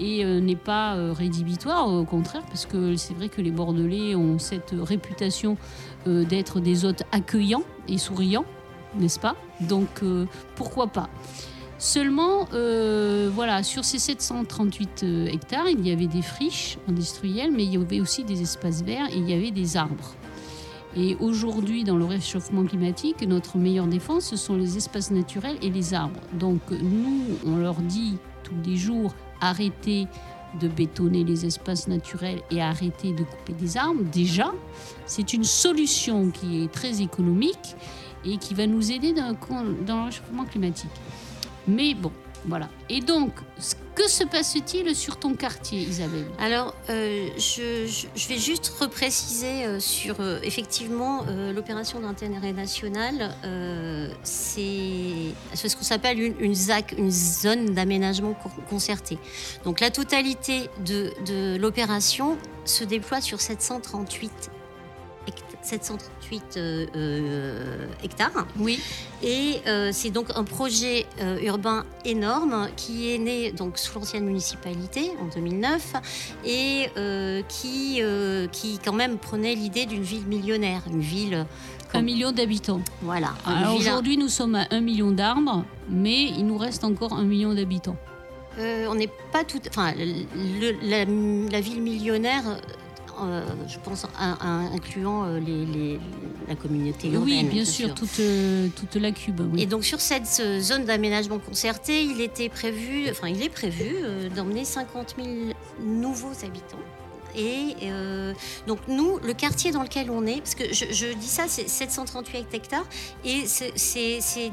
euh, 0.01 0.41
n'est 0.41 0.57
pas 0.57 0.95
euh, 0.95 1.13
rédhibitoire, 1.13 1.89
au 1.89 2.05
contraire, 2.05 2.43
parce 2.47 2.65
que 2.65 2.97
c'est 2.97 3.15
vrai 3.15 3.29
que 3.29 3.43
les 3.43 3.51
Bordelais 3.51 4.15
ont 4.15 4.39
cette 4.39 4.75
réputation 4.81 5.59
euh, 6.07 6.25
d'être 6.25 6.61
des 6.61 6.85
hôtes 6.85 7.03
accueillants 7.13 7.65
et 7.87 7.99
souriants, 7.99 8.47
n'est-ce 8.99 9.19
pas? 9.19 9.37
Donc 9.61 9.89
euh, 10.03 10.27
pourquoi 10.57 10.87
pas? 10.87 11.09
Seulement, 11.79 12.47
euh, 12.53 13.31
voilà, 13.35 13.63
sur 13.63 13.85
ces 13.85 13.99
738 13.99 15.03
euh, 15.03 15.27
hectares, 15.27 15.69
il 15.69 15.87
y 15.87 15.91
avait 15.91 16.07
des 16.07 16.23
friches 16.23 16.77
industrielles, 16.89 17.53
mais 17.53 17.65
il 17.65 17.73
y 17.73 17.77
avait 17.77 18.01
aussi 18.01 18.25
des 18.25 18.43
espaces 18.43 18.83
verts 18.83 19.09
et 19.11 19.17
il 19.17 19.29
y 19.29 19.33
avait 19.33 19.51
des 19.51 19.77
arbres. 19.77 20.15
Et 20.97 21.17
aujourd'hui, 21.21 21.85
dans 21.85 21.97
le 21.97 22.05
réchauffement 22.05 22.65
climatique, 22.65 23.23
notre 23.27 23.59
meilleure 23.59 23.87
défense, 23.87 24.25
ce 24.25 24.37
sont 24.37 24.57
les 24.57 24.77
espaces 24.77 25.11
naturels 25.11 25.57
et 25.63 25.71
les 25.71 25.95
arbres. 25.95 26.21
Donc 26.33 26.61
nous, 26.71 27.23
on 27.47 27.57
leur 27.57 27.77
dit 27.77 28.17
tous 28.43 28.55
les 28.65 28.77
jours, 28.77 29.15
arrêtez 29.41 30.09
de 30.61 30.67
bétonner 30.67 31.23
les 31.23 31.47
espaces 31.47 31.87
naturels 31.87 32.41
et 32.51 32.61
arrêtez 32.61 33.13
de 33.13 33.23
couper 33.23 33.53
des 33.53 33.77
arbres. 33.77 34.03
Déjà, 34.13 34.53
c'est 35.07 35.33
une 35.33 35.45
solution 35.45 36.31
qui 36.31 36.65
est 36.65 36.73
très 36.73 37.01
économique 37.01 37.77
et 38.25 38.37
qui 38.37 38.55
va 38.55 38.67
nous 38.67 38.91
aider 38.91 39.13
dans, 39.13 39.37
dans 39.87 40.01
le 40.01 40.05
réchauffement 40.07 40.45
climatique. 40.45 40.91
Mais 41.69 41.95
bon, 41.95 42.11
voilà. 42.47 42.69
Et 42.89 43.01
donc, 43.01 43.31
ce 43.59 43.75
que 44.01 44.09
se 44.11 44.25
passe-t-il 44.25 44.95
sur 44.97 45.19
ton 45.19 45.35
quartier, 45.35 45.81
Isabelle? 45.81 46.27
Alors, 46.39 46.75
euh, 46.89 47.29
je, 47.37 48.29
vais 48.29 48.39
juste 48.39 48.73
repréciser 48.81 49.65
euh, 49.67 49.81
sur 49.81 50.21
euh, 50.21 50.41
effectivement 50.43 51.25
l'opération 51.55 52.01
d'intérêt 52.01 52.53
national. 52.53 53.35
c'est 54.23 55.35
ce 55.55 55.77
qu'on 55.77 55.83
s'appelle 55.83 56.19
une, 56.41 56.55
ZAC, 56.55 56.95
une 56.97 57.11
zone 57.11 57.75
d'aménagement 57.75 58.35
con- 58.35 58.51
concerté. 58.69 59.19
Donc, 59.65 59.81
la 59.81 59.91
totalité 59.91 60.69
de, 60.85 61.57
l'opération 61.59 62.39
se 62.65 62.85
déploie 62.85 63.21
sur 63.21 63.41
738 63.41 64.31
hect- 64.31 64.51
738 65.63 66.57
euh, 66.57 66.87
euh, 66.97 67.87
hectares. 68.03 68.47
Oui. 68.59 68.81
Et 69.23 69.61
euh, 69.67 69.91
c'est 69.93 70.11
donc 70.11 70.29
un 70.35 70.45
projet 70.45 71.07
urbain 71.43 71.85
énorme 72.05 72.69
qui 72.77 73.13
est 73.15 73.19
né 73.19 73.53
donc 73.53 73.79
sous 73.79 73.99
l'ancienne 73.99 74.25
municipalité 74.25 75.11
en 75.21 75.27
2009 75.35 75.93
et 76.45 76.87
qui, 77.49 78.01
qui 78.53 78.79
quand 78.85 78.93
même 78.95 79.19
prenait 79.19 79.55
l'idée 79.55 79.87
d'une 79.87 80.03
ville 80.03 80.27
millionnaire, 80.27 80.83
une 80.91 81.01
ville 81.01 81.47
Un 81.93 82.03
million 82.03 82.33
d'habitants. 82.33 82.81
voilà. 83.03 83.35
ville- 83.47 83.79
aujourd'hui, 83.79 84.17
nous 84.17 84.29
sommes 84.29 84.55
à 84.55 84.67
un 84.71 84.81
million 84.81 85.11
d'arbres, 85.11 85.65
mais 85.89 86.25
il 86.25 86.47
nous 86.47 86.57
reste 86.59 86.85
encore 86.85 87.13
un 87.13 87.25
million 87.25 87.53
d'habitants. 87.55 87.97
Euh, 88.59 88.87
on 88.89 88.95
n'est 88.95 89.11
pas 89.33 89.45
tout, 89.45 89.61
enfin 89.69 89.93
le- 89.97 90.75
la, 90.83 91.05
la 91.51 91.61
ville 91.61 91.83
millionnaire. 91.83 92.43
Euh, 93.25 93.45
je 93.69 93.79
pense 93.79 94.05
un- 94.19 94.39
un- 94.41 94.73
incluant 94.75 95.25
euh, 95.25 95.39
les, 95.41 95.65
les- 95.67 96.01
la 96.49 96.55
communauté 96.57 97.09
urbaine. 97.09 97.23
oui, 97.25 97.45
bien 97.45 97.65
sûr, 97.65 97.95
toute, 97.95 98.19
euh, 98.21 98.69
toute 98.77 98.97
la 98.97 99.13
cube. 99.13 99.41
oui. 99.53 99.63
Et 99.63 99.67
donc 99.67 99.85
sur 99.85 100.01
cette 100.01 100.27
zone 100.61 100.85
d'aménagement 100.85 101.39
concerté, 101.39 102.03
il 102.05 102.21
était 102.21 102.49
prévu, 102.49 103.09
enfin 103.11 103.29
il 103.29 103.43
est 103.43 103.49
prévu 103.49 103.87
euh, 104.03 104.29
d'emmener 104.31 104.65
50 104.65 105.15
000 105.17 105.29
nouveaux 105.85 106.33
habitants. 106.45 106.79
Et 107.37 107.75
euh, 107.85 108.33
donc 108.67 108.79
nous, 108.89 109.19
le 109.23 109.33
quartier 109.35 109.71
dans 109.73 109.83
lequel 109.83 110.11
on 110.11 110.27
est, 110.27 110.39
parce 110.39 110.55
que 110.55 110.73
je, 110.73 110.87
je 110.91 111.13
dis 111.13 111.27
ça, 111.27 111.45
c'est 111.49 111.69
738 111.69 112.47
hectares 112.53 112.85
et 113.25 113.45
c'est- 113.47 113.73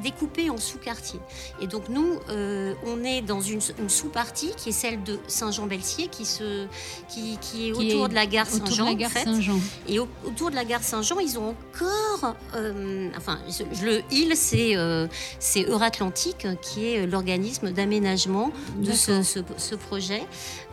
découpé 0.03 0.49
en 0.49 0.57
sous-quartiers. 0.57 1.19
Et 1.61 1.67
donc 1.67 1.89
nous, 1.89 2.19
euh, 2.29 2.73
on 2.85 3.03
est 3.03 3.21
dans 3.21 3.41
une, 3.41 3.59
une 3.79 3.89
sous-partie 3.89 4.51
qui 4.57 4.69
est 4.69 4.73
celle 4.73 5.01
de 5.03 5.19
Saint-Jean-Belsier, 5.27 6.07
qui, 6.07 6.25
se, 6.25 6.65
qui, 7.09 7.37
qui 7.41 7.69
est 7.69 7.71
Qui 7.71 7.93
autour 7.93 8.05
est 8.05 8.09
de 8.09 8.13
la 8.15 8.25
gare 8.25 8.47
Saint-Jean. 8.47 8.87
en 8.93 9.09
fait. 9.09 9.25
Et 9.87 9.99
au- 9.99 10.07
autour 10.25 10.49
de 10.51 10.55
la 10.55 10.65
gare 10.65 10.83
Saint-Jean, 10.83 11.19
ils 11.19 11.37
ont 11.39 11.49
encore. 11.49 12.35
euh, 12.55 13.09
enfin, 13.17 13.39
le 13.83 14.01
IL, 14.11 14.35
c'est 14.35 14.75
c'est 15.39 15.63
Euratlantique, 15.67 16.47
qui 16.61 16.85
est 16.93 17.07
l'organisme 17.07 17.71
d'aménagement 17.71 18.51
de 18.77 18.91
ce, 18.91 19.11
D'accord. 19.11 19.25
ce- 19.25 19.39
ce 19.69 19.75
projet. 19.75 20.23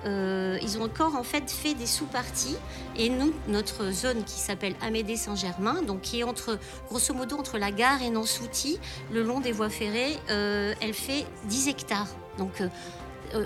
Euh, 0.06 0.58
ils 0.62 0.78
ont 0.78 0.82
encore 0.82 1.16
en 1.16 1.22
fait 1.22 1.50
fait 1.50 1.74
des 1.74 1.86
sous-parties. 1.86 2.56
Et 2.96 3.08
nous, 3.08 3.32
notre 3.48 3.90
zone 3.90 4.24
qui 4.24 4.38
s'appelle 4.38 4.74
Amédée-Saint-Germain, 4.80 5.82
donc 5.82 6.02
qui 6.02 6.20
est 6.20 6.24
entre, 6.24 6.58
grosso 6.88 7.14
modo 7.14 7.36
entre 7.36 7.58
la 7.58 7.70
gare 7.70 8.02
et 8.02 8.10
Nansouty, 8.10 8.78
le 9.12 9.22
long 9.22 9.40
des 9.40 9.52
voies 9.52 9.70
ferrées, 9.70 10.18
euh, 10.30 10.74
elle 10.80 10.94
fait 10.94 11.26
10 11.48 11.68
hectares. 11.68 12.08
Euh, 12.40 12.68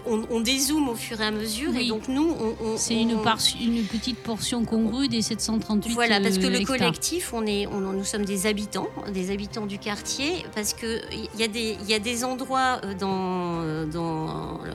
on, 0.06 0.22
on 0.30 0.40
dézoome 0.40 0.88
au 0.88 0.94
fur 0.94 1.20
et 1.20 1.24
à 1.24 1.30
mesure. 1.30 1.70
Oui. 1.72 1.84
Et 1.84 1.88
donc 1.88 2.08
nous, 2.08 2.34
on. 2.40 2.64
on- 2.64 2.76
C'est 2.76 2.94
une, 3.00 3.20
par- 3.22 3.38
une 3.60 3.84
petite 3.84 4.18
portion 4.18 4.64
congrue 4.64 5.08
des 5.08 5.22
738 5.22 5.92
voilà, 5.94 6.20
parce 6.20 6.38
que 6.38 6.46
euh, 6.46 6.50
le 6.50 6.60
hectares. 6.60 6.76
collectif, 6.78 7.32
on 7.32 7.46
est, 7.46 7.66
on, 7.66 7.80
nous 7.80 8.04
sommes 8.04 8.24
des 8.24 8.46
habitants, 8.46 8.88
des 9.12 9.30
habitants 9.30 9.66
du 9.66 9.78
quartier, 9.78 10.44
parce 10.54 10.72
que 10.74 11.00
il 11.12 11.40
y 11.40 11.44
a 11.44 11.48
des, 11.48 11.76
y 11.88 11.94
a 11.94 11.98
des 11.98 12.24
endroits 12.24 12.80
euh, 12.84 12.94
dans, 12.94 13.60
euh, 13.62 13.86
dans, 13.86 14.28
euh, 14.64 14.72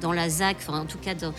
dans 0.00 0.12
la 0.12 0.28
ZAC, 0.28 0.56
enfin 0.60 0.80
en 0.80 0.86
tout 0.86 0.98
cas 0.98 1.14
dans, 1.14 1.32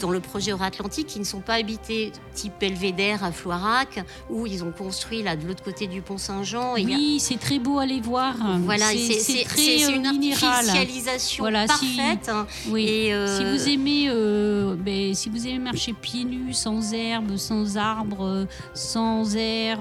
dans 0.00 0.10
le 0.10 0.20
projet 0.20 0.50
Euratlantique, 0.52 1.06
qui 1.06 1.18
ne 1.18 1.24
sont 1.24 1.40
pas 1.40 1.54
habités, 1.54 2.12
type 2.34 2.52
Belvédère 2.60 3.24
à 3.24 3.32
Floirac, 3.32 4.04
où 4.30 4.46
ils 4.46 4.62
ont 4.64 4.72
construit 4.72 5.22
là 5.22 5.36
de 5.36 5.46
l'autre 5.46 5.62
côté 5.62 5.86
du 5.86 6.02
pont 6.02 6.18
Saint-Jean. 6.18 6.72
a- 6.74 6.80
Oui, 6.80 7.18
c'est 7.20 7.38
très 7.38 7.58
beau 7.58 7.78
à 7.78 7.82
aller 7.82 8.00
voir. 8.00 8.34
voilà, 8.64 8.86
c'est 8.90 9.44
très 9.44 9.84
euh, 9.84 9.96
une 9.96 10.10
minéral. 10.12 10.50
artificialisation 10.68 11.42
Voilà, 11.44 11.66
si- 11.68 11.96
parfaite. 11.96 12.28
hein. 12.28 12.46
Oui. 12.68 12.86
Et, 12.88 13.14
euh, 13.14 13.36
Si 13.38 13.44
vous 13.44 13.68
aimez, 13.68 14.06
euh, 14.08 14.76
ben, 14.78 15.14
si 15.14 15.28
vous 15.28 15.46
aimez 15.46 15.58
marcher 15.58 15.92
pieds 15.92 16.24
nus, 16.24 16.52
sans 16.54 16.92
herbe, 16.92 17.36
sans 17.36 17.76
arbre, 17.76 18.24
euh, 18.24 18.44
sans 18.74 19.34
air, 19.36 19.80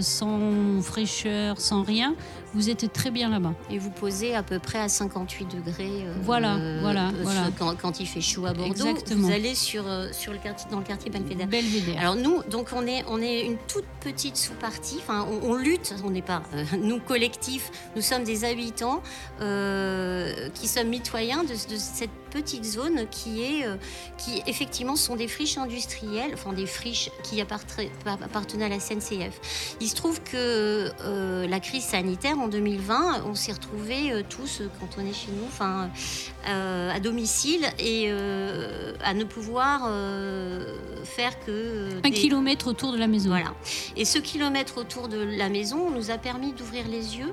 sans 0.00 0.80
fraîcheur, 0.82 1.60
sans 1.60 1.82
rien, 1.82 2.14
vous 2.54 2.70
êtes 2.70 2.92
très 2.92 3.10
bien 3.10 3.28
là-bas. 3.28 3.52
Et 3.70 3.78
vous 3.78 3.90
posez 3.90 4.34
à 4.34 4.42
peu 4.42 4.58
près 4.58 4.78
à 4.78 4.88
58 4.88 5.44
degrés. 5.56 5.88
euh, 6.06 6.14
Voilà, 6.22 6.56
voilà, 6.80 7.08
euh, 7.08 7.12
voilà. 7.22 7.50
Quand, 7.58 7.74
quand 7.76 8.00
il 8.00 8.06
fait 8.06 8.20
chaud 8.20 8.46
à 8.46 8.52
Bordeaux, 8.54 8.70
Exactement. 8.72 9.26
vous 9.28 9.32
allez 9.34 9.54
sur, 9.54 9.86
euh, 9.86 10.08
sur 10.12 10.32
le 10.32 10.38
quartier, 10.38 10.70
dans 10.70 10.78
le 10.78 10.84
quartier 10.84 11.10
Belvédère. 11.10 11.46
Belvédère. 11.48 12.00
Alors 12.00 12.16
nous, 12.16 12.42
donc 12.50 12.68
on 12.74 12.86
est, 12.86 13.04
on 13.08 13.20
est 13.20 13.42
une 13.44 13.56
toute 13.68 13.84
petite 14.00 14.36
sous-partie. 14.36 14.98
Enfin, 15.00 15.26
on, 15.30 15.50
on 15.50 15.54
lutte. 15.54 15.94
On 16.04 16.10
n'est 16.10 16.22
pas 16.22 16.42
euh, 16.54 16.64
nous 16.80 17.00
collectif. 17.00 17.70
Nous 17.96 18.02
sommes 18.02 18.24
des 18.24 18.44
habitants 18.44 19.02
euh, 19.40 20.48
qui 20.54 20.68
sommes 20.68 20.88
mitoyens 20.88 21.42
de, 21.44 21.52
de 21.52 21.76
cette 21.78 22.10
petite 22.30 22.64
zone 22.64 23.06
qui 23.12 23.42
est, 23.42 23.64
euh, 23.64 23.76
qui 24.18 24.42
effectivement 24.48 24.96
sont 24.96 25.14
des 25.14 25.28
friches 25.28 25.56
industrielles, 25.56 26.32
enfin 26.34 26.52
des 26.52 26.66
friches 26.66 27.10
qui 27.22 27.40
appartenaient 27.40 28.64
à 28.64 28.68
la 28.68 28.80
SNCF. 28.80 29.76
Il 29.80 29.88
se 29.88 29.94
trouve 29.94 30.20
que 30.22 30.90
euh, 31.04 31.46
la 31.46 31.60
crise 31.60 31.84
sanitaire 31.84 32.36
en 32.44 32.48
2020, 32.48 33.24
on 33.26 33.34
s'est 33.34 33.52
retrouvés 33.52 34.12
euh, 34.12 34.22
tous 34.28 34.60
euh, 34.60 34.68
quand 34.78 34.88
on 34.98 35.06
est 35.06 35.12
chez 35.14 35.32
nous, 35.32 35.44
enfin 35.46 35.88
euh, 36.48 36.90
à 36.90 37.00
domicile 37.00 37.66
et 37.78 38.04
euh, 38.08 38.92
à 39.02 39.14
ne 39.14 39.24
pouvoir 39.24 39.86
euh, 39.88 40.74
faire 41.04 41.38
que 41.40 41.50
euh, 41.50 41.90
Un 42.04 42.10
des- 42.10 42.14
kilomètre 42.14 42.66
autour 42.68 42.92
de 42.92 42.98
la 42.98 43.06
maison. 43.06 43.30
voilà. 43.30 43.54
Et 43.96 44.04
ce 44.04 44.18
kilomètre 44.18 44.78
autour 44.78 45.08
de 45.08 45.18
la 45.18 45.48
maison 45.48 45.90
nous 45.90 46.10
a 46.10 46.18
permis 46.18 46.52
d'ouvrir 46.52 46.86
les 46.88 47.16
yeux, 47.16 47.32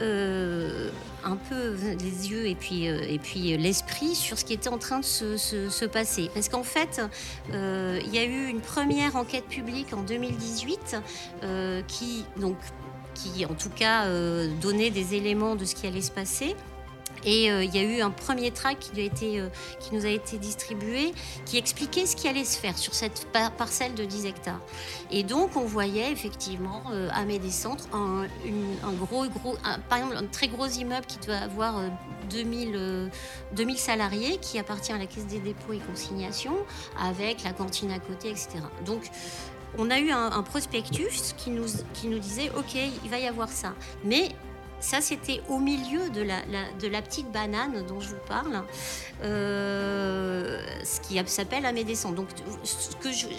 euh, 0.00 0.90
un 1.24 1.36
peu 1.36 1.74
les 2.00 2.30
yeux 2.30 2.46
et 2.46 2.54
puis, 2.54 2.88
euh, 2.88 3.00
et 3.08 3.18
puis 3.18 3.56
l'esprit 3.56 4.14
sur 4.14 4.38
ce 4.38 4.44
qui 4.44 4.52
était 4.52 4.68
en 4.68 4.78
train 4.78 4.98
de 5.00 5.04
se, 5.04 5.36
se- 5.36 5.70
se 5.70 5.84
passer. 5.84 6.30
Parce 6.34 6.48
qu'en 6.48 6.62
fait, 6.64 7.00
euh, 7.52 7.98
il 8.04 8.14
y 8.14 8.18
a 8.18 8.24
eu 8.24 8.46
une 8.48 8.60
première 8.60 9.16
enquête 9.16 9.46
publique 9.46 9.92
en 9.94 10.02
2018 10.02 10.96
euh, 11.44 11.80
qui, 11.88 12.24
donc, 12.38 12.56
qui, 13.16 13.44
en 13.46 13.54
tout 13.54 13.70
cas, 13.70 14.04
euh, 14.04 14.48
donnait 14.60 14.90
des 14.90 15.14
éléments 15.14 15.56
de 15.56 15.64
ce 15.64 15.74
qui 15.74 15.86
allait 15.86 16.00
se 16.00 16.10
passer. 16.10 16.54
Et 17.24 17.50
euh, 17.50 17.64
il 17.64 17.74
y 17.74 17.78
a 17.78 17.82
eu 17.82 18.02
un 18.02 18.10
premier 18.10 18.52
tract 18.52 18.90
qui, 18.92 19.00
a 19.00 19.04
été, 19.04 19.40
euh, 19.40 19.48
qui 19.80 19.94
nous 19.94 20.04
a 20.04 20.10
été 20.10 20.38
distribué, 20.38 21.12
qui 21.44 21.56
expliquait 21.56 22.06
ce 22.06 22.14
qui 22.14 22.28
allait 22.28 22.44
se 22.44 22.58
faire 22.58 22.76
sur 22.78 22.94
cette 22.94 23.26
par- 23.32 23.50
parcelle 23.52 23.94
de 23.94 24.04
10 24.04 24.26
hectares. 24.26 24.60
Et 25.10 25.24
donc, 25.24 25.56
on 25.56 25.64
voyait 25.64 26.12
effectivement 26.12 26.82
à 27.12 27.24
Médécentre 27.24 27.88
un, 27.92 28.26
gros, 28.92 29.26
gros, 29.26 29.56
par 29.88 29.98
exemple, 29.98 30.16
un 30.16 30.26
très 30.26 30.46
gros 30.46 30.66
immeuble 30.66 31.06
qui 31.06 31.18
doit 31.26 31.36
avoir 31.36 31.78
euh, 31.78 31.88
2000, 32.30 32.72
euh, 32.74 33.08
2000 33.52 33.78
salariés, 33.78 34.38
qui 34.38 34.58
appartient 34.58 34.92
à 34.92 34.98
la 34.98 35.06
Caisse 35.06 35.26
des 35.26 35.40
dépôts 35.40 35.72
et 35.72 35.78
consignations, 35.78 36.56
avec 37.00 37.42
la 37.44 37.52
cantine 37.52 37.90
à 37.90 37.98
côté, 37.98 38.28
etc. 38.28 38.58
Donc, 38.84 39.02
on 39.78 39.90
a 39.90 39.98
eu 39.98 40.10
un, 40.10 40.42
prospectus 40.42 41.34
qui 41.36 41.50
nous, 41.50 41.66
qui 41.94 42.08
nous 42.08 42.18
disait, 42.18 42.50
OK, 42.56 42.74
il 42.74 43.10
va 43.10 43.18
y 43.18 43.26
avoir 43.26 43.48
ça. 43.48 43.74
Mais 44.04 44.30
ça, 44.80 45.00
c'était 45.00 45.40
au 45.48 45.58
milieu 45.58 46.10
de 46.10 46.22
la, 46.22 46.44
la- 46.50 46.70
de 46.80 46.88
la 46.88 47.02
petite 47.02 47.30
banane 47.32 47.84
dont 47.86 48.00
je 48.00 48.08
vous 48.10 48.22
parle, 48.28 48.62
euh, 49.24 50.60
ce 50.84 51.00
qui 51.00 51.20
s'appelle 51.26 51.64
Amédée-Centre. 51.66 52.14
Donc, 52.14 52.28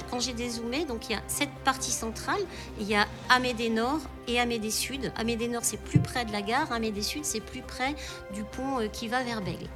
quand 0.10 0.20
j'ai 0.20 0.34
dézoomé, 0.34 0.86
donc 0.86 1.10
il 1.10 1.14
y 1.14 1.16
a 1.16 1.22
cette 1.28 1.54
partie 1.64 1.92
centrale, 1.92 2.42
il 2.80 2.88
y 2.88 2.96
a 2.96 3.08
Amédée-Nord 3.30 4.00
et 4.28 4.40
Amédée-Sud. 4.40 5.12
Amédée-Nord, 5.16 5.64
c'est 5.64 5.80
plus 5.80 6.00
près 6.00 6.26
de 6.26 6.32
la 6.32 6.42
gare, 6.42 6.72
Amédée-Sud, 6.72 7.24
c'est 7.24 7.40
plus 7.40 7.62
près 7.62 7.96
du 8.34 8.44
pont 8.44 8.80
euh, 8.80 8.88
qui 8.88 9.08
va 9.08 9.24
vers 9.24 9.42
Bègle. 9.42 9.68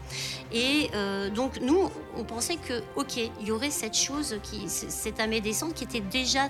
Et 0.52 0.90
euh, 0.96 1.30
donc, 1.30 1.60
nous, 1.62 1.90
on 2.18 2.24
pensait 2.24 2.58
que, 2.58 2.82
OK, 2.96 3.18
il 3.18 3.48
y 3.48 3.52
aurait 3.52 3.72
cette 3.72 3.96
chose, 3.96 4.38
qui, 4.44 4.68
cette 4.68 5.20
Amédée-Centre 5.20 5.74
qui 5.76 5.84
était 5.86 6.02
déjà 6.02 6.50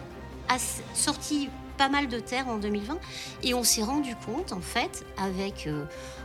sortie 0.94 1.50
pas 1.82 1.90
mal 1.90 2.08
de 2.08 2.20
terre 2.20 2.48
en 2.48 2.58
2020 2.58 3.00
et 3.42 3.56
on 3.56 3.64
s'est 3.64 3.82
rendu 3.82 4.16
compte 4.24 4.54
en 4.54 4.62
fait 4.62 5.04
avec 5.18 5.68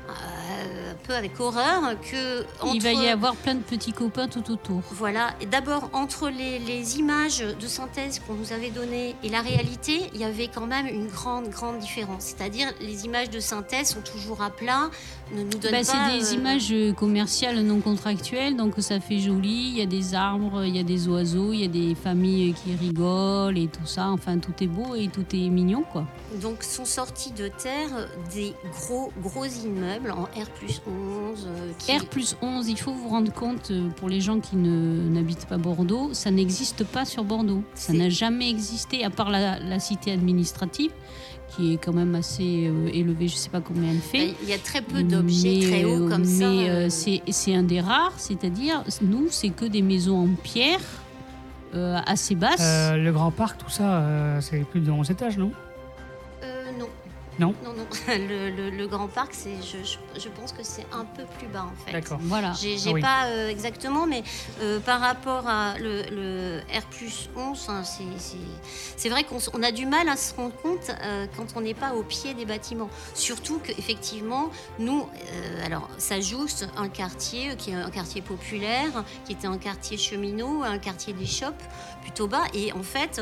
euh, 0.08 0.92
un 0.92 0.94
peu 1.06 1.14
avec 1.14 1.38
horreur 1.40 1.82
que 2.00 2.44
Il 2.72 2.82
va 2.82 2.92
y 2.92 3.08
avoir 3.08 3.34
plein 3.36 3.54
de 3.54 3.60
petits 3.62 3.92
copains 3.92 4.28
tout 4.28 4.50
autour. 4.50 4.80
voilà, 4.92 5.30
et 5.40 5.46
d'abord 5.46 5.90
entre 5.92 6.28
les, 6.28 6.58
les 6.58 6.98
images 6.98 7.38
de 7.40 7.66
synthèse 7.66 8.20
qu'on 8.26 8.34
nous 8.34 8.52
avait 8.52 8.70
données 8.70 9.14
et 9.22 9.28
la 9.28 9.40
réalité, 9.40 10.10
il 10.14 10.20
y 10.20 10.24
avait 10.24 10.48
quand 10.48 10.66
même 10.66 10.86
une 10.86 11.06
grande, 11.08 11.48
grande 11.48 11.78
différence. 11.78 12.22
C'est-à-dire, 12.36 12.68
les 12.80 13.04
images 13.04 13.30
de 13.30 13.40
synthèse 13.40 13.88
sont 13.90 14.00
toujours 14.00 14.42
à 14.42 14.50
plat, 14.50 14.90
ne 15.34 15.42
nous 15.42 15.50
donnent 15.50 15.72
Bah, 15.72 15.78
pas. 15.78 15.84
c'est 15.84 16.18
des 16.18 16.32
euh, 16.32 16.34
images 16.38 16.72
euh, 16.72 16.92
commerciales 16.92 17.60
non 17.60 17.80
contractuelles, 17.80 18.56
donc 18.56 18.74
ça 18.78 19.00
fait 19.00 19.18
joli. 19.18 19.70
Il 19.70 19.78
y 19.78 19.82
a 19.82 19.86
des 19.86 20.14
arbres, 20.14 20.64
il 20.64 20.76
y 20.76 20.80
a 20.80 20.82
des 20.84 21.08
oiseaux, 21.08 21.52
il 21.52 21.60
y 21.60 21.64
a 21.64 21.68
des 21.68 21.94
familles 21.94 22.54
qui 22.54 22.74
rigolent 22.76 23.58
et 23.58 23.66
tout 23.68 23.86
ça. 23.86 24.08
Enfin, 24.10 24.38
tout 24.38 24.52
est 24.60 24.66
beau 24.68 24.94
et 24.94 25.08
tout 25.08 25.24
est 25.32 25.48
mignon, 25.48 25.82
quoi. 25.92 26.04
Donc 26.40 26.62
sont 26.62 26.84
sortis 26.84 27.32
de 27.32 27.48
terre 27.48 27.88
des 28.34 28.52
gros 28.72 29.12
gros 29.22 29.44
immeubles 29.46 29.95
en 30.10 30.22
R 30.24 30.48
plus 30.58 30.80
11. 30.86 31.46
euh, 31.48 31.70
qui- 31.78 31.96
R 31.96 32.06
plus 32.06 32.36
11, 32.42 32.68
il 32.68 32.78
faut 32.78 32.92
vous 32.92 33.08
rendre 33.08 33.32
compte, 33.32 33.70
euh, 33.70 33.88
pour 33.96 34.08
les 34.08 34.20
gens 34.20 34.40
qui 34.40 34.56
ne- 34.56 35.08
n'habitent 35.08 35.46
pas 35.46 35.56
Bordeaux, 35.58 36.10
ça 36.12 36.30
n'existe 36.30 36.84
pas 36.84 37.04
sur 37.04 37.24
Bordeaux. 37.24 37.62
Ça 37.74 37.92
C'est- 37.92 37.98
n'a 37.98 38.08
jamais 38.10 38.48
existé, 38.50 39.04
à 39.04 39.10
part 39.10 39.30
la, 39.30 39.58
la 39.58 39.78
cité 39.78 40.12
administrative, 40.12 40.90
qui 41.56 41.74
est 41.74 41.76
quand 41.76 41.92
même 41.92 42.14
assez 42.14 42.66
euh, 42.68 42.88
élevée, 42.92 43.28
je 43.28 43.34
ne 43.34 43.38
sais 43.38 43.48
pas 43.50 43.60
combien 43.60 43.90
elle 43.90 43.98
fait. 44.00 44.28
Bah, 44.28 44.34
Il 44.42 44.48
y 44.48 44.52
a 44.52 44.58
très 44.58 44.82
peu 44.82 45.02
d'objets 45.02 45.58
Mais, 45.60 45.66
très 45.66 45.84
hauts 45.84 46.06
euh, 46.06 46.10
comme 46.10 46.24
ça. 46.24 46.48
Mais 46.50 46.68
euh, 46.68 46.86
euh, 46.86 46.86
c'est 46.90 47.22
c'est 47.30 47.54
un 47.54 47.62
des 47.62 47.80
rares, 47.80 48.12
c'est-à-dire, 48.18 48.82
nous, 49.02 49.28
c'est 49.30 49.50
que 49.50 49.64
des 49.64 49.82
maisons 49.82 50.24
en 50.24 50.28
pierre 50.42 50.80
euh, 51.74 51.98
assez 52.06 52.34
basses. 52.34 52.60
Euh, 52.60 52.96
le 52.96 53.12
grand 53.12 53.30
parc, 53.30 53.58
tout 53.58 53.70
ça, 53.70 53.98
euh, 54.00 54.40
c'est 54.40 54.58
plus 54.64 54.80
de 54.80 54.90
11 54.90 55.10
étages, 55.10 55.36
non? 55.38 55.50
Euh, 56.42 56.64
non. 56.78 56.86
Non 57.38 57.54
Non, 57.64 57.72
non. 57.74 57.86
Le, 58.08 58.50
le- 58.50 58.70
le 58.70 58.86
Grand 58.86 59.08
Parc, 59.08 59.30
c'est, 59.34 59.56
je, 59.62 59.84
je- 59.84 60.20
je 60.20 60.28
pense 60.30 60.52
que 60.52 60.62
c'est 60.62 60.86
un 60.92 61.04
peu 61.04 61.24
plus 61.38 61.48
bas 61.48 61.66
en 61.70 61.84
fait. 61.84 61.92
D'accord. 61.92 62.18
Voilà. 62.22 62.52
J'ai, 62.58 62.78
j'ai 62.78 62.90
Ah 62.90 62.94
oui. 62.94 63.00
pas 63.02 63.26
euh, 63.26 63.48
exactement, 63.50 64.06
mais 64.06 64.22
euh, 64.62 64.80
par 64.80 65.00
rapport 65.00 65.46
à 65.46 65.78
le, 65.78 66.02
le 66.10 66.60
R 66.72 66.82
11, 67.36 67.66
hein, 67.68 67.84
c'est, 67.84 68.04
c'est, 68.18 68.36
c'est 68.96 69.08
vrai 69.10 69.24
qu'on 69.24 69.38
on 69.52 69.62
a 69.62 69.70
du 69.72 69.84
mal 69.86 70.08
à 70.08 70.16
se 70.16 70.34
rendre 70.34 70.54
compte 70.62 70.90
euh, 71.02 71.26
quand 71.36 71.46
on 71.56 71.60
n'est 71.60 71.74
pas 71.74 71.92
au 71.94 72.02
pied 72.02 72.32
des 72.34 72.46
bâtiments. 72.46 72.88
Surtout 73.14 73.58
qu'effectivement, 73.62 74.50
nous, 74.78 75.02
euh, 75.32 75.66
alors 75.66 75.88
ça 75.98 76.20
juste 76.20 76.66
un 76.76 76.88
quartier 76.88 77.54
qui 77.56 77.70
est 77.70 77.74
un 77.74 77.90
quartier 77.90 78.22
populaire, 78.22 79.04
qui 79.26 79.32
était 79.32 79.46
un 79.46 79.58
quartier 79.58 79.98
cheminot, 79.98 80.62
un 80.62 80.78
quartier 80.78 81.12
des 81.12 81.26
shops 81.26 81.52
plutôt 82.02 82.28
bas. 82.28 82.44
Et 82.54 82.72
en 82.72 82.82
fait, 82.82 83.20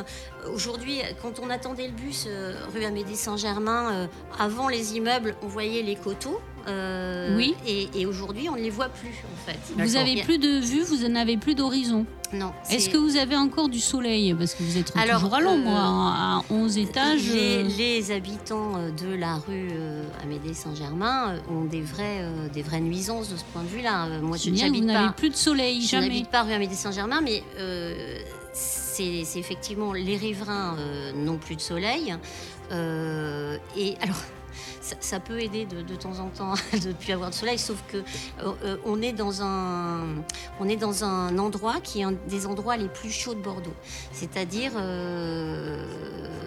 aujourd'hui, 0.52 0.98
quand 1.22 1.40
on 1.42 1.50
attendait 1.50 1.86
le 1.86 1.92
bus 1.92 2.26
euh, 2.28 2.54
rue 2.74 2.84
Amédée 2.84 3.14
Saint-Germain, 3.14 3.92
euh, 3.92 4.06
avant 4.38 4.68
les 4.68 4.96
immeubles, 4.96 5.34
on 5.42 5.46
voyait 5.46 5.82
les 5.82 5.96
coteaux. 5.96 6.40
euh, 6.68 7.36
Oui. 7.36 7.54
Et, 7.66 7.88
et 7.94 8.06
aujourd'hui, 8.06 8.48
on 8.48 8.56
ne 8.56 8.60
les 8.62 8.70
voit 8.70 8.88
plus, 8.88 9.08
en 9.32 9.50
fait. 9.50 9.58
Vous 9.76 9.96
avez 9.96 10.22
plus 10.22 10.38
de 10.38 10.60
vue, 10.60 10.82
vous 10.82 11.06
n'avez 11.08 11.36
plus 11.36 11.54
d'horizon. 11.54 12.06
Non. 12.32 12.52
Est-ce 12.68 12.88
que 12.90 12.96
vous 12.96 13.16
avez 13.16 13.36
encore 13.36 13.68
du 13.68 13.78
soleil? 13.78 14.34
Parce 14.34 14.54
que 14.54 14.62
vous 14.64 14.76
êtes 14.76 14.92
Alors, 14.96 15.20
toujours 15.20 15.34
à 15.36 15.40
l'ombre, 15.40 15.70
euh, 15.70 15.74
à 15.76 16.38
à 16.38 16.42
11 16.50 16.78
étages. 16.78 17.28
les, 17.32 17.62
les 17.62 18.10
habitants 18.10 18.72
de 19.00 19.14
la 19.14 19.36
rue 19.36 19.68
Amédée 20.22 20.52
Saint-Germain 20.54 21.36
ont 21.48 21.64
des 21.64 21.80
vraies, 21.82 22.26
des 22.52 22.62
vraies 22.62 22.80
nuisances 22.80 23.28
de 23.30 23.36
ce 23.36 23.44
point 23.52 23.62
de 23.62 23.68
vue-là. 23.68 24.08
Moi, 24.20 24.36
je 24.36 24.44
c'est 24.44 24.50
bien, 24.50 24.66
vous 24.66 24.72
n'habite 24.72 24.86
n'avez 24.86 25.06
pas, 25.08 25.12
plus 25.12 25.30
de 25.30 25.36
soleil, 25.36 25.82
je 25.82 25.88
jamais. 25.90 26.08
n'habite 26.08 26.28
pas 26.30 26.42
rue 26.42 26.52
Amédée 26.54 26.74
Saint-Germain, 26.74 27.20
mais 27.22 27.42
c'est 28.94 29.38
effectivement 29.38 29.92
les 29.92 30.16
riverains 30.16 30.76
euh, 30.78 31.12
n'ont 31.12 31.38
plus 31.38 31.56
de 31.56 31.60
soleil. 31.60 32.14
Euh, 32.70 33.58
et 33.76 33.96
alors. 34.00 34.16
Ça, 34.86 34.96
ça 35.00 35.18
peut 35.18 35.40
aider 35.40 35.64
de, 35.64 35.80
de 35.80 35.94
temps 35.94 36.18
en 36.18 36.28
temps 36.28 36.52
de 36.74 36.88
ne 36.88 36.92
plus 36.92 37.12
avoir 37.14 37.30
de 37.30 37.34
soleil, 37.34 37.58
sauf 37.58 37.82
que 37.90 37.96
euh, 37.96 38.02
euh, 38.64 38.76
on 38.84 39.00
est 39.00 39.12
dans 39.14 39.40
un 39.40 40.04
on 40.60 40.68
est 40.68 40.76
dans 40.76 41.04
un 41.04 41.38
endroit 41.38 41.76
qui 41.82 42.00
est 42.00 42.04
un 42.04 42.12
des 42.28 42.44
endroits 42.46 42.76
les 42.76 42.88
plus 42.88 43.10
chauds 43.10 43.32
de 43.32 43.40
Bordeaux. 43.40 43.72
C'est-à-dire, 44.12 44.72
euh, 44.76 45.82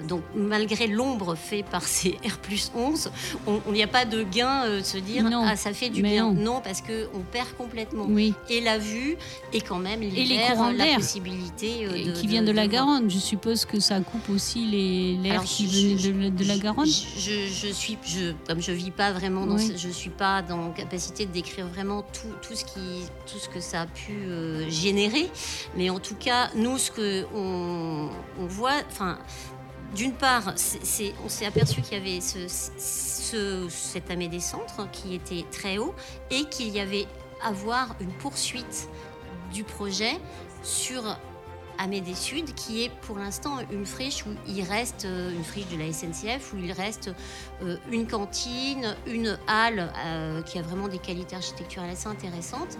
donc 0.07 0.21
malgré 0.35 0.85
l'ombre 0.87 1.35
faite 1.35 1.65
par 1.65 1.81
ces 1.87 2.11
R 2.25 2.37
11, 2.75 3.09
on- 3.47 3.59
il 3.69 3.73
n'y 3.73 3.83
a 3.83 3.87
pas 3.87 4.05
de 4.05 4.23
gain 4.23 4.63
euh, 4.65 4.79
de 4.81 4.85
se 4.85 4.97
dire 4.99 5.23
Non, 5.23 5.43
ah 5.45 5.55
ça 5.55 5.73
fait 5.73 5.89
du 5.89 6.01
bien. 6.01 6.31
non. 6.31 6.61
parce 6.63 6.81
que 6.81 7.07
on 7.15 7.19
perd 7.19 7.49
complètement 7.57 8.05
Oui, 8.07 8.33
et 8.49 8.61
la 8.61 8.77
vue 8.77 9.17
et 9.53 9.61
quand 9.61 9.79
même 9.79 10.01
les 10.01 10.09
l'hiver 10.09 10.51
courants 10.51 10.69
la 10.71 10.95
possibilité 10.95 11.81
Et 11.95 12.05
de, 12.05 12.11
qui 12.13 12.27
vient 12.27 12.43
de, 12.43 12.51
la 12.51 12.67
voir. 12.67 12.85
Garonne. 12.85 13.09
Je 13.09 13.17
suppose 13.17 13.65
que 13.65 13.79
ça 13.79 13.99
coupe 13.99 14.29
aussi 14.29 14.65
les- 14.67 15.17
l'air 15.17 15.43
qui 15.43 15.67
je- 15.67 15.87
venait 15.87 15.97
je- 15.97 16.11
de, 16.11 16.21
la- 16.21 16.29
de 16.29 16.43
la 16.45 16.57
Garonne. 16.57 16.85
Je, 16.85 17.19
je- 17.19 17.67
je 17.67 17.73
suis, 17.73 17.97
je, 18.05 18.26
comme 18.47 18.61
je 18.61 18.71
vis 18.71 18.91
pas 18.91 19.11
vraiment, 19.11 19.45
dans 19.45 19.55
Oui. 19.55 19.67
ce- 19.73 19.77
je 19.77 19.89
suis 19.89 20.09
pas 20.09 20.41
dans 20.41 20.71
capacité 20.71 21.25
de 21.25 21.31
décrire 21.31 21.67
vraiment 21.67 22.01
tout, 22.03 22.33
tout 22.41 22.55
ce 22.55 22.63
qui, 22.65 23.03
tout 23.31 23.37
ce 23.39 23.49
que 23.49 23.59
ça 23.59 23.81
a 23.81 23.85
pu 23.87 24.13
euh, 24.13 24.69
générer. 24.69 25.29
Mais 25.75 25.89
en 25.89 25.99
tout 25.99 26.15
cas, 26.15 26.49
nous, 26.55 26.77
ce 26.77 26.91
que 26.91 27.25
on, 27.33 28.09
on 28.39 28.45
voit, 28.45 28.75
enfin. 28.91 29.17
D'une 29.95 30.11
part, 30.11 30.53
on 30.53 31.29
s'est 31.29 31.45
aperçu 31.45 31.81
qu'il 31.81 31.93
y 31.97 32.01
avait 32.01 32.19
ce, 32.19 32.39
ce- 32.77 33.67
cet 33.69 34.11
Amédée 34.11 34.41
Centre 34.41 34.85
qui 34.91 35.15
était 35.15 35.45
très 35.49 35.77
haut 35.77 35.95
et 36.29 36.43
qu'il 36.49 36.67
y 36.75 36.81
avait 36.81 37.05
à 37.41 37.53
voir 37.53 37.95
une 38.01 38.11
poursuite 38.11 38.89
du 39.53 39.63
projet 39.63 40.19
sur 40.61 41.03
Amédée 41.79 42.15
Sud, 42.15 42.53
qui 42.55 42.83
est 42.83 42.89
pour 43.01 43.17
l'instant 43.17 43.57
une 43.71 43.85
friche 43.85 44.25
où 44.25 44.29
il 44.47 44.63
reste 44.63 45.05
euh, 45.05 45.31
une 45.31 45.43
friche 45.43 45.67
de 45.67 45.77
la 45.77 45.91
SNCF, 45.91 46.53
où 46.53 46.57
il 46.57 46.71
reste 46.71 47.11
euh, 47.61 47.77
une 47.91 48.07
cantine, 48.07 48.95
une 49.05 49.37
halle 49.47 49.91
euh, 50.05 50.41
qui 50.41 50.57
a 50.57 50.61
vraiment 50.61 50.87
des 50.87 50.97
qualités 50.97 51.35
architecturales 51.35 51.89
assez 51.89 52.07
intéressantes. 52.07 52.77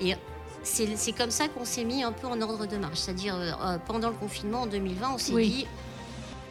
Et 0.00 0.14
c'est 0.62 1.12
comme 1.12 1.30
ça 1.30 1.48
qu'on 1.48 1.64
s'est 1.64 1.84
mis 1.84 2.02
un 2.02 2.12
peu 2.12 2.26
en 2.26 2.40
ordre 2.40 2.66
de 2.66 2.76
marche. 2.76 2.98
C'est-à-dire, 2.98 3.80
pendant 3.86 4.10
le 4.10 4.16
confinement 4.16 4.62
en 4.62 4.66
2020, 4.66 5.12
on 5.14 5.18
s'est 5.18 5.32
Oui. 5.32 5.48
dit. 5.48 5.66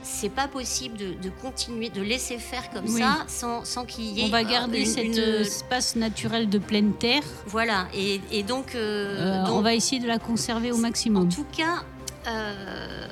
C'est 0.03 0.29
pas 0.29 0.47
possible 0.47 0.97
de, 0.97 1.13
de 1.13 1.29
continuer, 1.41 1.89
de 1.89 2.01
laisser 2.01 2.37
faire 2.37 2.69
comme 2.71 2.85
Oui. 2.85 3.01
ça 3.01 3.25
sans, 3.27 3.65
sans 3.65 3.83
qu'il 3.85 4.05
y 4.05 4.21
ait. 4.21 4.25
On 4.25 4.29
va 4.29 4.43
garder 4.43 4.85
cet 4.85 5.17
euh, 5.17 5.41
espace 5.41 5.95
naturel 5.95 6.47
de 6.49 6.59
pleine 6.59 6.93
terre. 6.93 7.23
Voilà, 7.45 7.87
et, 7.93 8.21
et 8.31 8.43
donc, 8.43 8.73
euh, 8.75 9.41
Euh, 9.41 9.45
donc, 9.45 9.55
on 9.55 9.61
va 9.61 9.73
essayer 9.73 10.01
de 10.01 10.07
la 10.07 10.19
conserver 10.19 10.71
au 10.71 10.75
en 10.75 10.79
maximum. 10.79 11.27
tout 11.29 11.45
cas, 11.55 11.83
euh, 12.27 13.07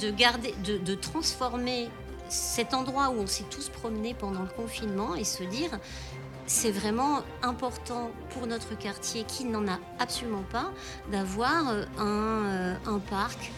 de 0.00 0.10
garder, 0.10 0.54
de, 0.64 0.76
de 0.78 0.94
transformer 0.94 1.88
cet 2.28 2.74
endroit 2.74 3.10
où 3.10 3.20
on 3.20 3.26
s'est 3.26 3.44
tous 3.50 3.68
promenés 3.70 4.14
pendant 4.14 4.42
le 4.42 4.48
confinement 4.48 5.14
et 5.14 5.24
se 5.24 5.42
dire, 5.42 5.70
c'est 6.46 6.70
vraiment 6.70 7.20
important 7.42 8.10
pour 8.30 8.46
notre 8.46 8.76
quartier 8.76 9.24
qui 9.24 9.44
n'en 9.44 9.66
a 9.68 9.78
absolument 9.98 10.44
pas 10.50 10.70
d'avoir 11.10 11.66
un, 11.98 12.76
un 12.86 12.98
parc, 12.98 13.52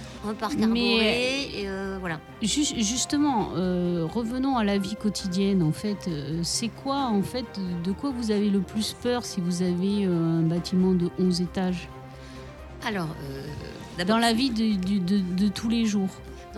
et, 1.63 1.69
euh, 1.69 1.97
voilà. 2.01 2.21
Ju- 2.43 2.81
justement, 2.83 3.51
euh, 3.57 4.07
revenons 4.13 4.57
à 4.57 4.65
la 4.65 4.79
vie 4.79 4.95
quotidienne. 4.97 5.63
En 5.63 5.73
fait, 5.73 6.07
Euh, 6.09 6.41
c'est 6.43 6.69
quoi, 6.69 7.07
en 7.07 7.23
fait, 7.23 7.45
de 7.85 7.93
quoi 7.93 8.11
vous 8.11 8.31
avez 8.31 8.49
le 8.51 8.61
plus 8.61 8.95
peur 9.03 9.25
si 9.25 9.41
vous 9.41 9.63
avez 9.63 10.05
un 10.05 10.43
bâtiment 10.43 10.93
de 10.93 11.09
11 11.19 11.41
étages? 11.41 11.89
Alors, 12.87 13.09
dans 14.07 14.19
la 14.19 14.33
vie 14.33 14.51
de, 14.51 14.75
du- 14.77 15.01
de- 15.01 15.21
de 15.37 15.49
tous 15.49 15.69
les 15.69 15.87
jours 15.87 16.09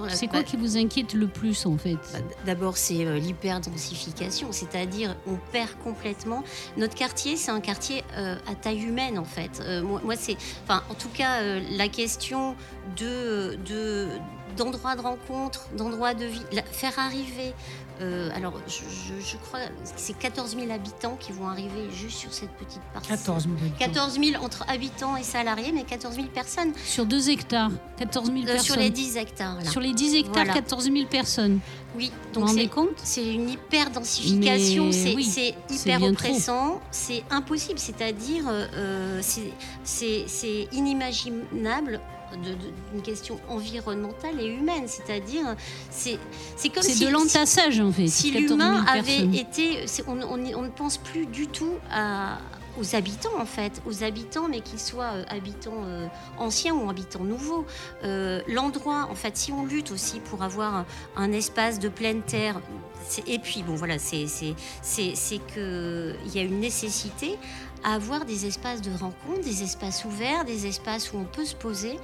C'est 0.08 0.26
quoi 0.26 0.40
bah, 0.40 0.44
qui 0.44 0.56
vous 0.56 0.76
inquiète 0.76 1.12
le 1.14 1.26
plus, 1.28 1.66
en 1.66 1.76
fait? 1.78 1.96
Bah, 2.12 2.18
D'abord, 2.44 2.76
c'est 2.76 3.04
euh, 3.06 3.18
l'hyperdensification, 3.18 4.48
c'est-à-dire 4.52 5.16
on 5.26 5.36
perd 5.52 5.70
complètement. 5.82 6.42
Notre 6.76 6.94
quartier, 6.94 7.36
c'est 7.36 7.50
un 7.50 7.60
quartier 7.60 8.02
euh, 8.16 8.36
à 8.46 8.54
taille 8.54 8.82
humaine 8.82 9.18
en 9.18 9.24
fait. 9.24 9.60
Euh, 9.64 9.82
moi, 9.82 10.00
moi, 10.04 10.14
c'est, 10.16 10.36
enfin, 10.64 10.82
en 10.90 10.94
tout 10.94 11.08
cas, 11.08 11.42
la 11.70 11.88
question 11.88 12.56
de, 12.98 13.56
de 13.66 14.08
d'endroits 14.56 14.94
de 14.94 15.00
rencontre, 15.00 15.66
d'endroits 15.76 16.14
de 16.14 16.26
vie, 16.26 16.42
la- 16.52 16.62
faire 16.62 16.96
arriver. 16.98 17.52
Euh, 18.00 18.30
alors, 18.34 18.54
je, 18.66 18.72
je- 18.82 19.24
je 19.24 19.36
crois 19.36 19.60
que 19.60 19.72
c'est 19.96 20.18
14 20.18 20.56
000 20.56 20.70
habitants 20.72 21.16
qui 21.18 21.32
vont 21.32 21.48
arriver 21.48 21.88
juste 21.92 22.18
sur 22.18 22.32
cette 22.32 22.50
petite 22.52 22.82
partie. 22.92 23.08
14 23.08 23.44
000 23.44 23.54
habitants. 23.56 23.76
14 23.78 24.18
000 24.22 24.44
entre 24.44 24.64
habitants 24.68 25.16
et 25.16 25.22
salariés, 25.22 25.70
mais 25.72 25.84
14 25.84 26.14
000 26.16 26.26
personnes 26.28 26.72
Sur 26.84 27.06
2 27.06 27.30
hectares, 27.30 27.70
14 27.98 28.26
000 28.26 28.38
euh, 28.38 28.44
personnes. 28.46 28.64
sur 28.64 28.76
les 28.76 28.90
10 28.90 29.16
hectares. 29.16 29.56
là. 29.62 29.70
Sur 29.70 29.80
les 29.80 29.92
10 29.94 30.14
hectares, 30.16 30.32
Voilà. 30.44 30.52
14 30.54 30.84
000 30.84 31.06
personnes. 31.06 31.60
Oui, 31.96 32.10
donc 32.32 32.48
c'est 32.48 32.66
compte? 32.66 32.88
C'est 33.04 33.24
une 33.34 33.48
hyper-densification, 33.50 34.86
Mais 34.86 34.92
c'est 34.92 35.14
oui, 35.14 35.24
c'est 35.24 35.54
c'est 35.68 35.76
hyper 35.84 36.00
trop. 36.00 36.08
oppressant, 36.08 36.80
c'est 36.90 37.22
impossible, 37.30 37.78
c'est-à-dire 37.78 38.44
euh, 38.48 39.20
c'est- 39.22 39.52
c'est 39.84 40.24
c'est 40.26 40.66
inimaginable 40.72 42.00
d'une 42.36 43.02
question 43.02 43.38
environnementale 43.48 44.40
et 44.40 44.46
humaine, 44.46 44.84
c'est-à-dire 44.86 45.54
c'est 45.90 46.18
c'est 46.56 46.68
comme 46.68 46.82
C'est 46.82 46.92
si 46.92 47.04
de 47.06 47.10
l'entassage, 47.10 47.80
en 47.80 47.92
fait. 47.92 48.06
si 48.08 48.32
14 48.32 48.48
000 48.48 48.52
l'humain 48.52 48.84
avait 48.86 49.24
été, 49.36 49.86
c'est- 49.86 50.04
on, 50.06 50.20
on- 50.22 50.54
on 50.58 50.62
ne 50.62 50.68
pense 50.70 50.98
plus 50.98 51.26
du 51.26 51.46
tout 51.46 51.74
à- 51.90 52.38
aux 52.78 52.96
habitants 52.96 53.38
en 53.38 53.46
fait, 53.46 53.80
aux 53.86 54.02
habitants, 54.02 54.48
mais 54.48 54.60
qu'ils 54.60 54.80
soient 54.80 55.12
euh, 55.14 55.24
habitants 55.28 55.84
euh, 55.84 56.06
anciens 56.38 56.74
ou 56.74 56.90
habitants 56.90 57.22
nouveaux. 57.22 57.64
Euh, 58.02 58.40
L'endroit, 58.48 59.06
en 59.10 59.14
fait, 59.14 59.36
si 59.36 59.52
on 59.52 59.64
lutte 59.64 59.92
aussi 59.92 60.18
pour 60.18 60.42
avoir 60.42 60.74
un, 60.74 60.86
un 61.16 61.30
espace 61.32 61.78
de 61.78 61.88
pleine 61.88 62.22
terre, 62.22 62.60
c'est- 62.60 62.93
et 63.26 63.38
puis 63.38 63.62
bon 63.62 63.74
voilà, 63.74 63.98
c'est 63.98 64.26
c'est 64.26 64.54
c'est 64.82 65.14
c'est 65.14 65.40
que 65.54 66.14
il 66.26 66.34
y 66.34 66.38
a 66.38 66.42
une 66.42 66.60
nécessité 66.60 67.38
à 67.84 67.94
avoir 67.94 68.24
des 68.24 68.46
espaces 68.46 68.80
de 68.80 68.90
rencontre, 68.90 69.42
des 69.42 69.62
espaces 69.62 70.04
ouverts, 70.04 70.44
des 70.44 70.66
espaces 70.66 71.12
où 71.12 71.18
on 71.18 71.24
peut 71.24 71.44
se 71.44 71.54
poser, 71.54 71.98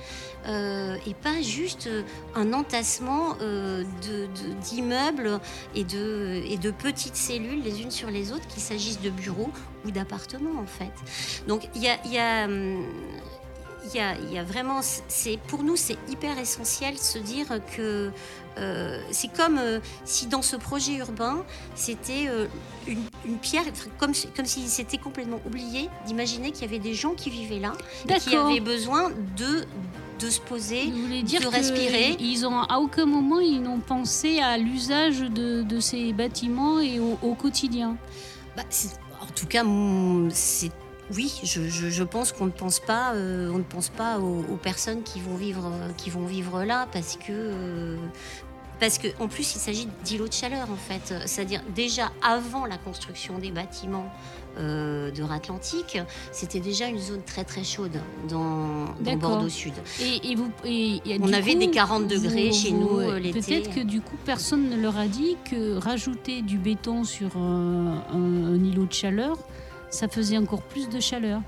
euh, 0.47 0.97
et 1.07 1.15
pas 1.15 1.41
juste 1.41 1.87
euh, 1.87 2.03
un 2.35 2.53
entassement 2.53 3.35
euh, 3.41 3.83
d'immeubles 4.63 5.41
et 5.75 5.85
de, 5.85 6.43
et 6.47 6.59
de 6.59 6.71
petites 6.71 7.17
cellules 7.17 7.63
les 7.63 7.83
unes 7.83 7.91
sur 7.91 8.11
les 8.11 8.31
autres, 8.31 8.47
qu'il 8.47 8.63
s'agisse 8.63 9.01
de 9.01 9.11
bureaux 9.11 9.51
ou 9.87 9.91
d'appartements 9.91 10.61
en 10.61 10.67
fait. 10.67 10.93
Donc 11.49 11.67
il 11.75 11.83
y 11.83 11.89
a, 11.89 11.97
il 12.05 12.13
y 12.13 12.19
a, 12.19 12.45
hum, 12.45 12.85
il 13.85 13.97
y 13.97 14.01
a, 14.01 14.17
il 14.19 14.33
y 14.33 14.39
a 14.39 14.45
vraiment, 14.45 14.81
c'est 14.83 15.39
pour 15.49 15.63
nous, 15.63 15.77
c'est 15.77 15.97
hyper 16.09 16.39
essentiel 16.39 16.95
de 16.95 16.99
se 16.99 17.19
dire 17.19 17.47
que 17.77 18.11
euh, 18.59 19.03
c'est 19.11 19.33
comme 19.33 19.59
euh, 19.59 19.81
si 20.05 20.27
dans 20.27 20.43
ce 20.43 20.57
projet 20.57 20.95
urbain, 20.95 21.45
c'était 21.75 22.27
euh, 22.29 22.47
une, 22.87 23.03
une 23.25 23.39
pierre, 23.39 23.65
comme, 23.99 24.13
comme 24.37 24.45
si 24.45 24.69
c'était 24.69 24.99
complètement 24.99 25.41
oublié 25.47 25.89
d'imaginer 26.07 26.51
qu'il 26.51 26.63
y 26.63 26.65
avait 26.67 26.79
des 26.79 26.95
gens 26.95 27.15
qui 27.15 27.31
vivaient 27.31 27.61
là 27.61 27.73
et 28.09 28.19
qui 28.19 28.37
avaient 28.37 28.61
besoin 28.61 29.11
de, 29.37 29.65
de 30.19 30.31
se 30.31 30.41
poser, 30.41 30.87
dire 31.23 31.41
de 31.41 31.47
respirer. 31.47 32.17
Ils 32.19 32.47
ont 32.47 32.61
à 32.61 32.79
aucun 32.79 33.07
moment 33.07 33.41
ils 33.41 33.63
n'ont 33.63 33.81
pensé 33.81 34.41
à 34.41 34.59
l'usage 34.59 35.21
de, 35.21 35.63
de 35.63 35.81
ces 35.81 36.13
bâtiments 36.13 36.81
et 36.81 37.01
au, 37.01 37.19
au 37.23 37.35
quotidien? 37.35 37.97
Bah, 38.57 38.65
en 39.23 39.33
tout 39.35 39.47
cas, 39.47 39.65
c'est 40.31 40.73
oui, 41.15 41.33
je, 41.45 41.69
je- 41.69 41.89
je 41.91 42.03
pense 42.05 42.33
qu'on 42.33 42.47
ne 42.47 42.51
pense 42.51 42.81
pas, 42.81 43.13
euh, 43.15 43.51
on 43.53 43.59
ne 43.59 43.63
pense 43.65 43.89
pas 43.89 44.19
aux, 44.19 44.45
aux 44.51 44.57
personnes 44.57 45.03
qui 45.03 45.21
vont 45.21 45.35
vivre, 45.37 45.67
euh, 45.67 45.89
qui 45.97 46.11
vont 46.11 46.25
vivre 46.27 46.63
là, 46.65 46.87
parce 46.93 47.17
que 47.17 47.33
euh, 47.33 47.97
parce 48.79 48.97
que 48.97 49.09
en 49.21 49.29
plus 49.29 49.55
il 49.55 49.59
s'agit 49.59 49.89
d'îlots 50.05 50.29
de 50.29 50.33
chaleur 50.33 50.69
en 50.71 50.77
fait, 50.77 51.15
c'est-à-dire 51.27 51.63
déjà 51.75 52.11
avant 52.23 52.65
la 52.65 52.79
construction 52.79 53.39
des 53.39 53.51
bâtiments 53.51 54.11
euh, 54.59 55.11
de 55.11 55.23
l'Atlantique, 55.25 55.99
c'était 56.33 56.61
déjà 56.61 56.87
une 56.87 56.99
zone 56.99 57.21
très 57.23 57.45
très 57.45 57.63
chaude 57.63 58.01
dans, 58.29 58.87
dans. 59.01 59.17
Bordeaux 59.17 59.49
Sud. 59.51 59.75
Et, 60.01 60.33
et 60.33 60.35
vous, 60.35 60.51
et- 60.65 60.97
et 61.05 61.19
On 61.21 61.31
avait 61.33 61.53
coup, 61.53 61.59
des 61.59 61.71
40 61.71 62.09
degrés 62.09 62.49
vous- 62.49 62.55
chez 62.57 62.71
vous- 62.71 63.01
nous, 63.03 63.11
l'été. 63.19 63.41
Peut-être 63.41 63.75
que 63.75 63.81
du 63.81 64.01
coup 64.01 64.17
personne 64.25 64.71
ne 64.71 64.77
leur 64.81 64.97
a 64.97 65.07
dit 65.09 65.37
que 65.49 65.77
rajouter 65.77 66.41
du 66.43 66.57
béton 66.57 67.05
sur 67.05 67.37
un, 67.37 68.03
un- 68.13 68.55
un 68.55 68.65
îlot 68.65 68.87
de 68.87 68.93
chaleur, 68.95 69.37
ça 69.91 70.09
faisait 70.09 70.39
encore 70.39 70.63
plus 70.63 70.89
de 70.89 71.01
chaleur. 71.01 71.41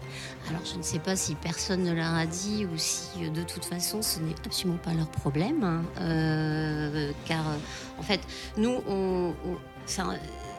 Alors 0.48 0.62
je 0.64 0.76
ne 0.76 0.82
sais 0.82 0.98
pas 0.98 1.16
si 1.16 1.34
personne 1.34 1.84
ne 1.84 1.92
leur 1.92 2.14
a 2.14 2.26
dit 2.26 2.66
ou 2.66 2.76
si 2.76 3.24
euh, 3.24 3.30
de 3.30 3.42
toute 3.42 3.64
façon 3.64 4.02
ce 4.02 4.20
n'est 4.20 4.34
absolument 4.44 4.78
pas 4.78 4.92
leur 4.92 5.08
problème, 5.08 5.62
hein, 5.62 5.82
euh, 6.00 7.12
car 7.26 7.48
euh, 7.48 7.56
en 7.98 8.02
fait 8.02 8.20
nous 8.56 8.82
on, 8.88 9.34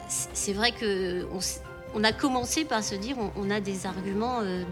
c'est 0.08 0.52
vrai 0.52 0.72
que 0.72 1.26
on 1.94 2.02
a 2.04 2.12
commencé 2.12 2.64
par 2.64 2.82
se 2.82 2.94
dire 2.96 3.16
on, 3.18 3.30
on 3.40 3.50
a 3.50 3.60
des 3.60 3.86
arguments 3.86 4.40
euh, 4.42 4.64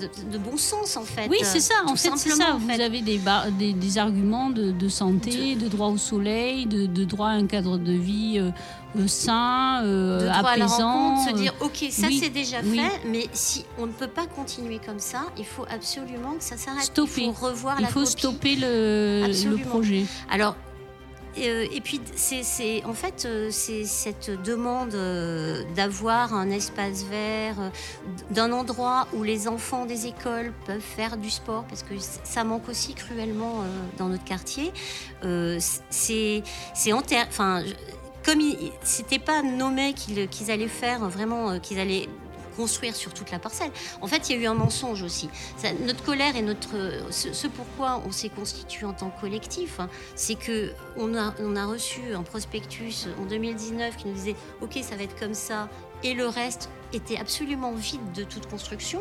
de, 0.00 0.06
de- 0.06 0.32
de 0.32 0.38
bon 0.38 0.56
sens 0.56 0.96
en 0.96 1.04
fait. 1.04 1.28
Oui, 1.28 1.38
c'est 1.42 1.60
ça. 1.60 1.74
En 1.86 1.94
fait, 1.96 2.10
c'est 2.16 2.30
ça. 2.30 2.54
en 2.54 2.58
Vous 2.58 2.70
avez 2.70 3.02
des, 3.02 3.18
bar- 3.18 3.50
des, 3.52 3.72
des 3.72 3.98
arguments 3.98 4.50
de, 4.50 4.70
de 4.72 4.88
santé, 4.88 5.56
de 5.56 5.68
droit 5.68 5.88
au 5.88 5.96
soleil, 5.98 6.66
de, 6.66 6.86
droit 7.04 7.28
à 7.28 7.32
un 7.32 7.46
cadre 7.46 7.76
de 7.78 7.92
vie 7.92 8.38
euh, 8.38 8.50
euh, 8.98 9.06
sain, 9.08 9.82
euh, 9.84 10.20
de 10.20 10.24
droit 10.38 10.50
à 10.50 10.56
la 10.56 10.64
apaisant. 10.64 10.92
rencontre, 10.92 11.30
se 11.30 11.34
dire 11.42 11.54
ok 11.60 11.84
ça 11.90 12.06
oui, 12.06 12.18
c'est 12.22 12.30
déjà 12.30 12.58
oui. 12.64 12.78
fait, 12.78 13.00
mais 13.08 13.26
si 13.32 13.64
on 13.78 13.86
ne 13.86 13.92
peut 13.92 14.08
pas 14.08 14.26
continuer 14.26 14.80
comme 14.84 15.00
ça, 15.00 15.22
il 15.36 15.44
faut 15.44 15.66
absolument 15.70 16.32
que 16.38 16.44
ça 16.44 16.56
s'arrête. 16.56 16.84
Stopper. 16.84 17.24
Il 17.26 17.34
faut 17.34 17.46
revoir 17.46 17.76
il 17.78 17.82
la 17.82 17.88
faut 17.88 18.00
copie. 18.00 18.10
stopper 18.12 18.56
le, 18.56 19.26
le 19.50 19.56
projet. 19.64 20.04
Alors, 20.30 20.56
et 21.36 21.80
puis, 21.80 22.00
en 22.84 22.94
fait, 22.94 23.24
euh, 23.24 23.48
c'est 23.50 23.84
cette 23.84 24.30
demande 24.42 24.94
euh, 24.94 25.62
d'avoir 25.74 26.34
un 26.34 26.50
espace 26.50 27.04
vert, 27.04 27.60
euh, 27.60 27.70
d'un 28.30 28.52
endroit 28.52 29.08
où 29.12 29.22
les 29.22 29.48
enfants 29.48 29.86
des 29.86 30.06
écoles 30.06 30.52
peuvent 30.66 30.80
faire 30.80 31.16
du 31.16 31.30
sport, 31.30 31.64
parce 31.64 31.82
que 31.82 31.94
ça 31.98 32.44
manque 32.44 32.68
aussi 32.68 32.94
cruellement 32.94 33.62
euh, 33.62 33.66
dans 33.98 34.08
notre 34.08 34.24
quartier. 34.24 34.72
Euh, 35.24 35.58
c'est, 35.90 36.42
c'est 36.74 36.92
en 36.92 37.02
enfin, 37.28 37.62
comme 38.24 38.40
c'était 38.82 39.18
pas 39.18 39.42
nommé 39.42 39.92
qu'ils, 39.92 40.50
allaient 40.50 40.68
faire 40.68 41.08
vraiment, 41.08 41.50
euh, 41.50 41.58
qu'ils 41.58 41.78
allaient 41.78 42.08
construire 42.56 42.94
sur 42.94 43.12
toute 43.12 43.30
la 43.30 43.38
parcelle. 43.38 43.70
En 44.00 44.06
fait, 44.06 44.28
il 44.28 44.36
y 44.36 44.38
a 44.38 44.42
eu 44.42 44.46
un 44.46 44.54
mensonge 44.54 45.02
aussi. 45.02 45.28
Notre 45.80 46.02
colère 46.04 46.36
et 46.36 46.42
notre, 46.42 46.76
ce, 47.10 47.32
ce 47.32 47.46
pourquoi 47.46 48.02
on 48.06 48.12
s'est 48.12 48.28
constitué 48.28 48.86
en 48.86 48.92
tant 48.92 49.10
que 49.10 49.20
collectif, 49.20 49.80
hein, 49.80 49.88
c'est 50.14 50.34
que 50.34 50.72
on 50.96 51.14
a, 51.16 51.34
on 51.40 51.56
a 51.56 51.66
reçu 51.66 52.14
un 52.14 52.22
prospectus 52.22 53.06
en 53.20 53.24
2019 53.26 53.96
qui 53.96 54.08
nous 54.08 54.14
disait 54.14 54.36
OK, 54.60 54.78
ça 54.82 54.96
va 54.96 55.02
être 55.02 55.18
comme 55.18 55.34
ça, 55.34 55.68
et 56.02 56.14
le 56.14 56.26
reste 56.26 56.68
était 56.92 57.16
absolument 57.16 57.72
vide 57.72 58.12
de 58.14 58.24
toute 58.24 58.46
construction. 58.46 59.00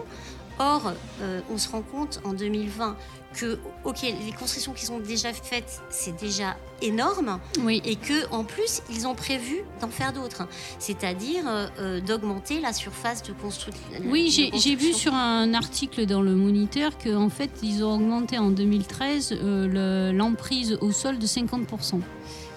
Or, 0.59 0.93
euh, 1.21 1.41
on 1.51 1.57
se 1.57 1.69
rend 1.69 1.81
compte 1.81 2.19
en 2.23 2.33
2020 2.33 2.95
que 3.33 3.57
OK, 3.83 4.03
les 4.03 4.31
constructions 4.37 4.73
qui 4.73 4.85
sont 4.85 4.99
déjà 4.99 5.33
faites, 5.33 5.81
c'est 5.89 6.15
déjà 6.15 6.55
énorme, 6.83 7.39
Oui. 7.63 7.81
et 7.83 7.95
que 7.95 8.29
en 8.31 8.43
plus, 8.43 8.83
ils 8.91 9.07
ont 9.07 9.15
prévu 9.15 9.63
d'en 9.81 9.87
faire 9.87 10.13
d'autres, 10.13 10.47
c'est-à-dire 10.77 11.43
euh, 11.47 11.67
euh, 11.79 11.99
d'augmenter 11.99 12.59
la 12.61 12.73
surface 12.73 13.23
de, 13.23 13.31
constru- 13.33 13.71
Oui, 14.05 14.25
de 14.25 14.29
j'ai 14.31 14.51
j'ai 14.59 14.75
vu 14.75 14.89
construction. 14.91 15.11
sur 15.11 15.13
un 15.15 15.55
article 15.55 16.05
dans 16.05 16.21
le 16.21 16.35
Moniteur 16.35 16.91
qu'en 16.99 17.29
fait, 17.29 17.49
ils 17.63 17.83
ont 17.83 17.95
augmenté 17.95 18.37
en 18.37 18.51
2013 18.51 19.31
euh, 19.41 20.11
le- 20.11 20.15
l'emprise 20.15 20.77
au 20.81 20.91
sol 20.91 21.17
de 21.17 21.25
50% 21.25 22.01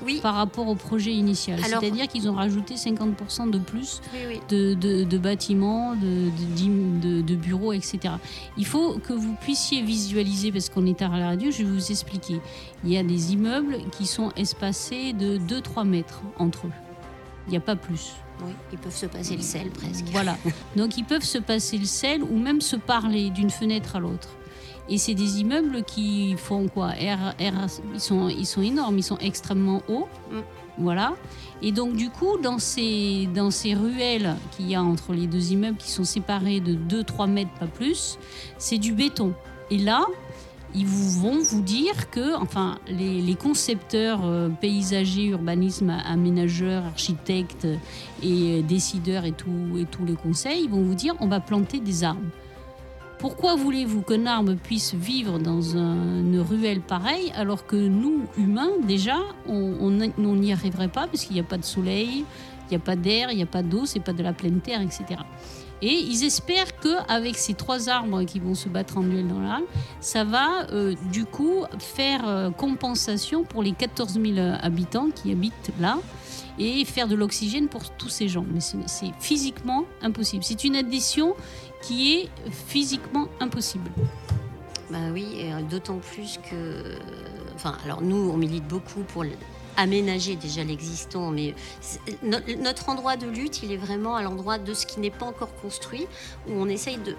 Oui, 0.04 0.20
par 0.22 0.34
rapport 0.34 0.68
au 0.68 0.74
projet 0.74 1.12
initial. 1.12 1.62
Alors- 1.64 1.80
C'est-à-dire 1.80 2.06
qu'ils 2.08 2.28
ont 2.28 2.34
rajouté 2.34 2.74
50% 2.76 3.46
de 3.50 3.58
plus 3.58 4.00
oui, 4.12 4.20
oui. 4.28 4.40
de, 4.48 4.74
de- 4.74 5.04
de 5.04 5.18
bâtiments, 5.18 5.94
de 5.94 7.34
bureaux, 7.34 7.72
etc. 7.72 8.14
Il 8.56 8.66
faut 8.66 8.94
que 8.98 9.12
vous 9.12 9.34
puissiez 9.40 9.82
visualiser, 9.82 10.52
parce 10.52 10.68
qu'on 10.68 10.86
est 10.86 11.00
à 11.02 11.08
la 11.08 11.26
radio, 11.28 11.50
je 11.50 11.58
vais 11.58 11.70
vous 11.70 11.90
expliquer. 11.90 12.40
Il 12.84 12.90
y 12.92 12.98
a 12.98 13.02
des 13.02 13.32
immeubles 13.32 13.78
qui 13.96 14.06
sont 14.06 14.30
espacés 14.36 15.12
de 15.12 15.38
2-3 15.38 15.84
mètres 15.86 16.20
entre 16.38 16.66
eux. 16.66 16.72
Il 17.46 17.50
n'y 17.50 17.56
a 17.56 17.60
pas 17.60 17.76
plus. 17.76 18.12
Oui, 18.44 18.52
ils 18.72 18.78
peuvent 18.78 18.94
se 18.94 19.06
passer 19.06 19.36
le 19.36 19.42
sel 19.42 19.70
presque. 19.70 20.04
Voilà. 20.12 20.36
Donc 20.76 20.98
ils 20.98 21.04
peuvent 21.04 21.22
se 21.24 21.38
passer 21.38 21.78
le 21.78 21.86
sel 21.86 22.22
ou 22.22 22.36
même 22.36 22.60
se 22.60 22.76
parler 22.76 23.30
d'une 23.30 23.50
fenêtre 23.50 23.96
à 23.96 24.00
l'autre. 24.00 24.28
Et 24.88 24.98
c'est 24.98 25.14
des 25.14 25.40
immeubles 25.40 25.82
qui 25.82 26.36
font 26.36 26.68
quoi 26.68 26.88
R, 26.90 27.34
R- 27.40 27.80
ils, 27.94 28.00
sont, 28.00 28.28
ils 28.28 28.46
sont 28.46 28.62
énormes, 28.62 28.98
ils 28.98 29.02
sont 29.02 29.18
extrêmement 29.18 29.82
hauts. 29.88 30.06
Mm. 30.30 30.40
Voilà. 30.78 31.14
Et 31.62 31.72
donc 31.72 31.94
du 31.96 32.10
coup, 32.10 32.38
dans 32.42 32.58
ces, 32.58 33.28
dans 33.34 33.50
ces 33.50 33.74
ruelles 33.74 34.36
qu'il 34.52 34.68
y 34.68 34.74
a 34.74 34.82
entre 34.82 35.12
les 35.14 35.26
deux 35.26 35.52
immeubles 35.52 35.78
qui 35.78 35.90
sont 35.90 36.04
séparés 36.04 36.60
de 36.60 36.74
2-3 36.74 37.28
mètres, 37.28 37.50
pas 37.58 37.66
plus, 37.66 38.18
c'est 38.58 38.78
du 38.78 38.92
béton. 38.92 39.32
Et 39.70 39.78
là, 39.78 40.04
ils 40.74 40.86
vous 40.86 41.20
vont 41.22 41.38
vous 41.40 41.62
dire 41.62 42.10
que, 42.10 42.36
enfin, 42.36 42.78
les, 42.88 43.22
les 43.22 43.34
concepteurs 43.34 44.20
euh, 44.24 44.50
paysagers, 44.50 45.24
urbanisme, 45.28 45.90
aménageurs, 46.04 46.84
architectes 46.84 47.66
et 48.22 48.62
décideurs 48.62 49.24
et, 49.24 49.32
tout, 49.32 49.78
et 49.78 49.86
tous 49.86 50.04
les 50.04 50.14
conseils, 50.14 50.64
ils 50.64 50.70
vont 50.70 50.82
vous 50.82 50.94
dire 50.94 51.14
on 51.20 51.28
va 51.28 51.40
planter 51.40 51.80
des 51.80 52.04
arbres. 52.04 52.20
Pourquoi 53.18 53.56
voulez-vous 53.56 54.02
qu'un 54.02 54.26
arbre 54.26 54.54
puisse 54.62 54.94
vivre 54.94 55.38
dans 55.38 55.76
un- 55.76 56.20
une 56.20 56.40
ruelle 56.40 56.80
pareille 56.80 57.32
alors 57.34 57.66
que 57.66 57.76
nous, 57.76 58.24
humains, 58.36 58.70
déjà, 58.86 59.16
on 59.48 59.90
n'y 59.90 60.52
arriverait 60.52 60.88
pas 60.88 61.06
parce 61.06 61.24
qu'il 61.24 61.34
n'y 61.34 61.40
a 61.40 61.44
pas 61.44 61.56
de 61.58 61.64
soleil, 61.64 62.24
il 62.68 62.70
n'y 62.70 62.76
a 62.76 62.80
pas 62.84 62.96
d'air, 62.96 63.30
il 63.30 63.36
n'y 63.36 63.42
a 63.42 63.46
pas 63.46 63.62
d'eau, 63.62 63.86
c'est 63.86 64.00
pas 64.00 64.12
de 64.12 64.22
la 64.22 64.32
pleine 64.32 64.60
terre, 64.60 64.80
etc. 64.82 65.20
Et 65.82 65.92
ils 65.92 66.24
espèrent 66.24 66.78
qu'avec 66.80 67.36
ces 67.36 67.52
trois 67.54 67.88
arbres 67.90 68.22
qui 68.24 68.38
vont 68.40 68.54
se 68.54 68.68
battre 68.68 68.96
en 68.98 69.02
duel 69.02 69.28
dans 69.28 69.40
l'arbre, 69.40 69.66
ça 70.00 70.24
va 70.24 70.66
euh, 70.72 70.94
du 71.12 71.26
coup 71.26 71.64
faire 71.78 72.26
euh, 72.26 72.50
compensation 72.50 73.44
pour 73.44 73.62
les 73.62 73.72
14 73.72 74.18
000 74.20 74.34
habitants 74.62 75.08
qui 75.14 75.30
habitent 75.32 75.72
là 75.78 75.98
et 76.58 76.86
faire 76.86 77.06
de 77.08 77.14
l'oxygène 77.14 77.68
pour 77.68 77.90
tous 77.90 78.08
ces 78.08 78.28
gens. 78.28 78.46
Mais 78.50 78.60
c'est 78.60 79.12
physiquement 79.20 79.84
impossible. 80.00 80.42
C'est 80.42 80.64
une 80.64 80.76
addition 80.76 81.34
qui 81.86 82.14
est 82.14 82.28
physiquement 82.50 83.28
impossible. 83.40 83.90
Bah 84.90 84.98
oui, 85.12 85.26
et 85.38 85.52
euh, 85.52 85.62
d'autant 85.62 85.98
plus 85.98 86.38
que. 86.50 86.96
Enfin, 87.54 87.76
alors 87.84 88.02
nous, 88.02 88.30
on 88.30 88.36
milite 88.36 88.66
beaucoup 88.66 89.00
pour 89.00 89.24
aménager 89.76 90.36
déjà 90.36 90.64
l'existant, 90.64 91.30
mais 91.30 91.54
notre 92.22 92.88
endroit 92.88 93.16
de 93.16 93.26
lutte, 93.26 93.62
il 93.62 93.72
est 93.72 93.76
vraiment 93.76 94.16
à 94.16 94.22
l'endroit 94.22 94.58
de 94.58 94.72
ce 94.74 94.86
qui 94.86 95.00
n'est 95.00 95.10
pas 95.10 95.26
encore 95.26 95.54
construit, 95.56 96.06
où 96.48 96.52
on 96.52 96.68
essaye 96.68 96.98
de. 96.98 97.14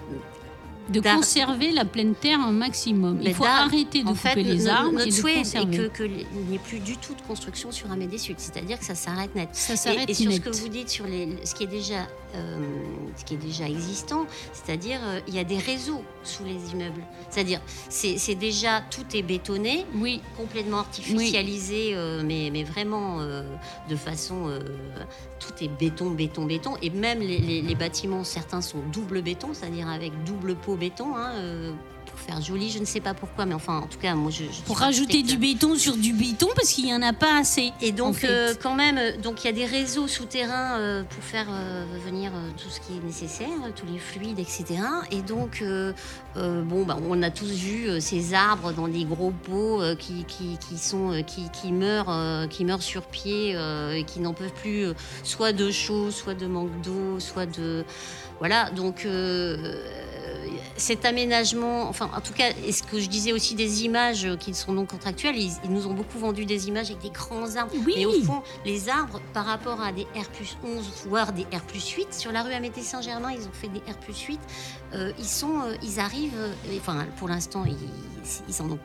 De 0.88 1.00
conserver 1.02 1.70
la 1.70 1.84
pleine 1.84 2.14
terre 2.14 2.40
un 2.40 2.50
maximum. 2.50 3.20
Il 3.22 3.34
faut 3.34 3.44
arrêter 3.44 4.02
de 4.02 4.08
en 4.08 4.12
couper 4.14 4.30
fait, 4.30 4.42
les 4.42 4.68
arbres 4.68 4.98
et 5.02 5.04
notre 5.04 5.12
souhait 5.12 5.40
est 5.40 5.70
que- 5.92 6.06
il 6.06 6.46
n'y 6.48 6.54
ait 6.54 6.58
plus 6.58 6.78
du 6.80 6.96
tout 6.96 7.12
de 7.14 7.20
construction 7.20 7.70
sur 7.70 7.92
Amédée 7.92 8.16
Sud, 8.16 8.36
c'est-à-dire 8.38 8.78
que 8.78 8.86
ça 8.86 8.94
s'arrête 8.94 9.34
net. 9.34 9.50
Ça 9.52 9.74
Et, 9.74 9.76
s'arrête 9.76 10.08
et 10.08 10.14
sur 10.14 10.32
ce 10.32 10.40
que 10.40 10.48
vous 10.48 10.68
dites 10.68 10.88
sur 10.88 11.04
les, 11.06 11.28
ce 11.44 11.54
qui 11.54 11.64
est 11.64 11.66
déjà, 11.66 12.06
euh, 12.34 12.58
ce 13.16 13.24
qui 13.24 13.34
est 13.34 13.38
déjà 13.38 13.68
existant, 13.68 14.26
c'est-à-dire 14.52 15.00
euh, 15.02 15.20
il 15.28 15.34
y 15.34 15.38
a 15.38 15.44
des 15.44 15.58
réseaux 15.58 16.02
sous 16.24 16.44
les 16.44 16.72
immeubles. 16.72 17.02
C'est-à-dire 17.30 17.60
c'est 17.88 18.34
déjà 18.34 18.82
tout 18.90 19.04
est 19.16 19.22
bétonné, 19.22 19.86
Oui, 19.94 20.20
complètement 20.36 20.78
artificialisé, 20.78 21.92
euh, 21.94 22.22
mais, 22.24 22.50
mais 22.52 22.64
vraiment 22.64 23.18
de 23.88 23.96
façon 23.96 24.50
tout 25.40 25.52
est 25.64 25.68
béton, 25.68 26.10
béton, 26.10 26.44
béton, 26.44 26.74
et 26.82 26.90
même 26.90 27.20
les, 27.20 27.38
les- 27.38 27.62
les 27.62 27.74
bâtiments 27.74 28.24
certains 28.24 28.60
sont 28.60 28.78
double 28.92 29.22
béton, 29.22 29.48
c'est-à-dire 29.54 29.88
avec 29.88 30.12
double 30.24 30.54
pot 30.54 30.76
béton. 30.76 31.16
hein, 31.16 31.32
pour 32.18 32.34
faire 32.34 32.42
joli, 32.42 32.70
je 32.70 32.78
ne 32.78 32.84
sais 32.84 33.00
pas 33.00 33.14
pourquoi, 33.14 33.46
mais 33.46 33.54
enfin, 33.54 33.78
en 33.78 33.86
tout 33.86 33.98
cas, 33.98 34.14
moi, 34.14 34.30
je. 34.30 34.44
je 34.44 34.62
Pour 34.66 34.78
rajouter 34.78 35.22
du 35.22 35.36
béton 35.36 35.76
sur 35.76 35.96
du 35.96 36.12
béton 36.12 36.48
parce 36.54 36.70
qu'il 36.72 36.84
n'y 36.84 36.94
en 36.94 37.02
a 37.02 37.12
pas 37.12 37.38
assez. 37.38 37.72
Et 37.80 37.92
donc, 37.92 38.08
en 38.08 38.12
fait. 38.12 38.28
euh, 38.28 38.54
quand 38.60 38.74
même, 38.74 38.98
euh, 38.98 39.16
donc 39.18 39.44
il 39.44 39.46
y 39.46 39.50
a 39.50 39.52
des 39.52 39.66
réseaux 39.66 40.08
souterrains 40.08 40.78
euh, 40.78 41.02
pour 41.04 41.22
faire 41.22 41.46
euh, 41.50 41.84
venir 42.04 42.32
tout 42.56 42.68
ce 42.70 42.80
qui 42.80 42.96
est 42.96 43.04
nécessaire, 43.04 43.48
tous 43.76 43.86
les 43.86 43.98
fluides, 43.98 44.38
etc. 44.38 44.66
Et 45.10 45.22
donc, 45.22 45.62
bon, 46.34 46.84
bah, 46.84 46.96
on 47.08 47.22
a 47.22 47.30
tous 47.30 47.50
vu 47.50 48.00
ces 48.00 48.34
arbres 48.34 48.72
dans 48.72 48.88
des 48.88 49.04
gros 49.04 49.30
pots 49.30 49.80
qui, 49.98 50.24
qui, 50.24 50.58
qui 50.58 50.78
sont, 50.78 51.22
qui, 51.26 51.48
qui 51.50 51.72
meurent, 51.72 52.48
qui 52.48 52.64
meurent 52.64 52.82
sur 52.82 53.02
pied 53.02 53.56
et 53.94 54.04
qui 54.04 54.20
n'en 54.20 54.34
peuvent 54.34 54.52
plus, 54.52 54.88
soit 55.24 55.52
de 55.52 55.70
chaud, 55.70 56.10
soit 56.10 56.34
de 56.34 56.46
manque 56.46 56.80
d'eau, 56.82 57.18
soit 57.18 57.46
de, 57.46 57.84
voilà. 58.38 58.70
Donc 58.70 59.06
cet 60.78 61.04
aménagement, 61.04 61.88
enfin 61.88 62.10
en 62.16 62.20
tout 62.20 62.32
cas, 62.32 62.50
et 62.66 62.72
ce 62.72 62.82
que 62.82 62.98
je 62.98 63.08
disais 63.08 63.32
aussi 63.32 63.54
des 63.54 63.84
images 63.84 64.24
euh, 64.24 64.36
qui 64.36 64.54
sont 64.54 64.72
non 64.72 64.86
contractuelles, 64.86 65.36
ils, 65.36 65.52
ils 65.64 65.70
nous 65.70 65.86
ont 65.86 65.94
beaucoup 65.94 66.18
vendu 66.18 66.44
des 66.44 66.68
images 66.68 66.90
avec 66.90 67.02
des 67.02 67.10
grands 67.10 67.56
arbres. 67.56 67.72
Oui. 67.84 67.94
Mais 67.96 68.06
au 68.06 68.20
fond, 68.22 68.42
les 68.64 68.88
arbres, 68.88 69.20
par 69.34 69.44
rapport 69.44 69.80
à 69.80 69.92
des 69.92 70.04
R 70.14 70.28
plus 70.32 70.56
11, 70.64 71.04
voire 71.06 71.32
des 71.32 71.42
R 71.44 71.62
plus 71.66 71.86
8, 71.90 72.14
sur 72.14 72.32
la 72.32 72.42
rue 72.42 72.52
Amédée 72.52 72.80
Saint-Germain, 72.80 73.32
ils 73.32 73.46
ont 73.46 73.52
fait 73.52 73.68
des 73.68 73.80
R 73.80 73.98
plus 73.98 74.18
8, 74.18 74.40
euh, 74.94 75.12
ils, 75.18 75.24
sont, 75.24 75.60
euh, 75.60 75.74
ils 75.82 76.00
arrivent, 76.00 76.38
enfin 76.78 77.06
pour 77.18 77.28
l'instant, 77.28 77.64
ils, 77.66 77.76
ils 78.48 78.62
en 78.62 78.70
ont 78.70 78.78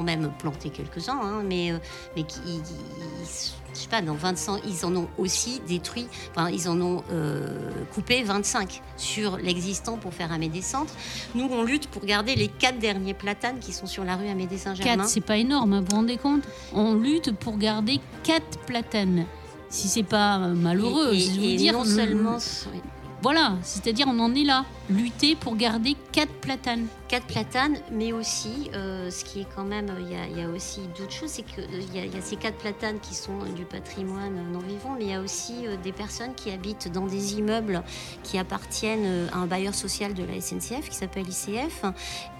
quand 0.00 0.04
même 0.06 0.30
planté 0.38 0.70
quelques-uns, 0.70 1.20
hein, 1.22 1.42
mais, 1.46 1.72
euh, 1.72 1.78
mais 2.16 2.22
qui, 2.22 2.38
ils- 2.46 2.54
ils- 2.54 3.50
je 3.74 3.78
sais 3.78 3.88
pas, 3.88 4.00
dans 4.02 4.14
25, 4.14 4.62
ils 4.66 4.84
en 4.86 4.94
ont 4.96 5.08
aussi 5.18 5.60
détruit, 5.68 6.06
enfin 6.30 6.48
ils 6.50 6.68
en 6.68 6.80
ont 6.80 7.04
euh, 7.12 7.70
coupé 7.94 8.22
25 8.22 8.82
sur 8.96 9.36
l'existant 9.36 9.96
pour 9.96 10.12
faire 10.14 10.32
Amédée 10.32 10.62
Centre. 10.62 10.92
Nous, 11.34 11.44
on 11.50 11.62
lutte 11.62 11.86
pour 11.88 12.04
garder 12.04 12.34
les 12.34 12.48
quatre 12.48 12.78
derniers 12.78 13.14
platanes 13.14 13.58
qui 13.60 13.72
sont 13.72 13.86
sur 13.86 14.04
la 14.04 14.16
rue 14.16 14.28
Amédée 14.28 14.58
Saint-Germain. 14.58 14.96
4, 15.04 15.08
c'est 15.08 15.20
pas 15.20 15.36
énorme, 15.36 15.72
hein, 15.74 15.80
vous 15.80 15.86
vous 15.90 15.96
rendez 15.96 16.16
compte? 16.16 16.42
On 16.72 16.94
lutte 16.94 17.32
pour 17.36 17.58
garder 17.58 18.00
4 18.24 18.58
platanes. 18.66 19.26
Si 19.68 19.86
c'est 19.86 20.02
pas 20.02 20.38
euh, 20.38 20.54
malheureux, 20.54 21.12
Et- 21.12 21.18
et- 21.18 21.20
je 21.20 21.40
veux 21.40 21.46
et 21.46 21.56
dire. 21.56 21.72
non 21.74 21.84
le- 21.84 21.88
seulement 21.88 22.38
oui. 22.72 22.80
Voilà, 23.22 23.52
c'est-à-dire 23.62 24.06
on 24.08 24.18
en 24.18 24.34
est 24.34 24.44
là. 24.44 24.64
Lutter 24.90 25.36
pour 25.36 25.56
garder 25.56 25.96
4 26.12 26.28
platanes. 26.40 26.86
quatre 27.08 27.26
platanes, 27.26 27.76
mais 27.92 28.12
aussi, 28.12 28.70
euh, 28.74 29.10
ce 29.10 29.24
qui 29.24 29.40
est 29.40 29.46
quand 29.54 29.64
même, 29.64 29.86
il 30.00 30.38
y 30.38 30.42
a, 30.42 30.48
aussi 30.48 30.80
d'autres 30.98 31.12
choses, 31.12 31.30
c'est 31.30 31.42
qu'il 31.42 31.64
il 31.94 31.96
y 31.96 32.16
a 32.16 32.20
ces 32.20 32.36
quatre 32.36 32.56
platanes 32.56 32.98
qui 33.00 33.14
sont 33.14 33.40
euh, 33.40 33.52
du 33.54 33.64
patrimoine 33.64 34.36
euh, 34.36 34.52
non 34.52 34.58
vivant, 34.58 34.96
mais 34.98 35.04
il 35.04 35.10
y 35.10 35.14
a 35.14 35.20
aussi 35.20 35.66
euh, 35.66 35.76
des 35.76 35.92
personnes 35.92 36.34
qui 36.34 36.50
habitent 36.50 36.90
dans 36.92 37.06
des 37.06 37.34
immeubles 37.34 37.82
qui 38.24 38.38
appartiennent 38.38 39.04
euh, 39.04 39.28
à 39.32 39.38
un 39.38 39.46
bailleur 39.46 39.74
social 39.74 40.14
de 40.14 40.24
la 40.24 40.40
SNCF 40.40 40.88
qui 40.88 40.96
s'appelle 40.96 41.26
ICF. 41.28 41.84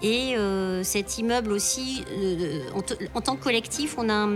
Et 0.01 0.35
euh, 0.37 0.83
cet 0.83 1.17
immeuble 1.17 1.51
aussi, 1.51 2.03
euh, 2.11 2.63
en, 2.75 2.81
en 3.17 3.21
tant 3.21 3.35
que 3.35 3.43
collectif, 3.43 3.95
on 3.97 4.09
a, 4.09 4.27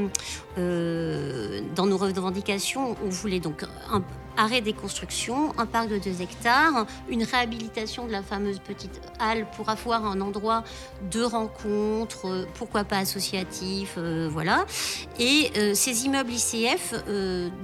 euh, 0.58 1.62
dans 1.76 1.86
nos 1.86 1.98
revendications, 1.98 2.96
on 3.04 3.10
voulait 3.10 3.40
donc 3.40 3.64
un 3.92 4.04
arrêt 4.38 4.62
des 4.62 4.74
constructions, 4.74 5.54
un 5.58 5.66
parc 5.66 5.88
de 5.90 5.98
2 5.98 6.22
hectares, 6.22 6.86
une 7.10 7.24
réhabilitation 7.24 8.05
de 8.06 8.12
la 8.12 8.24
fameuse 8.24 8.60
petite 8.60 9.02
halle 9.20 9.48
pour 9.56 9.70
avoir 9.70 10.06
un 10.06 10.22
endroit 10.22 10.64
de 11.12 11.22
rencontre, 11.22 12.28
euh, 12.28 12.46
pourquoi 12.56 12.84
pas 12.84 12.98
associatif, 12.98 13.96
euh, 13.98 14.28
voilà. 14.32 14.66
Et 15.20 15.52
euh, 15.58 15.74
ces 15.74 16.06
immeubles 16.06 16.32
ICF, 16.32 16.94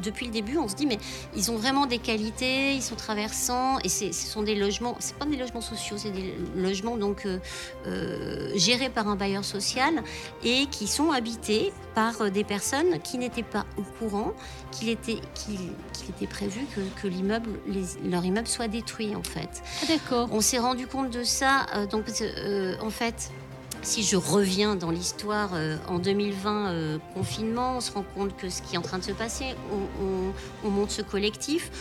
depuis 0.02 0.26
le 0.26 0.32
début, 0.32 0.58
on 0.58 0.68
se 0.68 0.76
dit 0.76 0.86
mais 0.86 1.00
ils 1.36 1.52
ont 1.52 1.58
vraiment 1.58 1.86
des 1.86 1.98
qualités, 1.98 2.74
ils 2.74 2.82
sont 2.82 2.96
traversants 2.96 3.80
et 3.80 3.90
ce 3.90 4.12
sont 4.12 4.44
des 4.44 4.56
logements, 4.56 4.96
c'est 5.00 5.16
pas 5.16 5.26
des 5.26 5.38
logements 5.38 5.62
sociaux, 5.62 5.98
c'est 5.98 6.12
des 6.12 6.36
logements 6.56 6.98
donc 6.98 7.28
gérés 8.56 8.90
par 8.90 9.08
un 9.08 9.16
bailleur 9.16 9.44
social 9.44 10.04
et 10.44 10.66
qui 10.68 10.88
sont 10.88 11.12
habités 11.12 11.74
par 11.96 12.32
des 12.32 12.44
personnes 12.44 13.00
qui 13.00 13.18
n'étaient 13.18 13.44
pas 13.44 13.66
au 13.78 13.84
courant 14.00 14.34
qu'il 14.72 14.90
était, 14.90 15.20
était 16.10 16.28
prévu 16.28 16.62
que, 16.76 16.82
que 17.02 17.08
l'immeuble, 17.08 17.50
leur 18.06 18.24
immeuble 18.26 18.48
soit 18.48 18.68
détruit 18.68 19.16
en 19.16 19.24
fait. 19.24 19.62
Ah, 19.84 19.86
d'accord. 19.88 20.30
On 20.32 20.42
s'est 20.42 20.60
rendu 20.60 20.88
compte 20.88 21.10
de 21.12 21.24
ça. 21.24 21.66
euh, 21.76 21.86
donc, 21.86 22.06
euh, 22.22 22.76
en 22.82 22.90
fait, 22.90 23.32
si 23.84 24.04
je 24.04 24.16
reviens 24.16 24.76
dans 24.76 24.92
l'histoire, 24.92 25.52
euh, 25.54 25.78
en 25.88 25.98
2020, 26.00 26.68
euh, 26.70 26.98
confinement, 27.14 27.78
on 27.78 27.82
se 27.82 27.92
rend 27.92 28.06
compte 28.16 28.36
que 28.38 28.50
ce 28.50 28.62
qui 28.62 28.76
est 28.76 28.78
en 28.78 28.82
train 28.84 29.00
de 29.00 29.04
se 29.04 29.12
passer, 29.12 29.56
on, 29.72 30.04
on- 30.06 30.34
on 30.68 30.70
monte 30.70 30.92
ce 30.92 31.02
collectif. 31.02 31.72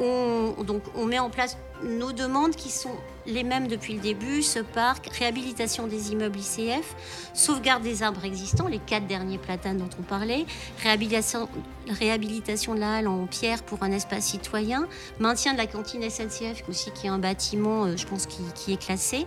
On, 0.00 1.04
met 1.06 1.18
en 1.18 1.30
place 1.30 1.56
nos 1.82 2.12
demandes 2.12 2.54
qui 2.54 2.70
sont 2.70 2.94
les 3.26 3.44
mêmes 3.44 3.68
depuis 3.68 3.94
le 3.94 4.00
début 4.00 4.42
ce 4.42 4.58
parc, 4.58 5.08
réhabilitation 5.08 5.86
des 5.86 6.12
immeubles 6.12 6.38
ICF, 6.38 6.94
sauvegarde 7.34 7.82
des 7.82 8.02
arbres 8.02 8.24
existants, 8.24 8.68
les 8.68 8.78
quatre 8.78 9.06
derniers 9.06 9.38
platanes 9.38 9.78
dont 9.78 9.90
on 9.98 10.02
parlait, 10.02 10.46
réhabilitation, 10.82 11.48
de 11.86 12.80
la 12.80 12.96
halle 12.96 13.08
en 13.08 13.26
pierre 13.26 13.62
pour 13.62 13.82
un 13.82 13.92
espace 13.92 14.26
citoyen, 14.26 14.86
maintien 15.18 15.52
de 15.52 15.58
la 15.58 15.66
cantine 15.66 16.08
SNCF 16.08 16.68
aussi 16.68 16.90
qui 16.92 17.06
est 17.06 17.10
un 17.10 17.18
bâtiment, 17.18 17.84
euh, 17.84 17.96
je 17.96 18.06
pense, 18.06 18.26
qui, 18.26 18.72
est 18.72 18.80
classé, 18.80 19.26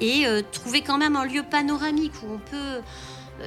et 0.00 0.26
euh, 0.26 0.42
trouver 0.52 0.82
quand 0.82 0.98
même 0.98 1.16
un 1.16 1.24
lieu 1.24 1.42
panoramique 1.42 2.14
où 2.22 2.34
on 2.34 2.38
peut, 2.38 2.82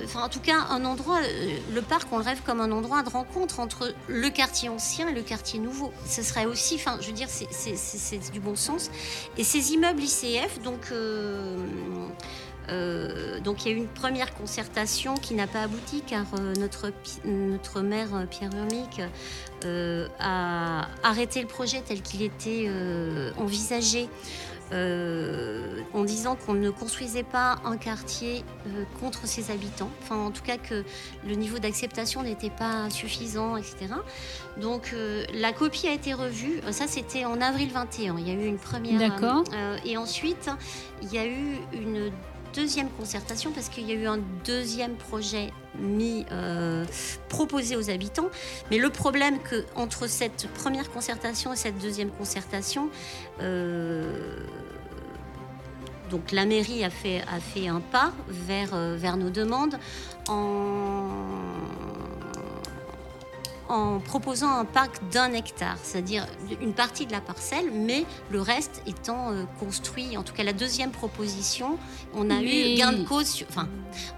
enfin 0.03 0.23
en 0.23 0.29
tout 0.29 0.39
cas 0.39 0.57
un 0.69 0.83
endroit, 0.85 1.19
euh, 1.23 1.57
le 1.73 1.81
parc 1.81 2.07
on 2.11 2.17
le 2.17 2.23
rêve 2.23 2.41
comme 2.45 2.59
un 2.61 2.71
endroit 2.71 3.03
de 3.03 3.09
rencontre 3.09 3.59
entre 3.59 3.93
le 4.07 4.29
quartier 4.29 4.69
ancien 4.69 5.07
et 5.07 5.13
le 5.13 5.21
quartier 5.21 5.59
nouveau. 5.59 5.91
Ce 6.05 6.21
serait 6.21 6.45
aussi, 6.45 6.75
enfin 6.75 6.97
je 7.01 7.07
veux 7.07 7.13
dire, 7.13 7.27
c'est- 7.29 8.31
du 8.31 8.39
bon 8.39 8.55
sens. 8.55 8.91
Et 9.37 9.43
ces 9.43 9.71
immeubles 9.73 10.01
ICF, 10.03 10.61
donc. 10.61 10.91
euh, 10.91 11.57
euh, 12.69 13.39
donc 13.41 13.63
il 13.63 13.69
y 13.69 13.71
a 13.71 13.75
eu 13.75 13.77
une 13.79 13.87
première 13.87 14.33
concertation 14.33 15.13
qui 15.13 15.35
n'a 15.35 15.45
pas 15.45 15.61
abouti 15.61 16.01
car 16.01 16.25
notre, 16.59 16.91
notre 17.25 17.81
maire 17.81 18.07
Pierre 18.31 18.49
Urmic 18.55 19.01
a 20.19 20.87
arrêté 21.03 21.41
le 21.41 21.47
projet 21.47 21.83
tel 21.85 22.01
qu'il 22.01 22.23
était 22.23 22.67
envisagé 23.37 24.09
euh, 24.71 25.81
en 25.93 26.03
disant 26.03 26.35
qu'on 26.35 26.55
ne 26.55 26.71
construisait 26.71 27.23
pas 27.23 27.57
un 27.65 27.77
quartier 27.77 28.43
euh, 28.67 28.83
contre 28.99 29.27
ses 29.27 29.51
habitants, 29.51 29.91
enfin 30.01 30.17
en 30.17 30.31
tout 30.31 30.41
cas 30.41 30.57
que 30.57 30.83
le 31.27 31.35
niveau 31.35 31.59
d'acceptation 31.59 32.23
n'était 32.23 32.49
pas 32.49 32.89
suffisant, 32.89 33.57
etc. 33.57 33.93
Donc 34.57 34.91
euh, 34.93 35.23
la 35.33 35.53
copie 35.53 35.87
a 35.87 35.93
été 35.93 36.13
revue, 36.13 36.61
ça 36.71 36.87
c'était 36.87 37.25
en 37.25 37.41
avril 37.41 37.69
21, 37.71 38.17
il 38.17 38.27
y 38.27 38.31
a 38.31 38.33
eu 38.33 38.45
une 38.47 38.57
première... 38.57 38.97
D'accord. 38.99 39.43
et 39.85 39.97
ensuite 39.97 40.49
il 41.03 41.13
y 41.13 41.19
a 41.19 41.27
eu 41.27 41.59
une 41.73 42.11
deuxième 42.55 42.89
concertation 42.89 43.51
parce 43.51 43.69
qu'il 43.69 43.87
y 43.87 43.91
a 43.91 43.95
eu 43.95 44.07
un 44.07 44.19
deuxième 44.45 44.95
projet 44.95 45.51
mis 45.77 46.25
euh, 46.31 46.85
proposé 47.29 47.75
aux 47.75 47.89
habitants. 47.89 48.29
Mais 48.71 48.77
le 48.77 48.89
problème 48.89 49.39
que 49.39 49.65
entre 49.75 50.07
cette 50.07 50.47
première 50.53 50.89
concertation 50.91 51.53
et 51.53 51.55
cette 51.55 51.77
deuxième 51.77 52.09
concertation, 52.09 52.89
euh, 53.41 54.39
donc 56.09 56.31
la 56.31 56.45
mairie 56.45 56.83
a 56.83 56.89
fait, 56.89 57.21
a 57.21 57.39
fait 57.39 57.67
un 57.67 57.81
pas 57.81 58.13
vers, 58.27 58.73
euh, 58.73 58.95
vers 58.97 59.17
nos 59.17 59.29
demandes 59.29 59.77
en, 60.27 61.09
en 63.69 63.99
proposant 63.99 64.49
un 64.49 64.65
parc 64.65 65.01
d'un 65.11 65.33
hectare, 65.33 65.77
c'est-à-dire 65.81 66.25
une 66.61 66.73
partie 66.73 67.05
de 67.05 67.11
la 67.11 67.21
parcelle, 67.21 67.71
mais 67.73 68.05
le 68.31 68.41
reste 68.41 68.81
étant 68.85 69.31
euh, 69.31 69.43
construit. 69.59 70.17
En 70.17 70.23
tout 70.23 70.33
cas, 70.33 70.43
la 70.43 70.53
deuxième 70.53 70.91
proposition, 70.91 71.77
on 72.13 72.29
a 72.29 72.41
eu 72.41 72.75
gain 72.75 72.93
de 72.93 73.03
cause. 73.03 73.27
sur- 73.27 73.47
enfin, 73.49 73.67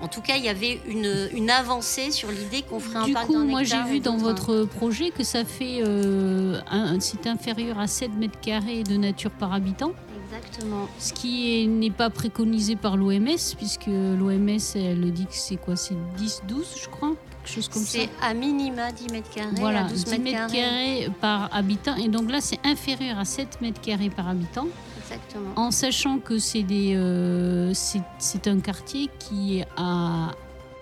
en 0.02 0.08
tout 0.08 0.22
cas, 0.22 0.36
il 0.38 0.44
y 0.44 0.50
avait 0.50 0.80
une, 0.88 1.30
une 1.34 1.50
avancée 1.50 2.12
sur 2.12 2.30
l'idée 2.32 2.62
qu'on 2.64 2.80
ferait 2.80 3.06
Du 3.06 3.12
un 3.12 3.14
parc 3.14 3.28
coup, 3.28 3.34
d'un 3.34 3.46
moi 3.46 3.64
j'ai 3.64 3.76
hectare 3.76 3.88
vu 3.88 4.00
dans 4.00 4.18
votre 4.18 4.66
projet 4.66 5.12
que 5.12 5.24
ça 5.24 5.46
fait. 5.46 5.82
euh, 5.84 6.60
un- 6.70 7.00
c'est 7.00 7.28
inférieur 7.28 7.80
à 7.80 7.88
7 7.88 8.14
mètres 8.14 8.40
carrés 8.42 8.84
de 8.84 8.98
nature 8.98 9.32
par 9.32 9.54
habitant. 9.54 9.92
Exactement. 10.30 10.88
Ce 11.00 11.14
qui 11.14 11.64
est- 11.64 11.68
n'est 11.68 11.90
pas 11.92 12.10
préconisé 12.10 12.76
par 12.76 12.98
l'OMS, 12.98 13.56
puisque 13.58 13.88
l'OMS, 13.88 14.60
elle 14.76 15.12
dit 15.14 15.26
que 15.26 15.36
c'est 15.36 15.56
quoi 15.56 15.76
C'est 15.78 15.96
10-12, 16.18 16.66
je 16.84 16.90
crois 16.90 17.14
Quelque 17.48 17.56
chose 17.56 17.70
comme 17.70 17.84
ça. 17.84 18.00
C'est 18.00 18.10
à 18.22 18.34
minima 18.34 18.92
10 18.92 19.08
mètres 19.12 19.30
carrés, 19.30 19.56
Voilà, 19.58 19.86
à 19.86 19.90
12 19.90 20.04
10 20.06 20.20
mètres, 20.20 20.38
carrés. 20.38 20.58
carrés 20.58 21.10
par 21.22 21.50
habitant. 21.56 21.96
Et 21.96 22.10
donc 22.10 22.30
là, 22.32 22.42
c'est 22.42 22.60
inférieur 22.66 23.18
à 23.18 23.26
7 23.26 23.62
mètres 23.62 23.80
carrés 23.82 24.10
par 24.10 24.28
habitant. 24.28 24.68
Exactement. 25.02 25.52
En 25.56 25.72
sachant 25.72 26.20
que 26.20 26.38
c'est 26.40 26.64
des, 26.64 26.94
euh, 26.96 27.72
c'est 28.20 28.48
un 28.48 28.60
quartier 28.60 29.10
qui 29.20 29.60
est 29.60 29.66
à, 29.78 30.32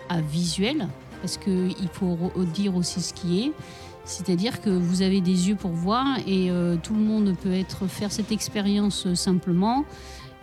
à 0.10 0.22
visuel, 0.22 0.88
parce 1.22 1.38
qu'il 1.38 1.76
faut 1.94 2.18
re- 2.36 2.46
dire 2.52 2.76
aussi 2.76 3.02
ce 3.02 3.14
qui 3.14 3.42
est. 3.44 3.52
C'est-à-dire 4.04 4.62
que 4.62 4.70
vous 4.70 5.02
avez 5.02 5.20
des 5.22 5.50
yeux 5.50 5.56
pour 5.56 5.72
voir 5.72 6.06
et 6.28 6.50
euh, 6.52 6.76
tout 6.82 6.94
le 6.94 7.00
monde 7.02 7.36
peut 7.42 7.54
être 7.54 7.88
faire 7.88 8.12
cette 8.12 8.32
expérience 8.32 9.06
euh, 9.08 9.16
simplement. 9.16 9.84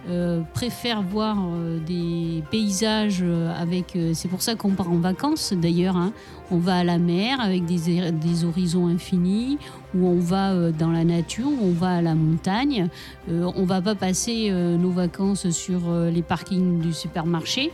Euh, 0.08 0.42
préfèrent 0.54 1.02
voir 1.02 1.38
euh, 1.38 1.78
des 1.78 2.42
paysages 2.50 3.20
euh, 3.22 3.54
avec. 3.56 3.94
euh, 3.94 4.12
c'est 4.14 4.28
pour 4.28 4.42
ça 4.42 4.54
qu'on 4.54 4.70
part 4.70 4.90
en 4.90 4.96
vacances 4.98 5.52
d'ailleurs. 5.52 5.96
hein. 5.96 6.12
On 6.50 6.58
va 6.58 6.76
à 6.76 6.84
la 6.84 6.98
mer 6.98 7.40
avec 7.40 7.64
des, 7.64 8.10
des 8.10 8.44
horizons 8.44 8.88
infinis, 8.88 9.58
ou 9.94 10.06
on 10.06 10.18
va 10.18 10.70
dans 10.70 10.90
la 10.90 11.04
nature, 11.04 11.46
ou 11.46 11.68
on 11.68 11.72
va 11.72 11.96
à 11.96 12.02
la 12.02 12.14
montagne. 12.14 12.88
On 13.30 13.64
va 13.64 13.80
pas 13.80 13.94
passer 13.94 14.50
nos 14.50 14.90
vacances 14.90 15.48
sur 15.48 15.80
les 16.12 16.20
parkings 16.20 16.78
du 16.80 16.92
supermarché. 16.92 17.72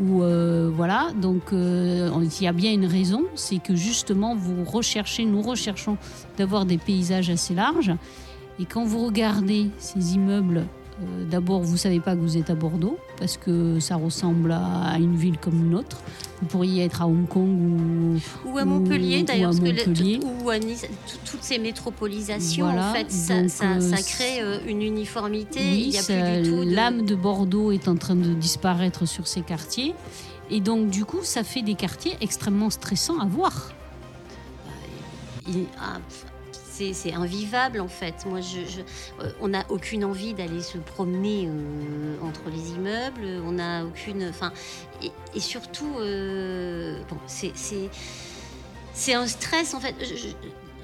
Ou 0.00 0.22
voilà. 0.72 1.08
Donc 1.20 1.50
il 1.52 2.42
y 2.42 2.46
a 2.46 2.52
bien 2.52 2.72
une 2.72 2.86
raison, 2.86 3.24
c'est 3.34 3.60
que 3.60 3.74
justement 3.74 4.36
vous 4.36 4.62
recherchez, 4.62 5.24
nous 5.24 5.42
recherchons 5.42 5.96
d'avoir 6.38 6.64
des 6.64 6.78
paysages 6.78 7.28
assez 7.28 7.54
larges. 7.54 7.92
Et 8.60 8.66
quand 8.66 8.84
vous 8.84 9.04
regardez 9.04 9.68
ces 9.78 10.14
immeubles, 10.14 10.64
euh, 11.02 11.24
d'abord, 11.30 11.60
vous 11.62 11.76
savez 11.76 12.00
pas 12.00 12.14
que 12.14 12.20
vous 12.20 12.36
êtes 12.36 12.50
à 12.50 12.54
Bordeaux 12.54 12.98
parce 13.18 13.36
que 13.36 13.80
ça 13.80 13.96
ressemble 13.96 14.52
à, 14.52 14.96
une 14.98 15.16
ville 15.16 15.38
comme 15.38 15.66
une 15.66 15.74
autre. 15.74 15.98
Vous 16.40 16.46
pourriez 16.48 16.84
être 16.84 17.02
à 17.02 17.06
Hong 17.06 17.28
Kong 17.28 17.48
ou 18.44 18.48
Ou 18.50 18.58
à 18.58 18.64
Montpellier 18.64 19.22
d'ailleurs, 19.22 19.52
ou 20.42 20.50
à 20.50 20.58
Nice, 20.58 20.86
tout- 21.06 21.18
toutes 21.30 21.42
ces 21.42 21.58
métropolisations, 21.58 22.66
Voilà, 22.66 22.90
en 22.90 22.94
fait, 22.94 23.10
ça, 23.12 23.34
euh, 23.34 23.80
ça 23.80 24.02
crée 24.02 24.40
euh, 24.42 24.58
une 24.66 24.82
uniformité. 24.82 25.60
Oui, 25.60 25.82
il 25.86 25.90
n'y 25.90 25.98
a 25.98 26.02
plus 26.02 26.42
du 26.42 26.48
tout 26.50 26.64
de... 26.64 26.74
l'âme 26.74 27.02
de 27.06 27.14
Bordeaux 27.14 27.70
est 27.70 27.86
en 27.86 27.94
train 27.96 28.16
de 28.16 28.34
disparaître 28.34 29.06
sur 29.06 29.26
ces 29.28 29.42
quartiers. 29.42 29.94
Et 30.50 30.60
donc, 30.60 30.90
du 30.90 31.04
coup, 31.04 31.20
ça 31.22 31.44
fait 31.44 31.62
des 31.62 31.74
quartiers 31.74 32.16
extrêmement 32.20 32.70
stressants 32.70 33.18
à 33.20 33.26
voir. 33.26 33.70
il- 35.48 35.66
ah, 35.80 35.98
c'est 36.92 37.12
invivable 37.12 37.80
en 37.80 37.88
fait. 37.88 38.24
Moi, 38.26 38.40
euh, 38.40 39.30
on 39.40 39.48
n'a 39.48 39.64
aucune 39.68 40.04
envie 40.04 40.34
d'aller 40.34 40.62
se 40.62 40.78
promener 40.78 41.46
euh, 41.46 42.16
entre 42.22 42.42
les 42.50 42.70
immeubles. 42.70 43.42
On 43.46 43.52
n'a 43.52 43.84
aucune, 43.84 44.28
enfin, 44.28 44.52
et, 45.34 45.40
surtout, 45.40 45.94
euh, 45.98 47.00
bon, 47.08 47.16
c'est 47.26 49.14
un 49.14 49.26
stress 49.26 49.74
en 49.74 49.80
fait. 49.80 49.94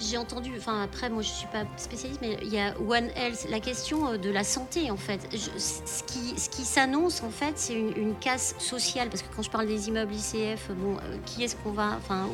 J'ai 0.00 0.16
entendu, 0.16 0.52
enfin 0.56 0.84
après 0.84 1.10
moi 1.10 1.22
je 1.22 1.28
suis 1.28 1.48
pas 1.48 1.64
spécialiste, 1.76 2.20
mais 2.22 2.38
il 2.42 2.54
y 2.54 2.60
a 2.60 2.72
One 2.78 3.10
Health, 3.16 3.48
la 3.50 3.58
question 3.58 4.16
de 4.16 4.30
la 4.30 4.44
santé 4.44 4.92
en 4.92 4.96
fait. 4.96 5.28
Ce 5.34 6.04
qui, 6.04 6.38
ce 6.38 6.48
qui 6.48 6.62
s'annonce 6.62 7.24
en 7.24 7.30
fait, 7.30 7.54
c'est 7.56 7.74
une, 7.74 8.14
casse 8.20 8.54
sociale 8.58 9.08
parce 9.08 9.22
que 9.22 9.34
quand 9.34 9.42
je 9.42 9.50
parle 9.50 9.66
des 9.66 9.88
immeubles 9.88 10.14
ICF, 10.14 10.70
bon, 10.70 10.98
qui 11.26 11.42
est-ce 11.42 11.56
qu'on 11.56 11.72
va, 11.72 11.96
enfin, 11.98 12.28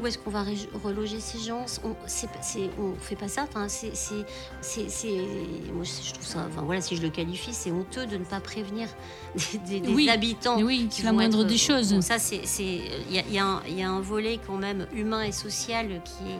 où 0.00 0.06
est-ce 0.06 0.18
qu'on 0.18 0.30
va 0.30 0.44
reloger 0.84 1.20
ces 1.20 1.38
gens? 1.38 1.64
On 1.84 1.90
on 2.78 2.94
fait 2.98 3.16
pas 3.16 3.28
ça. 3.28 3.44
Enfin, 3.48 3.68
c'est, 3.68 3.92
moi 5.72 5.84
je 5.84 6.12
trouve 6.12 6.26
ça, 6.26 6.46
enfin 6.48 6.62
voilà, 6.62 6.80
si 6.80 6.96
je 6.96 7.02
le 7.02 7.10
qualifie, 7.10 7.52
c'est 7.54 7.70
honteux 7.70 8.06
de 8.06 8.16
ne 8.16 8.24
pas 8.24 8.40
prévenir 8.40 8.88
des, 9.52 9.58
des- 9.58 9.80
des 9.80 9.92
Oui, 9.94 10.08
habitants. 10.08 10.60
Oui, 10.60 10.86
qui 10.90 11.00
c'est 11.00 11.06
la 11.06 11.12
moindre 11.12 11.40
être- 11.40 11.46
des 11.48 11.58
choses. 11.58 11.92
Bon, 11.92 12.00
ça, 12.00 12.18
c'est, 12.18 12.40
il 12.58 13.14
y 13.14 13.18
a, 13.18 13.22
y 13.28 13.38
un- 13.38 13.62
il 13.68 13.78
y 13.78 13.82
a 13.82 13.90
un 13.90 14.00
volet 14.00 14.38
quand 14.46 14.56
même 14.56 14.86
humain 14.94 15.22
et 15.22 15.32
social 15.32 16.02
qui 16.04 16.30
est, 16.32 16.38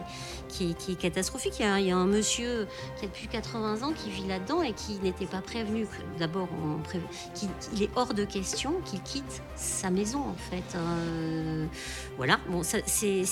qui 0.49 0.71
est, 0.71 0.75
qui 0.75 0.93
est 0.93 0.97
catastrophique. 0.97 1.55
Il 1.59 1.63
y, 1.63 1.65
a, 1.69 1.75
un- 1.75 1.79
il 1.79 1.87
y 1.87 1.91
a 1.93 1.97
un 1.97 2.07
monsieur 2.07 2.67
qui 2.99 3.05
a 3.05 3.09
depuis 3.09 3.29
80 3.29 3.83
ans 3.83 3.93
qui 3.93 4.11
vit 4.11 4.27
là-dedans 4.27 4.63
et 4.63 4.73
qui 4.73 4.99
n'était 5.03 5.27
pas 5.27 5.41
prévenu. 5.41 5.87
D'abord, 6.19 6.49
il 7.75 7.83
est 7.83 7.91
hors 7.97 8.15
de 8.15 8.25
question 8.25 8.75
qu'il 8.85 9.03
quitte 9.03 9.43
sa 9.57 9.91
maison, 9.91 10.21
en 10.21 10.35
fait. 10.51 10.77
Euh, 10.77 11.67
voilà. 12.17 12.39
Bon, 12.49 12.63
c'est, 12.63 13.25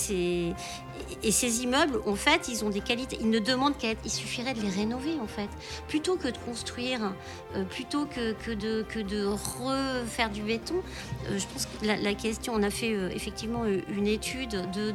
et 1.22 1.30
ces 1.30 1.62
immeubles, 1.62 2.00
en 2.06 2.14
fait, 2.14 2.48
ils 2.48 2.64
ont 2.64 2.70
des 2.70 2.80
qualités. 2.80 3.18
Ils 3.20 3.30
ne 3.30 3.38
demandent 3.38 3.76
qu'à 3.76 3.90
être. 3.90 4.00
Il 4.04 4.10
suffirait 4.10 4.54
de 4.54 4.60
les 4.60 4.68
rénover, 4.68 5.18
en 5.22 5.26
fait, 5.26 5.48
plutôt 5.88 6.16
que 6.16 6.28
de 6.28 6.36
construire, 6.38 7.14
euh, 7.54 7.64
plutôt 7.64 8.06
que, 8.06 8.54
de 8.54 9.24
refaire 9.24 10.30
du 10.30 10.42
béton. 10.42 10.76
Euh, 11.26 11.38
je 11.38 11.46
pense 11.46 11.66
que 11.66 11.86
la, 11.86 12.14
question, 12.14 12.54
on 12.54 12.62
a 12.62 12.70
fait 12.70 12.92
euh, 12.92 13.10
effectivement 13.14 13.64
une 13.66 14.06
étude 14.06 14.70
de, 14.72 14.92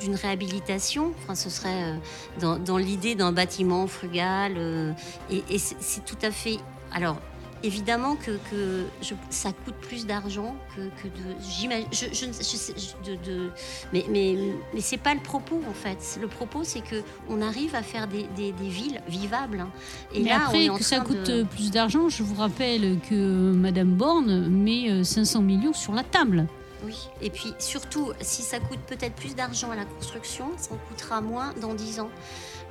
d'une 0.00 0.14
réhabilitation. 0.14 1.12
Enfin, 1.22 1.34
ce 1.34 1.50
serait 1.50 1.98
dans, 2.40 2.78
l'idée 2.78 3.14
d'un 3.14 3.32
bâtiment 3.32 3.86
frugal. 3.86 4.94
et 5.30 5.58
c'est 5.58 6.04
tout 6.04 6.18
à 6.22 6.30
fait. 6.30 6.58
Alors. 6.92 7.18
Évidemment 7.64 8.14
que, 8.16 8.32
que 8.50 8.84
je- 9.02 9.14
ça 9.30 9.50
coûte 9.52 9.74
plus 9.80 10.06
d'argent 10.06 10.54
que, 10.76 10.82
que 11.02 11.08
de. 11.08 11.34
J'imagine. 11.40 11.88
Je, 11.90 12.06
je, 12.12 12.26
ne- 12.26 12.32
je 12.32 12.42
sais- 12.42 12.74
je- 12.76 13.10
de, 13.10 13.16
de- 13.16 13.50
mais 13.92 14.04
mais, 14.08 14.36
mais 14.72 14.80
c'est 14.80 14.96
pas 14.96 15.12
le 15.14 15.20
propos 15.20 15.60
en 15.68 15.72
fait. 15.74 16.18
Le 16.20 16.28
propos, 16.28 16.60
c'est 16.62 16.80
que 16.82 17.02
on 17.28 17.42
arrive 17.42 17.74
à 17.74 17.82
faire 17.82 18.06
des, 18.06 18.26
des, 18.36 18.52
des 18.52 18.68
villes 18.68 19.00
vivables. 19.08 19.60
hein. 19.60 19.70
Et 20.14 20.22
Mais 20.22 20.30
là, 20.30 20.36
après, 20.44 20.68
que 20.68 20.84
ça 20.84 21.00
coûte 21.00 21.22
de- 21.24 21.42
plus 21.42 21.70
d'argent, 21.72 22.08
je 22.08 22.22
vous 22.22 22.34
rappelle 22.36 22.98
que 23.08 23.14
Madame 23.52 23.90
Borne 23.94 24.48
met 24.48 24.90
euh, 24.90 25.02
500 25.02 25.42
millions 25.42 25.72
sur 25.72 25.92
la 25.94 26.04
table. 26.04 26.46
Oui, 26.84 27.08
et 27.20 27.30
puis 27.30 27.52
surtout, 27.58 28.12
si 28.20 28.42
ça 28.42 28.60
coûte 28.60 28.78
peut-être 28.86 29.14
plus 29.16 29.34
d'argent 29.34 29.72
à 29.72 29.74
la 29.74 29.84
construction, 29.84 30.52
ça 30.56 30.74
en 30.74 30.78
coûtera 30.88 31.20
moins 31.20 31.52
dans 31.60 31.74
10 31.74 31.98
ans. 31.98 32.08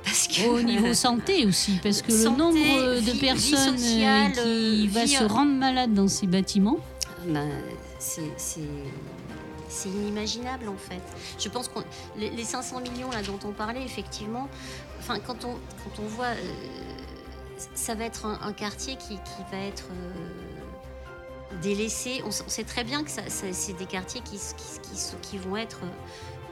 Parce 0.04 0.28
que, 0.28 0.46
Au 0.48 0.62
niveau 0.62 0.94
santé 0.94 1.44
aussi, 1.46 1.78
parce 1.82 2.00
que 2.02 2.12
Santé, 2.12 2.30
le 2.30 2.36
nombre 2.38 2.94
de 3.04 3.10
vie- 3.12 3.18
personnes 3.20 3.74
euh, 3.74 3.78
sociale, 3.78 4.32
qui 4.32 4.86
euh, 4.86 4.86
va 4.90 5.06
se 5.06 5.22
euh, 5.22 5.26
rendre 5.26 5.52
malade 5.52 5.92
dans 5.92 6.08
ces 6.08 6.26
bâtiments, 6.26 6.78
Ben, 7.26 7.48
c'est 7.98 9.88
inimaginable 9.88 10.68
en 10.68 10.76
fait. 10.76 11.02
Je 11.38 11.48
pense 11.48 11.68
que 11.68 11.80
les, 12.16 12.30
les 12.30 12.44
500 12.44 12.80
millions 12.80 13.10
là 13.10 13.22
dont 13.22 13.38
on 13.46 13.52
parlait, 13.52 13.84
effectivement, 13.84 14.48
enfin 14.98 15.18
quand 15.24 15.44
on 15.44 15.52
quand 15.84 16.02
on 16.02 16.06
voit, 16.06 16.26
euh, 16.26 16.52
ça 17.74 17.94
va 17.94 18.04
être 18.04 18.24
un, 18.24 18.38
un 18.42 18.52
quartier 18.52 18.96
qui, 18.96 19.16
qui 19.16 19.42
va 19.52 19.58
être 19.58 19.84
euh, 19.90 21.56
délaissé. 21.62 22.22
On, 22.24 22.30
sait 22.30 22.64
très 22.64 22.84
bien 22.84 23.02
que 23.04 23.10
ça, 23.10 23.22
ça- 23.28 23.52
c'est 23.52 23.74
des 23.74 23.86
quartiers 23.86 24.20
qui, 24.22 24.36
qui, 24.38 25.28
qui 25.30 25.38
vont 25.38 25.56
être 25.56 25.80
euh, 25.82 25.88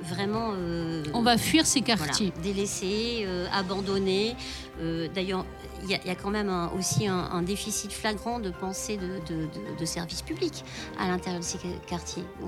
vraiment. 0.03 0.53
euh, 0.55 1.03
on 1.14 1.22
va 1.22 1.36
fuir 1.38 1.66
ces 1.66 1.80
voilà, 1.80 1.97
quartiers. 2.07 2.32
délaissés, 2.42 3.24
euh, 3.26 3.47
abandonnés. 3.53 4.36
Euh, 4.80 5.09
D'ailleurs, 5.14 5.47
il 5.84 5.90
y, 5.90 5.94
a- 5.94 6.01
il 6.05 6.09
y 6.09 6.11
a 6.11 6.14
quand 6.14 6.28
même 6.30 6.51
un- 6.51 6.70
aussi 6.78 7.07
un, 7.07 7.16
un 7.16 7.42
déficit 7.42 7.90
flagrant 7.92 8.40
de 8.40 8.51
pensée 8.51 8.99
de, 8.99 9.07
de, 9.32 9.42
de- 9.47 9.78
de 9.78 9.84
services 9.86 10.20
publics 10.20 10.64
à 10.99 11.09
l'intérieur 11.09 11.40
de 11.40 11.44
ces 11.47 11.59
quartiers. 11.86 12.24
Euh, 12.42 12.47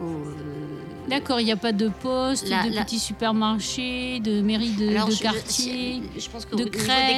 D'accord, 1.09 1.41
il 1.41 1.45
n'y 1.47 1.53
a 1.53 1.57
pas 1.57 1.73
de 1.73 1.89
poste, 1.89 2.47
La- 2.49 2.69
de 2.69 2.75
la- 2.75 2.85
petits 2.85 2.99
supermarchés, 2.99 4.21
de 4.21 4.43
mairies 4.43 4.73
de, 4.73 4.89
alors, 4.91 5.09
de 5.09 5.13
je- 5.15 5.23
quartier. 5.23 6.03
Je, 6.15 6.21
je 6.21 6.29
pense 6.31 6.45
qu'au 6.45 6.57
de 6.57 6.65
des 6.65 6.71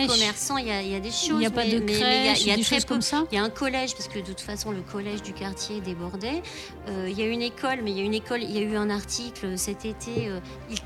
commerçants, 0.07 0.59
il 0.59 0.67
y 0.69 0.71
a, 0.71 0.81
il 0.83 0.91
y 0.91 0.95
a 0.95 1.01
des 1.01 1.11
choses. 1.11 1.31
Il 1.31 1.39
n'y 1.39 1.47
a 1.47 1.51
pas 1.51 1.65
mais- 1.65 1.73
de 1.73 1.79
mais- 1.81 1.85
mais 1.87 1.93
il 1.93 1.99
y 1.99 2.03
a- 2.03 2.07
crèche, 2.33 2.41
il 2.43 2.47
y 2.49 2.51
a 2.53 2.57
des 2.57 2.63
très 2.63 2.77
choses 2.77 2.85
peu- 2.85 2.95
comme 2.95 3.03
ça 3.03 3.25
Il 3.33 3.35
y 3.35 3.39
a 3.39 3.45
un 3.45 3.51
collège, 3.51 3.95
parce 3.95 4.09
que 4.09 4.19
de 4.21 4.25
toute 4.27 4.41
façon, 4.41 4.71
le 4.71 4.83
collège 4.83 5.23
du 5.23 5.33
quartier 5.33 5.81
débordait. 5.81 6.43
Euh, 6.89 7.09
il 7.11 7.19
y 7.19 7.23
a 7.23 7.27
une 7.27 7.43
école, 7.43 7.81
mais 7.83 7.91
il 7.91 7.99
y 7.99 8.01
a 8.01 8.05
une 8.05 8.15
école, 8.15 8.43
il 8.43 8.51
y 8.53 8.59
a 8.59 8.63
eu 8.63 8.77
un 8.77 8.91
article 8.91 9.59
cet 9.59 9.85
été. 9.85 10.20
Euh, 10.29 10.41
il- 10.71 10.79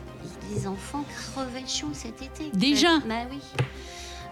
les 0.54 0.66
enfants 0.66 1.04
crevaient 1.34 1.66
chaud 1.66 1.88
cet 1.92 2.22
été. 2.22 2.50
Déjà 2.52 2.98
Bah 3.00 3.26
oui. 3.30 3.38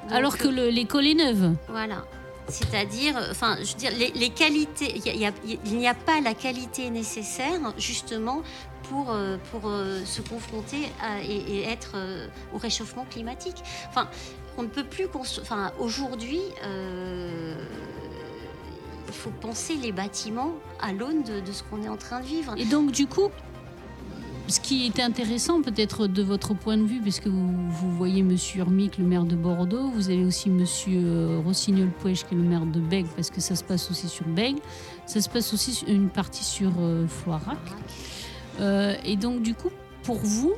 Donc, 0.04 0.12
Alors 0.12 0.36
que 0.36 0.48
le- 0.48 0.68
l'école 0.68 1.06
est 1.06 1.14
neuve. 1.14 1.54
Voilà. 1.68 2.04
C'est-à-dire, 2.48 3.16
euh, 3.16 3.30
enfin, 3.30 3.56
je 3.60 3.72
veux 3.72 3.78
dire, 3.78 3.92
les, 3.96 4.10
les 4.10 4.30
qualités, 4.30 4.92
il 4.96 5.06
y 5.06 5.10
a- 5.10 5.14
il 5.14 5.20
y 5.20 5.26
a- 5.54 5.58
il 5.64 5.76
n'y 5.78 5.86
a 5.88 5.94
pas 5.94 6.20
la 6.20 6.34
qualité 6.34 6.90
nécessaire, 6.90 7.60
justement, 7.78 8.42
pour, 8.88 9.10
euh, 9.10 9.36
pour 9.50 9.68
euh, 9.68 10.04
se 10.04 10.20
confronter 10.22 10.90
à- 11.00 11.22
et, 11.22 11.36
et 11.36 11.62
être 11.68 11.92
euh, 11.94 12.26
au 12.52 12.58
réchauffement 12.58 13.06
climatique. 13.08 13.56
Enfin, 13.88 14.08
on 14.58 14.62
ne 14.64 14.68
peut 14.68 14.84
plus 14.84 15.06
construire. 15.08 15.46
Enfin, 15.50 15.72
aujourd'hui, 15.78 16.40
euh, 16.64 17.54
il 19.08 19.14
faut 19.14 19.30
penser 19.30 19.74
les 19.76 19.92
bâtiments 19.92 20.52
à 20.80 20.92
l'aune 20.92 21.22
de, 21.22 21.40
de 21.40 21.52
ce 21.52 21.62
qu'on 21.62 21.82
est 21.82 21.88
en 21.88 21.96
train 21.96 22.20
de 22.20 22.26
vivre. 22.26 22.54
Et 22.56 22.64
donc, 22.64 22.90
du 22.90 23.06
coup, 23.06 23.28
ce 24.48 24.60
qui 24.60 24.86
est 24.86 25.00
intéressant, 25.00 25.62
peut-être 25.62 26.06
de 26.06 26.22
votre 26.22 26.54
point 26.54 26.76
de 26.76 26.84
vue, 26.84 27.00
parce 27.00 27.20
que 27.20 27.28
vous, 27.28 27.68
vous 27.68 27.92
voyez 27.92 28.22
Monsieur 28.22 28.60
Urmic, 28.60 28.98
le 28.98 29.04
maire 29.04 29.24
de 29.24 29.36
Bordeaux, 29.36 29.90
vous 29.90 30.10
avez 30.10 30.24
aussi 30.24 30.50
Monsieur 30.50 31.00
euh, 31.02 31.40
Rossignol-Pouèche, 31.44 32.24
qui 32.24 32.34
est 32.34 32.38
le 32.38 32.42
maire 32.42 32.66
de 32.66 32.80
Bègle, 32.80 33.08
parce 33.14 33.30
que 33.30 33.40
ça 33.40 33.54
se 33.54 33.64
passe 33.64 33.90
aussi 33.90 34.08
sur 34.08 34.26
Bègle. 34.26 34.60
Ça 35.06 35.20
se 35.20 35.28
passe 35.28 35.52
aussi 35.54 35.84
une 35.86 36.08
partie 36.08 36.44
sur 36.44 36.72
euh, 36.80 37.06
Floirac. 37.06 37.58
Euh, 38.60 38.94
et 39.04 39.16
donc, 39.16 39.42
du 39.42 39.54
coup, 39.54 39.70
pour 40.02 40.16
vous, 40.16 40.54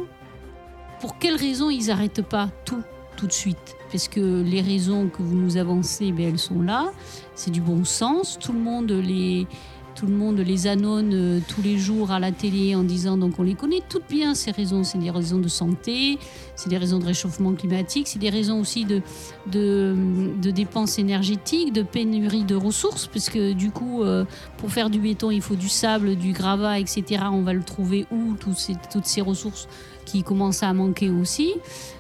pour 1.01 1.18
quelles 1.18 1.37
raisons 1.37 1.70
ils 1.70 1.87
n'arrêtent 1.87 2.22
pas 2.22 2.49
tout, 2.64 2.82
tout 3.16 3.26
de 3.26 3.32
suite? 3.32 3.76
Parce 3.93 4.09
que 4.09 4.43
les 4.43 4.61
raisons 4.61 5.09
que 5.09 5.22
vous 5.22 5.37
nous 5.37 5.57
avancez, 5.57 6.11
ben, 6.11 6.30
elles 6.30 6.39
sont 6.39 6.62
là. 6.62 6.91
C'est 7.35 7.51
du 7.51 7.61
bon 7.61 7.85
sens. 7.85 8.39
Tout 8.41 8.53
le 8.53 8.59
monde 8.59 8.91
les, 8.91 9.47
tout 9.95 10.07
le 10.07 10.14
monde 10.14 10.38
les 10.38 10.66
annonce 10.66 11.05
euh, 11.12 11.40
tous 11.49 11.62
les 11.62 11.78
jours 11.78 12.11
à 12.11 12.18
la 12.18 12.32
télé 12.32 12.74
en 12.74 12.82
disant 12.82 13.16
donc 13.16 13.38
on 13.38 13.42
les 13.42 13.55
connaît 13.55 13.82
toutes 13.88 14.09
bien 14.09 14.34
ces 14.34 14.51
raisons. 14.51 14.84
C'est 14.84 14.99
des 14.99 15.11
raisons 15.11 15.38
de 15.38 15.49
santé, 15.49 16.18
c'est 16.57 16.68
des 16.68 16.78
raisons 16.78 16.99
de 16.99 17.05
réchauffement 17.05 17.53
climatique, 17.55 18.09
c'est 18.09 18.18
des 18.18 18.30
raisons 18.30 18.61
aussi 18.61 18.84
de, 18.84 19.03
dépenses 20.51 20.99
énergétiques, 20.99 21.72
de 21.72 21.82
pénurie 21.82 22.45
de 22.45 22.55
ressources, 22.55 23.07
parce 23.07 23.30
que 23.30 23.53
du 23.53 23.70
coup, 23.70 24.03
euh, 24.03 24.24
pour 24.59 24.70
faire 24.70 24.90
du 24.90 24.99
béton, 24.99 25.30
il 25.30 25.42
faut 25.42 25.57
du 25.57 25.68
sable, 25.68 26.16
du 26.16 26.32
gravat, 26.32 26.80
etc. 26.80 27.24
On 27.32 27.42
va 27.42 27.53
le 27.53 27.62
trouver 27.62 28.07
où 28.11 28.34
toutes 28.38 28.59
ces, 28.59 28.74
toutes 28.92 29.07
ces 29.07 29.20
ressources 29.20 29.68
qui 30.05 30.22
commencent 30.22 30.62
à 30.62 30.72
manquer 30.72 31.11
aussi. 31.11 31.55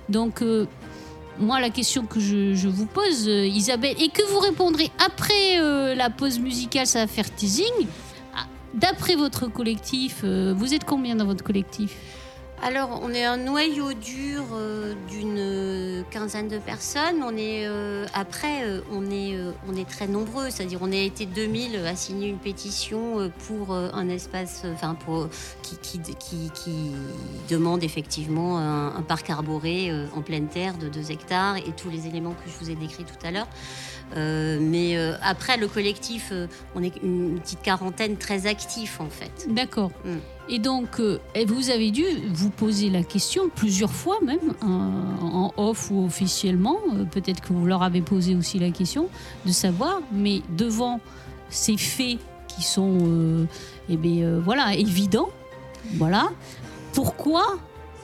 Donc, 0.08 0.42
euh, 0.42 0.66
moi, 1.38 1.60
la 1.60 1.70
question 1.70 2.06
que 2.06 2.20
je, 2.20 2.68
vous 2.68 2.86
pose, 2.86 3.28
euh, 3.28 3.46
Isabelle, 3.46 3.96
et 4.00 4.08
que 4.08 4.22
vous 4.30 4.38
répondrez 4.38 4.90
après 5.04 5.60
euh, 5.60 5.94
la 5.94 6.10
pause 6.10 6.38
musicale, 6.38 6.86
ça 6.86 7.00
va 7.00 7.06
faire 7.06 7.32
teasing. 7.34 7.86
Ah, 8.36 8.46
D'après 8.74 9.16
votre 9.16 9.48
collectif, 9.48 10.20
euh, 10.24 10.54
vous 10.56 10.74
êtes 10.74 10.84
combien 10.84 11.16
dans 11.16 11.26
votre 11.26 11.44
collectif? 11.44 11.96
Alors, 12.66 13.00
on 13.02 13.12
est 13.12 13.26
un 13.26 13.36
noyau 13.36 13.92
dur 13.92 14.42
euh, 14.54 14.94
d'une 15.10 16.02
quinzaine 16.10 16.48
de 16.48 16.56
personnes. 16.56 17.22
On 17.22 17.36
est, 17.36 17.66
euh, 17.66 18.06
après, 18.14 18.64
euh, 18.64 18.80
on, 18.90 19.10
est, 19.10 19.84
très 19.86 20.06
nombreux. 20.06 20.48
C'est-à-dire, 20.48 20.78
on 20.80 20.90
a 20.90 20.96
été 20.96 21.26
2000 21.26 21.76
à 21.84 21.94
signer 21.94 22.26
une 22.26 22.38
pétition 22.38 23.30
pour 23.46 23.74
un 23.74 24.08
espace 24.08 24.62
enfin, 24.72 24.94
pour, 24.94 25.28
qui, 25.62 26.00
qui, 26.00 26.92
demande 27.50 27.84
effectivement 27.84 28.56
un, 28.58 28.96
un 28.96 29.02
parc 29.02 29.28
arboré 29.28 29.92
en 30.16 30.22
pleine 30.22 30.48
terre 30.48 30.78
de 30.78 30.88
2 30.88 31.10
hectares 31.10 31.58
et 31.58 31.72
tous 31.76 31.90
les 31.90 32.06
éléments 32.06 32.32
que 32.32 32.50
je 32.50 32.64
vous 32.64 32.70
ai 32.70 32.76
décrits 32.76 33.04
tout 33.04 33.26
à 33.26 33.30
l'heure. 33.30 33.48
Euh, 34.16 34.58
mais 34.60 34.96
euh, 34.96 35.14
après, 35.22 35.56
le 35.56 35.68
collectif, 35.68 36.28
euh, 36.32 36.46
on 36.74 36.82
est 36.82 36.94
une 37.02 37.40
petite 37.40 37.62
quarantaine 37.62 38.16
très 38.16 38.46
actifs 38.46 39.00
en 39.00 39.08
fait. 39.08 39.46
D'accord. 39.48 39.90
Mm. 40.04 40.16
Et 40.50 40.58
donc, 40.58 41.00
vous 41.46 41.70
avez 41.70 41.90
dû 41.90 42.04
vous 42.28 42.50
poser 42.50 42.90
la 42.90 43.02
question 43.02 43.48
plusieurs 43.48 43.90
fois 43.90 44.18
même, 44.22 44.52
en 44.60 45.54
off 45.56 45.90
ou 45.90 46.04
officiellement, 46.04 46.76
peut-être 47.10 47.40
que 47.40 47.54
vous 47.54 47.64
leur 47.64 47.82
avez 47.82 48.02
posé 48.02 48.34
aussi 48.34 48.58
la 48.58 48.68
question, 48.68 49.08
de 49.46 49.52
savoir, 49.52 50.02
mais 50.12 50.42
devant 50.50 51.00
ces 51.48 51.78
faits 51.78 52.18
qui 52.46 52.62
sont 52.62 53.46
eh 53.88 53.96
bien, 53.96 54.38
voilà, 54.40 54.74
évidents, 54.74 55.30
voilà, 55.94 56.28
pourquoi, 56.92 57.56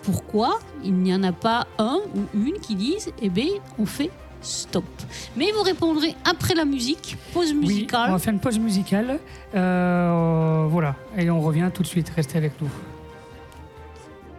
pourquoi 0.03 0.61
il 0.83 0.95
n'y 0.95 1.15
en 1.15 1.23
a 1.23 1.33
pas 1.33 1.67
un 1.77 2.01
ou 2.15 2.39
une 2.39 2.59
qui 2.59 2.75
disent, 2.75 3.13
eh 3.21 3.29
bien, 3.29 3.51
on 3.79 3.85
fait 3.85 4.11
stop. 4.43 4.85
Mais 5.37 5.51
vous 5.53 5.63
répondrez 5.63 6.15
après 6.25 6.55
la 6.55 6.65
musique, 6.65 7.17
pause 7.33 7.51
Oui, 7.53 7.59
musicale. 7.61 8.09
on 8.09 8.13
va 8.13 8.19
faire 8.19 8.33
une 8.33 8.41
pause 8.41 8.59
musicale. 8.59 9.19
Euh, 9.55 10.67
voilà, 10.69 10.95
et 11.17 11.31
on 11.31 11.41
revient 11.41 11.71
tout 11.73 11.83
de 11.83 11.87
suite. 11.89 12.11
Restez 12.15 12.39
avec 12.39 12.53
nous. 12.61 12.69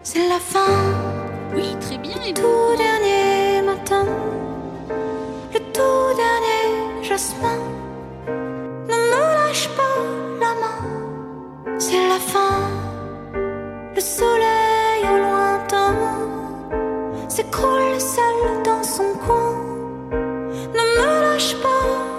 C'est 0.03 0.27
la 0.27 0.39
fin, 0.39 0.59
Oui, 1.55 1.75
très 1.79 1.97
bien. 1.97 2.15
Et 2.25 2.33
tout 2.33 2.75
dernier 2.77 3.61
matin, 3.61 4.05
le 5.53 5.59
tout 5.59 6.15
dernier 6.15 7.03
jasmin. 7.03 7.57
Ne 8.27 8.95
me 8.95 9.47
lâche 9.47 9.67
pas 9.69 9.99
la 10.39 10.53
main, 10.61 11.77
c'est 11.79 12.07
la 12.07 12.19
fin. 12.19 12.69
Le 13.93 13.99
soleil 14.01 15.03
au 15.03 15.17
lointain 15.17 15.95
s'écroule 17.27 17.99
seul 17.99 18.63
dans 18.63 18.81
son 18.83 19.13
coin. 19.25 19.70
Ne 21.31 22.10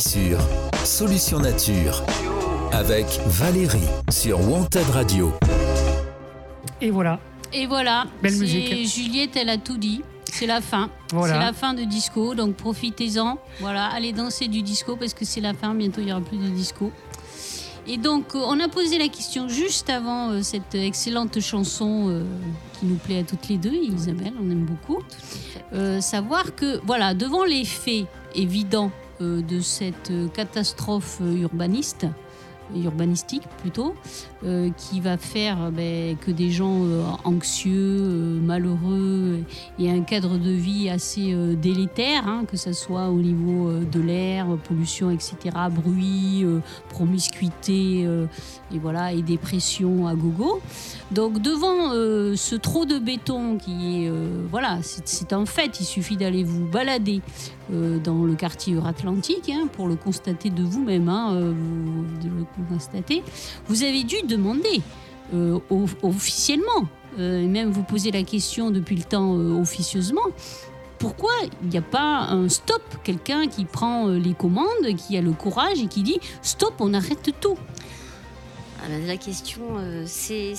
sûr. 0.00 0.38
Solution 0.84 1.38
nature. 1.38 2.02
Avec 2.72 3.06
Valérie 3.26 3.88
sur 4.10 4.40
Wanted 4.48 4.88
Radio. 4.90 5.32
Et 6.80 6.90
voilà. 6.90 7.20
Et 7.52 7.66
voilà, 7.66 8.06
Belle 8.22 8.36
musique. 8.36 8.86
Juliette, 8.88 9.36
elle 9.36 9.48
a 9.48 9.58
tout 9.58 9.76
dit. 9.76 10.02
C'est 10.24 10.46
la 10.46 10.60
fin. 10.60 10.90
Voilà. 11.12 11.34
C'est 11.34 11.40
la 11.40 11.52
fin 11.52 11.74
de 11.74 11.84
disco, 11.84 12.34
donc 12.34 12.56
profitez-en. 12.56 13.38
Voilà, 13.60 13.86
allez 13.86 14.12
danser 14.12 14.48
du 14.48 14.62
disco 14.62 14.96
parce 14.96 15.14
que 15.14 15.24
c'est 15.24 15.40
la 15.40 15.54
fin. 15.54 15.74
Bientôt, 15.74 16.00
il 16.00 16.06
n'y 16.06 16.12
aura 16.12 16.20
plus 16.20 16.38
de 16.38 16.48
disco. 16.48 16.90
Et 17.86 17.98
donc, 17.98 18.34
euh, 18.34 18.42
on 18.46 18.58
a 18.60 18.68
posé 18.68 18.98
la 18.98 19.08
question 19.08 19.48
juste 19.48 19.90
avant 19.90 20.30
euh, 20.30 20.42
cette 20.42 20.74
excellente 20.74 21.38
chanson 21.40 22.08
euh, 22.08 22.24
qui 22.80 22.86
nous 22.86 22.96
plaît 22.96 23.20
à 23.20 23.22
toutes 23.22 23.48
les 23.48 23.58
deux, 23.58 23.74
Isabelle, 23.74 24.32
on 24.40 24.50
aime 24.50 24.64
beaucoup. 24.64 25.02
Euh, 25.74 26.00
savoir 26.00 26.54
que, 26.54 26.80
voilà, 26.86 27.14
devant 27.14 27.44
les 27.44 27.64
faits 27.64 28.06
évidents 28.34 28.90
de 29.20 29.60
cette 29.60 30.10
euh, 30.10 30.28
catastrophe 30.28 31.18
euh, 31.22 31.36
urbaniste, 31.36 32.06
urbanistique 32.74 33.44
plutôt, 33.58 33.94
euh, 34.44 34.70
qui 34.76 35.00
va 35.00 35.16
faire 35.16 35.62
euh, 35.62 35.70
ben, 35.70 36.16
que 36.16 36.30
des 36.30 36.50
gens 36.50 36.84
euh, 36.84 37.02
anxieux, 37.24 38.40
malheureux 38.42 39.40
et 39.78 39.90
un 39.90 40.02
cadre 40.02 40.38
de 40.38 40.50
vie 40.50 40.88
assez 40.90 41.34
délétère, 41.56 42.26
hein, 42.28 42.44
que 42.46 42.56
ce 42.56 42.72
soit 42.72 43.08
au 43.08 43.18
niveau 43.18 43.70
de 43.80 44.00
l'air, 44.00 44.46
pollution, 44.64 45.10
etc., 45.10 45.36
bruit, 45.70 46.44
promiscuité, 46.88 48.06
et 48.72 48.78
voilà, 48.78 49.12
et 49.12 49.22
dépression 49.22 50.06
à 50.06 50.14
gogo. 50.14 50.60
Donc 51.10 51.40
devant 51.40 51.90
ce 51.90 52.54
trop 52.54 52.84
de 52.84 52.98
béton 52.98 53.58
qui 53.58 54.04
est, 54.04 54.12
voilà, 54.50 54.78
c'est 54.82 55.32
un 55.32 55.46
fait, 55.46 55.80
il 55.80 55.84
suffit 55.84 56.16
d'aller 56.16 56.44
vous 56.44 56.64
balader 56.66 57.20
dans 57.70 58.24
le 58.24 58.34
quartier 58.34 58.74
Euratlantique 58.74 59.50
hein, 59.50 59.68
pour 59.72 59.88
le 59.88 59.96
constater 59.96 60.50
de 60.50 60.62
vous-même, 60.62 61.08
hein, 61.08 61.54
le 62.58 62.64
constater. 62.74 63.22
Vous 63.68 63.82
avez 63.82 64.04
dû 64.04 64.16
demander 64.24 64.80
euh, 65.34 65.58
of- 65.70 65.96
officiellement, 66.02 66.86
euh, 67.18 67.46
même 67.46 67.70
vous 67.70 67.82
poser 67.82 68.10
la 68.10 68.22
question 68.22 68.70
depuis 68.70 68.96
le 68.96 69.02
temps 69.04 69.36
euh, 69.38 69.60
officieusement, 69.60 70.22
pourquoi 70.98 71.32
il 71.62 71.68
n'y 71.68 71.76
a 71.78 71.82
pas 71.82 72.20
un 72.30 72.48
stop, 72.48 72.82
quelqu'un 73.02 73.46
qui 73.48 73.64
prend 73.64 74.08
les 74.08 74.32
commandes, 74.34 74.94
qui 74.96 75.16
a 75.16 75.20
le 75.20 75.32
courage 75.32 75.80
et 75.82 75.86
qui 75.86 76.02
dit 76.02 76.18
stop, 76.40 76.74
on 76.78 76.94
arrête 76.94 77.30
tout? 77.40 77.56
Ah 78.82 78.88
ben, 78.88 79.06
La 79.06 79.16
question, 79.16 79.62
c'est. 80.06 80.54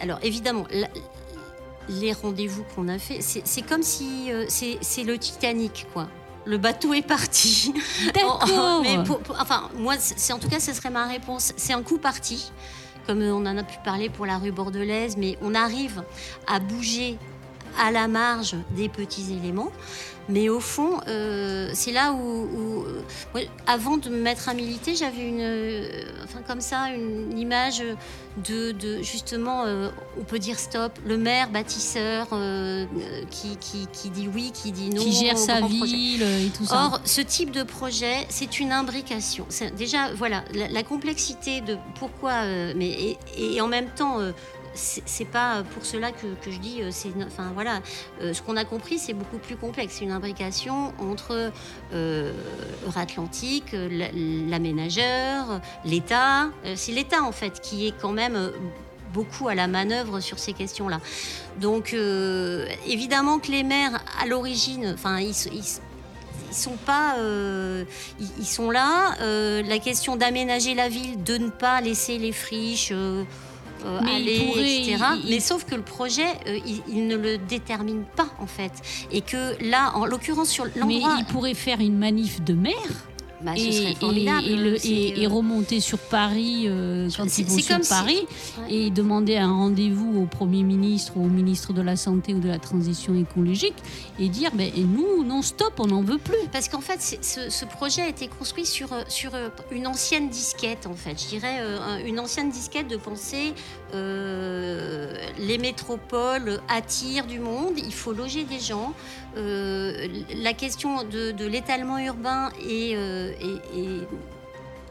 Alors, 0.00 0.18
évidemment, 0.22 0.66
les 1.88 2.12
rendez-vous 2.12 2.64
qu'on 2.74 2.88
a 2.88 2.98
fait, 2.98 3.20
c'est 3.20 3.62
comme 3.62 3.82
si. 3.82 4.30
c'est 4.48 5.04
le 5.04 5.18
Titanic, 5.18 5.86
quoi. 5.92 6.08
Le 6.46 6.56
bateau 6.58 6.94
est 6.94 7.06
parti. 7.06 7.74
D'accord. 8.14 8.80
Mais 8.82 9.02
pour- 9.04 9.20
pour- 9.20 9.36
enfin, 9.40 9.68
moi, 9.76 9.94
c'est 9.98 10.32
en 10.32 10.38
tout 10.38 10.48
cas, 10.48 10.60
ce 10.60 10.72
serait 10.72 10.90
ma 10.90 11.06
réponse. 11.06 11.52
C'est 11.56 11.72
un 11.72 11.82
coup 11.82 11.98
parti, 11.98 12.50
comme 13.06 13.20
on 13.22 13.44
en 13.46 13.56
a 13.58 13.62
pu 13.62 13.76
parler 13.84 14.08
pour 14.08 14.26
la 14.26 14.38
rue 14.38 14.52
bordelaise, 14.52 15.16
mais 15.16 15.36
on 15.42 15.54
arrive 15.54 16.02
à 16.46 16.58
bouger 16.60 17.18
à 17.78 17.90
la 17.90 18.08
marge 18.08 18.56
des 18.70 18.88
petits 18.88 19.32
éléments. 19.32 19.70
Mais 20.30 20.48
au 20.48 20.60
fond, 20.60 21.00
euh, 21.08 21.70
c'est 21.74 21.92
là 21.92 22.12
où, 22.12 22.16
où, 22.16 22.84
euh, 22.84 23.42
avant 23.66 23.96
de 23.96 24.08
me 24.08 24.20
mettre 24.20 24.48
à 24.48 24.54
militer, 24.54 24.94
j'avais 24.94 25.22
une, 25.28 25.40
euh, 25.40 26.02
enfin 26.24 26.40
comme 26.46 26.60
ça, 26.60 26.90
une 26.94 27.36
image 27.38 27.82
de, 28.48 28.72
de 28.72 29.02
justement, 29.02 29.64
on 30.18 30.24
peut 30.24 30.38
dire 30.38 30.58
stop, 30.58 30.92
le 31.04 31.18
maire 31.18 31.50
bâtisseur 31.50 32.28
qui, 33.30 33.56
qui, 33.56 33.88
qui 33.92 34.10
dit 34.10 34.28
oui, 34.32 34.52
qui 34.54 34.70
dit 34.72 34.90
non, 34.90 35.02
qui 35.02 35.12
gère 35.12 35.36
sa 35.36 35.56
projet. 35.56 35.76
ville 35.84 36.22
et 36.22 36.50
tout 36.56 36.64
ça. 36.64 36.90
Or, 36.92 37.00
ce 37.04 37.20
type 37.20 37.50
de 37.50 37.64
projet, 37.64 38.26
c'est 38.28 38.60
une 38.60 38.72
imbrication. 38.72 39.46
Déjà, 39.76 40.12
voilà, 40.14 40.44
la, 40.54 40.68
la 40.68 40.82
complexité 40.84 41.60
de 41.60 41.76
pourquoi, 41.98 42.44
mais 42.76 42.88
et, 42.90 43.18
et 43.36 43.60
en 43.60 43.66
même 43.68 43.88
temps, 43.90 44.18
c'est 44.74 45.24
pas 45.24 45.62
pour 45.74 45.84
cela 45.84 46.12
que, 46.12 46.26
je 46.50 46.58
dis, 46.58 46.82
euh, 46.82 46.90
enfin 47.26 47.50
voilà, 47.54 47.80
euh, 48.22 48.32
ce 48.32 48.40
qu'on 48.42 48.56
a 48.56 48.64
compris, 48.64 48.98
c'est 48.98 49.14
beaucoup 49.14 49.38
plus 49.38 49.56
complexe. 49.56 49.96
C'est 49.98 50.04
une 50.04 50.12
imbrication 50.12 50.92
entre 50.98 51.50
euh, 51.92 52.32
Euratlantique, 52.86 53.74
euh, 53.74 53.88
la- 53.90 54.12
l'aménageur, 54.12 55.60
l'État. 55.84 56.50
Euh, 56.64 56.74
c'est 56.76 56.92
l'État 56.92 57.22
en 57.22 57.32
fait 57.32 57.60
qui 57.60 57.88
est 57.88 57.94
quand 58.00 58.12
même 58.12 58.36
euh, 58.36 58.50
beaucoup 59.12 59.48
à 59.48 59.54
la 59.56 59.66
manœuvre 59.66 60.20
sur 60.20 60.38
ces 60.38 60.52
questions-là. 60.52 61.00
Donc, 61.60 61.92
euh, 61.92 62.66
évidemment 62.86 63.40
que 63.40 63.50
les 63.50 63.64
maires, 63.64 64.00
à 64.22 64.26
l'origine, 64.26 64.92
enfin, 64.94 65.18
ils, 65.18 65.34
ils, 65.52 65.64
sont 66.54 66.76
pas, 66.86 67.16
euh, 67.18 67.84
ils, 68.38 68.46
sont 68.46 68.70
là. 68.70 69.16
Euh, 69.20 69.62
la 69.64 69.78
question 69.80 70.14
d'aménager 70.16 70.74
la 70.76 70.88
ville, 70.88 71.22
de 71.24 71.38
ne 71.38 71.48
pas 71.50 71.80
laisser 71.80 72.18
les 72.18 72.32
friches. 72.32 72.90
euh, 72.92 73.24
euh, 73.84 74.00
Mais 74.04 74.14
aller, 74.16 74.38
pourrait- 74.46 74.76
etc. 74.82 75.04
il- 75.16 75.24
il- 75.24 75.30
Mais 75.30 75.40
sauf 75.40 75.64
que 75.64 75.74
le 75.74 75.82
projet, 75.82 76.26
euh, 76.46 76.58
il, 76.66 76.82
il 76.88 77.06
ne 77.06 77.16
le 77.16 77.38
détermine 77.38 78.04
pas 78.16 78.28
en 78.38 78.46
fait, 78.46 78.72
et 79.10 79.20
que 79.20 79.56
là, 79.68 79.92
en 79.94 80.04
l'occurrence 80.06 80.48
sur 80.50 80.64
Mais 80.66 80.72
l'endroit, 80.80 81.16
il 81.18 81.24
pourrait 81.26 81.54
faire 81.54 81.80
une 81.80 81.96
manif 81.98 82.40
de 82.42 82.54
maire 82.54 82.74
bah, 83.42 83.52
ce 83.56 83.60
et, 83.62 83.94
formidable. 83.94 84.46
et 84.46 84.56
le- 84.56 84.78
c'est, 84.78 84.88
et- 84.88 85.22
et 85.22 85.26
euh, 85.26 85.30
remonter 85.30 85.80
sur 85.80 85.98
Paris 85.98 86.64
euh, 86.66 87.08
quand 87.16 87.24
ils 87.38 87.44
vont 87.46 87.58
sur 87.58 87.82
si- 87.82 87.88
Paris 87.88 88.26
et 88.68 88.90
demander 88.90 89.36
un 89.36 89.52
rendez-vous 89.52 90.20
au 90.22 90.26
Premier 90.26 90.62
ministre 90.62 91.12
ou 91.16 91.24
au 91.24 91.28
ministre 91.28 91.72
de 91.72 91.82
la 91.82 91.96
Santé 91.96 92.34
ou 92.34 92.40
de 92.40 92.48
la 92.48 92.58
Transition 92.58 93.14
écologique 93.14 93.74
et 94.18 94.28
dire 94.28 94.50
ben, 94.54 94.70
et 94.76 94.82
nous, 94.84 95.24
non 95.24 95.42
stop, 95.42 95.74
on 95.78 95.86
n'en 95.86 96.02
veut 96.02 96.18
plus. 96.18 96.36
Parce 96.52 96.68
qu'en 96.68 96.80
fait, 96.80 97.00
ce, 97.22 97.48
ce 97.50 97.64
projet 97.64 98.02
a 98.02 98.08
été 98.08 98.28
construit 98.28 98.66
sur, 98.66 98.92
euh, 98.92 99.02
sur 99.08 99.34
euh, 99.34 99.48
une 99.70 99.86
ancienne 99.86 100.28
disquette, 100.28 100.86
en 100.86 100.94
fait. 100.94 101.20
Je 101.22 101.28
dirais 101.28 101.58
euh, 101.60 101.78
un- 101.80 102.04
une 102.04 102.20
ancienne 102.20 102.50
disquette 102.50 102.88
de 102.88 102.96
penser 102.96 103.52
euh, 103.94 105.12
les 105.38 105.58
métropoles 105.58 106.60
attirent 106.68 107.26
du 107.26 107.38
monde, 107.38 107.74
il 107.76 107.92
faut 107.92 108.12
loger 108.12 108.44
des 108.44 108.60
gens. 108.60 108.92
Euh, 109.36 110.08
la 110.34 110.52
question 110.52 111.04
de, 111.04 111.46
l'étalement 111.46 111.98
urbain 111.98 112.50
est, 112.60 112.94
euh, 112.96 113.32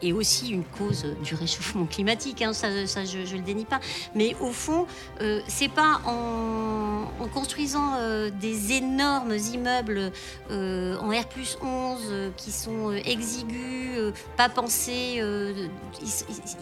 est 0.02 0.12
aussi 0.12 0.50
une 0.50 0.64
cause 0.64 1.04
du 1.22 1.34
réchauffement 1.34 1.84
climatique, 1.86 2.42
hein, 2.42 2.52
ça, 2.52 2.86
ça, 2.86 3.04
je 3.04 3.18
ne 3.18 3.36
le 3.38 3.42
dénie 3.42 3.64
pas. 3.64 3.80
Mais 4.14 4.34
au 4.40 4.50
fond, 4.52 4.86
euh, 5.20 5.40
c'est 5.48 5.68
pas 5.68 6.00
en, 6.06 7.04
en 7.20 7.28
construisant 7.28 7.94
euh, 7.98 8.30
des 8.40 8.72
énormes 8.72 9.34
immeubles 9.36 10.12
euh, 10.50 10.96
en 10.98 11.10
R 11.10 11.24
11 11.62 11.98
euh, 12.10 12.30
qui 12.36 12.50
sont 12.52 12.92
exigus, 12.92 14.12
pas 14.36 14.48
pensés, 14.48 15.20
ils, 15.20 16.08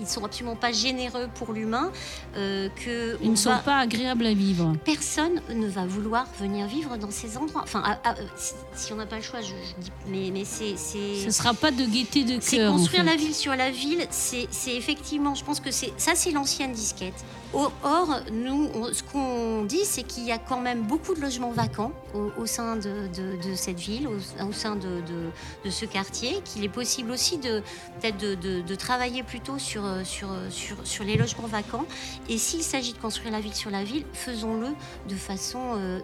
ils 0.01 0.07
sont 0.07 0.25
absolument 0.25 0.57
pas 0.57 0.73
généreux 0.73 1.29
pour 1.37 1.53
l'humain, 1.53 1.91
que 2.35 3.17
Ils 3.23 3.31
ne 3.31 3.37
sont 3.37 3.51
va- 3.51 3.59
pas 3.59 3.77
agréables 3.79 4.27
à 4.27 4.35
vivre. 4.35 4.73
personne 4.85 5.41
ne 5.55 5.67
va 5.69 5.87
vouloir 5.87 6.27
venir 6.41 6.67
vivre 6.67 6.97
dans 6.97 7.11
ces 7.11 7.37
endroits. 7.37 7.63
Enfin, 7.65 7.83
à- 7.85 8.11
à- 8.11 8.15
si, 8.37 8.55
si 8.75 8.93
on 8.93 8.97
n'a 8.97 9.07
pas 9.07 9.17
le 9.17 9.23
choix, 9.23 9.41
je, 9.41 9.49
je 9.49 9.83
dis, 9.83 9.93
mais, 10.09 10.31
mais 10.33 10.45
c'est 10.45 10.77
c'est- 10.77 11.21
Ce 11.21 11.27
ne 11.27 11.31
sera 11.31 11.55
pas 11.55 11.71
de 11.71 11.85
gaieté 11.85 12.25
de 12.25 12.39
c'est 12.41 12.57
cœur. 12.59 12.73
en 12.73 12.77
construire 12.77 13.05
fait. 13.05 13.11
la 13.11 13.17
sur 13.33 13.55
la 13.55 13.71
ville, 13.71 14.07
c'est 14.11 14.49
effectivement, 14.67 15.35
je 15.35 15.45
pense 15.45 15.61
que 15.61 15.71
c'est 15.71 15.93
ça, 15.97 16.13
c'est 16.15 16.31
l'ancienne 16.31 16.73
disquette. 16.73 17.25
Or, 17.55 18.21
nous, 18.31 18.71
ce 18.93 19.03
qu'on 19.03 19.65
dit, 19.65 19.85
c'est 19.85 20.03
qu'il 20.03 20.25
y 20.25 20.33
a 20.33 20.39
quand 20.39 20.61
même 20.61 20.83
beaucoup 20.83 21.15
de 21.15 21.21
logements 21.21 21.51
vacants 21.51 21.93
au, 22.15 22.47
sein 22.47 22.77
de, 22.77 23.55
cette 23.55 23.79
ville, 23.79 24.09
au, 24.09 24.53
sein 24.53 24.77
de, 24.77 25.71
ce 25.71 25.85
quartier, 25.85 26.41
qu'il 26.45 26.65
est 26.65 26.71
possible 26.71 27.11
aussi 27.11 27.39
de 27.39 27.63
peut-être 28.01 28.19
de, 28.19 28.75
travailler 28.75 29.23
plutôt 29.23 29.59
sur, 29.59 29.85
euh, 29.85 30.03
euh, 30.23 30.49
sur, 30.85 31.05
les 31.05 31.17
logements 31.17 31.47
vacants. 31.47 31.85
Et 32.29 32.39
s'il 32.39 32.63
s'agit 32.63 32.93
de 32.93 32.99
construire 32.99 33.33
la 33.33 33.41
ville 33.41 33.55
sur 33.55 33.71
la 33.71 33.83
ville, 33.83 34.05
faisons-le 34.13 34.69
de 35.09 35.17
façon, 35.17 35.59
euh, 35.77 36.01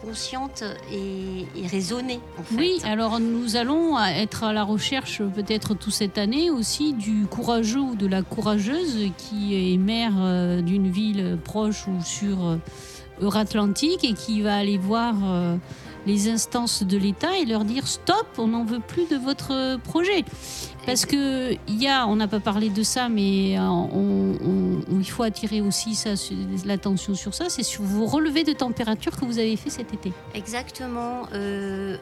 consciente 0.00 0.64
et, 0.92 1.46
raisonnée. 1.66 2.20
Oui, 2.56 2.80
alors 2.84 3.20
nous 3.20 3.56
allons 3.56 3.98
être 3.98 4.44
à 4.44 4.52
la 4.52 4.62
recherche 4.62 5.22
peut-être 5.34 5.74
toute 5.74 5.92
cette 5.92 6.18
année 6.18 6.50
aussi 6.50 6.92
du 6.92 7.26
courageux 7.26 7.80
ou 7.80 7.94
de 7.96 8.06
la 8.06 8.22
courageuse 8.22 9.10
qui 9.16 9.72
est 9.74 9.76
maire 9.76 10.62
d'une 10.62 10.90
ville 10.90 11.38
proche 11.42 11.86
ou 11.88 12.02
sur 12.04 12.58
et 13.22 14.12
qui 14.14 14.42
va 14.42 14.56
aller 14.56 14.78
voir 14.78 15.14
euh, 15.24 15.56
les 16.06 16.28
instances 16.28 16.82
de 16.82 16.98
l'État 16.98 17.36
et 17.38 17.44
leur 17.44 17.64
dire 17.64 17.86
stop, 17.86 18.26
on 18.38 18.48
n'en 18.48 18.64
veut 18.64 18.80
plus 18.80 19.08
de 19.08 19.16
votre 19.16 19.78
projet. 19.80 20.24
Parce 20.86 21.06
que 21.06 21.52
il 21.52 21.82
y 21.82 21.88
a, 21.88 22.06
on 22.06 22.16
n'a 22.16 22.28
pas 22.28 22.40
parlé 22.40 22.68
de 22.68 22.82
ça, 22.82 23.08
mais 23.08 23.58
euh, 23.58 23.62
on- 23.62 24.73
il 24.90 25.10
faut 25.10 25.22
attirer 25.22 25.60
aussi 25.60 25.98
l'attention 26.64 27.14
sur 27.14 27.34
ça, 27.34 27.48
c'est 27.48 27.62
sur 27.62 27.82
vos 27.82 28.06
relevés 28.06 28.44
de 28.44 28.52
température 28.52 29.12
que 29.16 29.24
vous 29.24 29.38
avez 29.38 29.56
fait 29.56 29.70
cet 29.70 29.92
été. 29.92 30.12
Exactement. 30.34 31.28
Euh, 31.32 31.96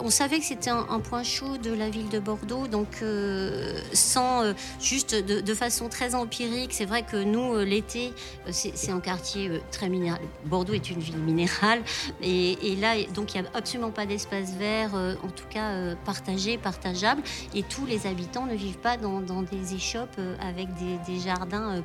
on 0.00 0.10
savait 0.10 0.38
que 0.38 0.44
c'était 0.44 0.70
un, 0.70 1.00
point 1.00 1.22
chaud 1.22 1.56
de 1.56 1.72
la 1.72 1.88
ville 1.88 2.08
de 2.08 2.18
Bordeaux, 2.18 2.66
donc 2.66 2.98
euh, 3.02 3.80
sans 3.92 4.42
euh, 4.42 4.52
juste 4.80 5.14
de, 5.14 5.54
façon 5.54 5.88
très 5.88 6.14
empirique, 6.14 6.72
c'est 6.72 6.84
vrai 6.84 7.02
que 7.02 7.16
nous 7.16 7.58
l'été, 7.58 8.12
c'est 8.50 8.90
un 8.90 9.00
quartier 9.00 9.50
très 9.72 9.88
minéral. 9.88 10.20
Bordeaux 10.44 10.74
est 10.74 10.90
une 10.90 11.00
ville 11.00 11.18
minérale, 11.18 11.82
et, 12.22 12.76
là 12.80 12.94
donc 13.14 13.34
il 13.34 13.40
n'y 13.40 13.46
a 13.46 13.50
absolument 13.54 13.90
pas 13.90 14.06
d'espace 14.06 14.52
vert, 14.52 14.94
en 14.94 15.28
tout 15.28 15.46
cas 15.50 15.94
partagé, 16.04 16.56
partageable, 16.56 17.22
et 17.54 17.62
tous 17.62 17.84
les 17.84 18.06
habitants 18.06 18.46
ne 18.46 18.54
vivent 18.54 18.78
pas 18.78 18.96
dans, 18.96 19.20
des 19.42 19.74
échoppes 19.74 20.18
avec 20.40 20.68
des, 21.06 21.18
jardins 21.18 21.76
euh, 21.76 21.82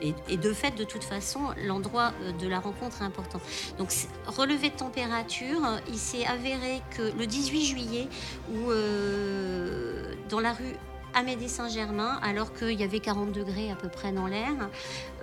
Et, 0.00 0.36
de 0.36 0.52
fait, 0.52 0.72
de 0.72 0.84
toute 0.84 1.04
façon, 1.04 1.40
l'endroit 1.64 2.12
euh, 2.22 2.32
de 2.32 2.48
la 2.48 2.60
rencontre 2.60 3.02
est 3.02 3.04
important. 3.04 3.40
Donc, 3.78 3.92
relevé 4.26 4.70
de 4.70 4.76
température, 4.76 5.62
il 5.88 5.98
s'est 5.98 6.24
avéré 6.26 6.82
que 6.96 7.12
le 7.18 7.26
18 7.26 7.64
juillet, 7.64 8.08
où 8.52 8.70
euh, 8.70 10.14
dans 10.28 10.40
la 10.40 10.52
rue 10.52 10.76
Amédée 11.16 11.48
Saint-Germain, 11.48 12.20
alors 12.22 12.52
qu'il 12.52 12.78
y 12.78 12.84
avait 12.84 13.00
40 13.00 13.32
degrés 13.32 13.70
à 13.70 13.74
peu 13.74 13.88
près 13.88 14.12
dans 14.12 14.26
l'air, 14.26 14.52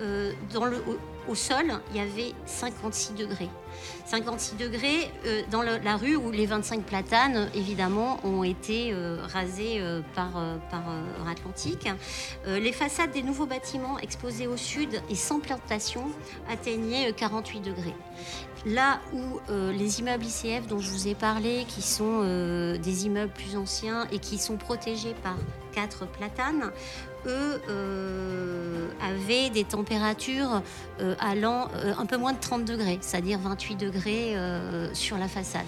euh, 0.00 0.32
au, 1.28 1.34
sol, 1.36 1.66
il 1.92 1.96
y 1.96 2.00
avait 2.00 2.32
56 2.46 3.12
degrés. 3.14 3.48
56 4.06 4.56
degrés 4.56 5.08
euh, 5.24 5.42
dans 5.52 5.62
la 5.62 5.96
rue 5.96 6.16
où 6.16 6.32
les 6.32 6.46
25 6.46 6.82
platanes, 6.82 7.48
évidemment, 7.54 8.18
ont 8.24 8.42
été 8.42 8.92
euh, 8.92 9.18
rasés 9.22 9.80
par, 10.16 10.32
par 10.68 10.82
les 12.46 12.72
façades 12.72 13.12
des 13.12 13.22
nouveaux 13.22 13.46
bâtiments 13.46 13.96
exposés 14.00 14.48
au 14.48 14.56
sud 14.56 15.00
et 15.08 15.14
sans 15.14 15.38
plantation 15.38 16.10
atteignaient 16.50 17.10
euh, 17.10 17.12
48 17.12 17.60
degrés. 17.60 17.94
Là 18.66 18.98
où 19.12 19.40
euh, 19.50 19.72
les 19.72 20.00
immeubles 20.00 20.24
ICF 20.24 20.66
dont 20.66 20.78
je 20.78 20.90
vous 20.90 21.06
ai 21.06 21.14
parlé, 21.14 21.66
qui 21.68 21.82
sont 21.82 22.20
euh, 22.22 22.78
des 22.78 23.04
immeubles 23.04 23.32
plus 23.32 23.56
anciens 23.56 24.06
et 24.10 24.18
qui 24.18 24.38
sont 24.38 24.56
protégés 24.56 25.14
par 25.22 25.36
quatre 25.72 26.06
platanes, 26.06 26.70
eux 27.26 27.60
euh, 27.68 28.88
avaient 29.02 29.50
des 29.50 29.64
températures 29.64 30.62
allant 31.18 31.68
un 31.98 32.06
peu 32.06 32.16
moins 32.16 32.32
de 32.32 32.40
30 32.40 32.64
degrés, 32.64 32.98
c'est-à-dire 33.00 33.38
28 33.38 33.76
degrés 33.76 34.36
sur 34.92 35.18
la 35.18 35.28
façade. 35.28 35.66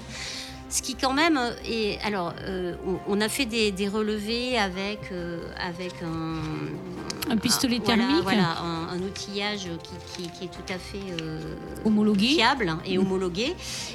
Ce 0.68 0.82
qui 0.82 0.96
quand 0.96 1.12
même 1.12 1.36
euh, 1.36 1.52
est... 1.64 1.98
Alors, 2.04 2.32
euh, 2.42 2.74
on, 2.86 2.98
on 3.18 3.20
a 3.20 3.28
fait 3.28 3.46
des, 3.46 3.70
des 3.70 3.88
relevés 3.88 4.58
avec, 4.58 5.12
euh, 5.12 5.38
avec 5.60 5.92
un... 6.02 7.30
Un 7.30 7.36
pistolet 7.36 7.78
thermique. 7.80 8.22
Voilà, 8.22 8.58
un, 8.60 8.88
un 8.88 8.98
outillage 9.00 9.68
qui, 9.82 10.22
qui- 10.24 10.30
qui 10.30 10.44
est 10.44 10.48
tout 10.48 10.72
à 10.72 10.78
fait... 10.78 10.98
euh, 11.22 11.40
Homologué. 11.84 12.28
fiable 12.28 12.76
et 12.84 12.98
homologué. 12.98 13.54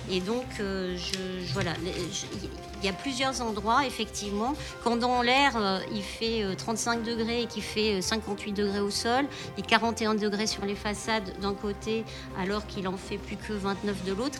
Et 0.09 0.21
donc, 0.21 0.45
je, 0.59 0.97
je- 0.97 1.53
voilà, 1.53 1.71
il 1.83 2.85
y 2.85 2.89
a 2.89 2.93
plusieurs 2.93 3.41
endroits, 3.41 3.85
effectivement. 3.85 4.53
Quand 4.83 4.95
dans 4.95 5.21
l'air, 5.21 5.81
il 5.93 6.01
fait 6.03 6.43
euh, 6.43 6.55
35 6.55 7.03
degrés 7.03 7.43
et 7.43 7.45
qu'il 7.47 7.63
fait 7.63 7.95
euh, 7.97 8.01
58 8.01 8.53
degrés 8.53 8.79
au 8.81 8.89
sol, 8.89 9.25
et 9.57 9.61
41 9.61 10.15
degrés 10.15 10.47
sur 10.47 10.65
les 10.65 10.75
façades 10.75 11.33
d'un 11.41 11.53
côté, 11.53 12.03
alors 12.39 12.65
qu'il 12.65 12.87
en 12.87 12.97
fait 12.97 13.17
plus 13.17 13.35
que 13.37 13.53
29 13.53 14.03
de 14.05 14.13
l'autre, 14.13 14.39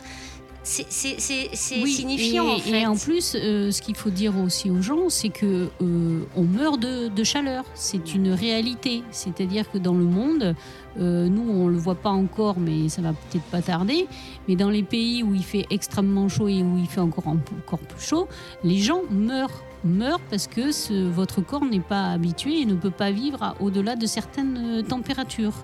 c'est 0.64 1.82
Oui, 1.82 1.90
signifiant, 1.92 2.44
et, 2.46 2.50
en 2.54 2.58
fait. 2.58 2.80
et 2.80 2.86
en 2.86 2.96
plus, 2.96 3.36
euh, 3.36 3.70
ce 3.70 3.82
qu'il 3.82 3.96
faut 3.96 4.10
dire 4.10 4.38
aussi 4.38 4.70
aux 4.70 4.80
gens, 4.82 5.08
c'est 5.08 5.28
que 5.28 5.68
euh, 5.82 6.20
on 6.36 6.42
meurt 6.44 6.78
de, 6.80 7.08
de 7.08 7.24
chaleur. 7.24 7.64
C'est 7.74 8.14
une 8.14 8.30
réalité. 8.32 9.02
C'est-à-dire 9.10 9.70
que 9.70 9.78
dans 9.78 9.94
le 9.94 10.04
monde, 10.04 10.54
euh, 10.98 11.28
nous, 11.28 11.48
on 11.50 11.68
le 11.68 11.76
voit 11.78 11.94
pas 11.96 12.10
encore, 12.10 12.58
mais 12.58 12.88
ça 12.88 13.02
va 13.02 13.12
peut-être 13.12 13.44
pas 13.46 13.62
tarder. 13.62 14.06
Mais 14.48 14.56
dans 14.56 14.70
les 14.70 14.82
pays 14.82 15.22
où 15.22 15.34
il 15.34 15.44
fait 15.44 15.66
extrêmement 15.70 16.28
chaud 16.28 16.48
et 16.48 16.62
où 16.62 16.78
il 16.78 16.86
fait 16.86 17.00
encore, 17.00 17.26
encore 17.26 17.78
plus 17.80 18.04
chaud, 18.06 18.28
les 18.62 18.78
gens 18.78 19.00
meurent 19.10 19.64
meurent 19.84 20.20
parce 20.30 20.46
que 20.46 20.70
ce- 20.70 21.08
votre 21.10 21.40
corps 21.44 21.64
n'est 21.64 21.80
pas 21.80 22.12
habitué 22.12 22.60
et 22.60 22.64
ne 22.66 22.74
peut 22.76 22.92
pas 22.92 23.10
vivre 23.10 23.56
au-delà 23.58 23.96
de 23.96 24.06
certaines 24.06 24.84
températures. 24.88 25.54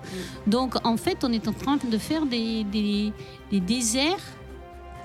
Donc 0.45 0.75
en 0.85 0.97
fait, 0.97 1.19
on 1.23 1.31
est 1.31 1.47
en 1.47 1.53
train 1.53 1.77
de 1.77 1.97
faire 1.97 2.25
des, 2.25 2.65
des, 2.65 3.13
des 3.49 3.61
déserts 3.61 4.19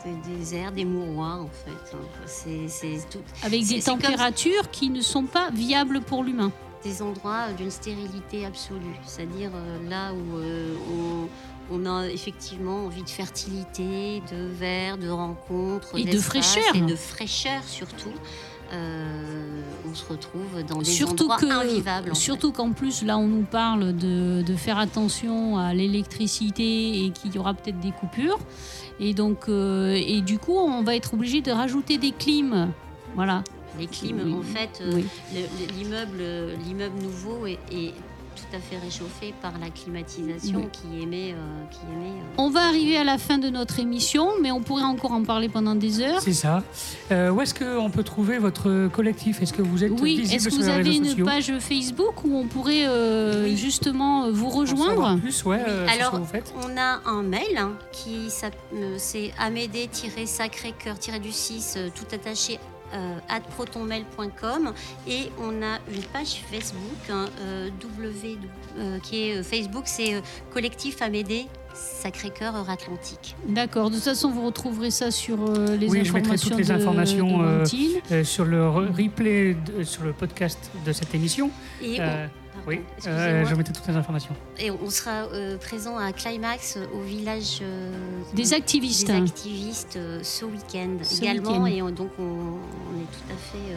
Des 0.05 0.36
déserts, 0.36 0.72
des 0.72 0.84
mouroirs, 0.84 1.40
en 1.40 1.48
fait. 1.48 1.96
hein. 1.96 1.98
C'est 2.26 2.68
c'est 2.68 2.98
tout- 3.11 3.18
avec 3.42 3.66
des 3.66 3.80
comme- 3.80 3.98
températures 4.00 4.70
qui 4.70 4.90
ne 4.90 5.00
sont 5.00 5.24
pas 5.24 5.48
viables 5.50 6.00
pour 6.02 6.22
l'humain. 6.24 6.52
des 6.82 7.00
endroits 7.00 7.46
d'une 7.57 7.70
stérilité 7.70 8.44
absolue, 8.44 8.94
c'est-à-dire 9.07 9.50
euh, 9.55 9.88
là 9.88 10.12
où 10.12 10.36
euh, 10.36 10.74
on, 11.70 11.74
on 11.74 11.86
a 11.86 12.09
effectivement 12.09 12.84
envie 12.84 13.02
de 13.02 13.09
fertilité, 13.09 14.22
de 14.30 14.46
verre, 14.52 14.98
de 14.98 15.09
rencontres, 15.09 15.96
Et 15.96 16.05
de 16.05 16.18
fraîcheur. 16.18 16.74
et 16.74 16.82
de 16.82 16.94
fraîcheur 16.94 17.62
surtout. 17.64 18.12
Euh, 18.72 19.62
on 19.90 19.94
se 19.94 20.05
retrouve 20.05 20.62
dans 20.68 20.78
des 20.80 20.84
Surtout 20.86 21.24
endroits 21.24 21.38
que, 21.38 21.46
invivables. 21.46 22.11
en 22.11 22.14
surtout 22.14 22.50
qu'en 22.52 22.72
plus 22.72 23.02
là 23.02 23.16
on 23.18 23.26
nous 23.28 23.44
parle 23.44 23.94
de, 23.96 24.42
de 24.42 24.55
faire 24.57 24.78
attention 24.78 25.57
à 25.59 25.72
l'électricité 25.74 27.05
et 27.05 27.11
qu'il 27.11 27.34
y 27.34 27.38
aura 27.38 27.55
peut-être 27.55 27.78
des 27.80 27.92
coupures. 27.92 28.38
Et 29.01 29.12
donc 29.14 29.49
euh, 29.49 29.92
et 29.95 30.20
du 30.20 30.38
coup 30.38 30.55
on 30.57 30.82
va 30.82 30.95
être 30.95 31.14
obligé 31.14 31.40
de 31.40 31.51
rajouter 31.51 31.99
des 31.99 32.12
clims. 32.12 32.70
Voilà. 33.14 33.42
Les 33.78 33.86
clims, 33.88 34.20
Oui. 34.24 34.34
en 34.34 34.42
fait, 34.42 34.80
euh, 34.82 34.92
Oui. 34.95 35.05
le- 35.34 35.40
le- 35.40 35.72
l'immeuble, 35.76 36.22
l'immeuble 36.64 37.03
nouveau 37.03 37.47
est, 37.47 37.59
à 38.55 38.61
fait 38.61 38.78
réchauffé 38.78 39.34
par 39.42 39.59
la 39.59 39.68
climatisation 39.70 40.61
Oui. 40.61 40.68
qui 40.72 41.02
émet, 41.02 41.32
euh, 41.32 41.36
qui 41.70 41.78
émet 41.92 42.11
euh, 42.11 42.38
On 42.38 42.48
va 42.50 42.66
arriver 42.66 42.96
à 42.96 43.05
la 43.05 43.18
fin 43.18 43.36
de 43.38 43.48
notre 43.50 43.78
émission, 43.80 44.30
mais 44.40 44.50
on 44.50 44.62
pourrait 44.62 44.82
encore 44.84 45.12
en 45.12 45.22
parler 45.22 45.48
pendant 45.48 45.74
des 45.74 46.00
heures. 46.00 46.20
C'est 46.20 46.32
ça. 46.32 46.62
Euh, 47.12 47.30
où 47.30 47.40
est-ce 47.42 47.52
qu'on 47.55 47.90
peut 47.90 48.02
trouver 48.05 48.38
votre 48.38 48.88
collectif? 48.88 49.42
Est-ce 49.42 49.52
que 49.52 49.62
vous 49.62 49.84
êtes 49.84 49.92
Oui, 50.00 50.16
visible 50.20 50.34
est-ce 50.36 50.48
que 50.48 50.55
vous 50.55 50.68
avez 50.68 50.96
une 50.96 51.05
sociaux? 51.05 51.24
page 51.26 51.52
Facebook 51.59 52.24
où 52.24 52.34
on 52.36 52.46
pourrait 52.46 52.84
euh, 52.86 53.44
Oui. 53.44 53.57
justement 53.57 54.30
vous 54.30 54.48
rejoindre? 54.48 55.18
plus, 55.20 55.44
ouais, 55.44 55.62
euh, 55.66 55.86
Alors, 55.88 56.12
que 56.12 56.16
vous 56.18 56.24
faites 56.26 56.52
On 56.64 56.76
a 56.78 57.00
un 57.07 57.22
mail 57.22 57.57
hein, 57.59 57.72
qui 57.92 58.30
s'app- 58.30 58.55
c'est 58.98 59.32
amédée-sacré-cœur-du-6 59.38 61.74
euh, 61.76 61.88
tout 61.94 62.05
attaché 62.14 62.55
at 62.55 62.59
protonmail.com 63.57 64.72
et 65.09 65.30
on 65.40 65.62
a 65.62 65.78
une 65.92 66.03
page 66.12 66.42
Facebook 66.51 67.11
hein, 67.11 67.26
euh, 67.40 67.68
W, 67.80 68.38
euh, 68.78 68.99
qui 69.01 69.28
est 69.28 69.36
euh, 69.38 69.42
Facebook 69.42 69.84
c'est 69.86 70.14
euh, 70.14 70.20
collectif 70.53 71.03
Amédée 71.03 71.47
Sacré-Cœur 71.74 72.55
Atlantique. 72.70 73.34
D'accord. 73.49 73.90
De 73.90 73.97
toute 73.97 74.05
façon, 74.05 74.30
vous 74.30 74.47
retrouverez 74.47 74.92
ça 74.92 75.11
sur 75.11 75.38
euh, 75.42 75.76
les 75.76 75.88
Oui, 75.88 76.05
je 76.05 76.12
mettrai 76.12 76.34
informations 76.34 76.49
toutes 76.51 76.59
les 76.59 76.64
de- 76.64 76.72
informations, 76.72 77.38
de 77.38 77.45
euh. 77.45 77.64
Euh, 78.12 78.24
sur 78.24 78.45
le 78.45 78.59
re- 78.61 78.92
replay, 78.97 79.55
de- 79.55 79.82
sur 79.82 80.05
le 80.05 80.12
podcast 80.12 80.70
de 80.86 80.92
cette 80.92 81.12
émission. 81.16 81.51
Et, 81.82 82.01
Euh, 82.01 82.26
on, 82.26 82.43
pardon, 82.55 82.68
oui, 82.68 82.80
excusez-moi. 82.96 83.20
euh, 83.20 83.44
je 83.44 83.55
mettrai 83.55 83.72
toutes 83.74 83.86
les 83.88 83.96
informations. 83.96 84.34
et 84.59 84.70
on 84.70 84.88
sera 84.90 85.24
euh, 85.32 85.59
présent 85.59 85.96
à 85.98 86.12
Climax 86.12 86.76
euh, 86.76 86.86
au 86.94 87.00
village 87.00 87.59
euh, 87.62 87.90
Des 88.34 88.55
activistes. 88.55 89.07
des 89.09 89.12
activistes 89.14 89.96
euh, 89.96 90.20
ce 90.22 90.44
week-end 90.44 90.96
également 91.20 91.66
et 91.66 91.82
on- 91.82 91.90
donc 91.90 92.11
on, 92.18 92.22
on 92.22 93.00
est 93.00 93.11
tout 93.12 93.32
à 93.32 93.36
fait 93.36 93.72
euh, 93.72 93.76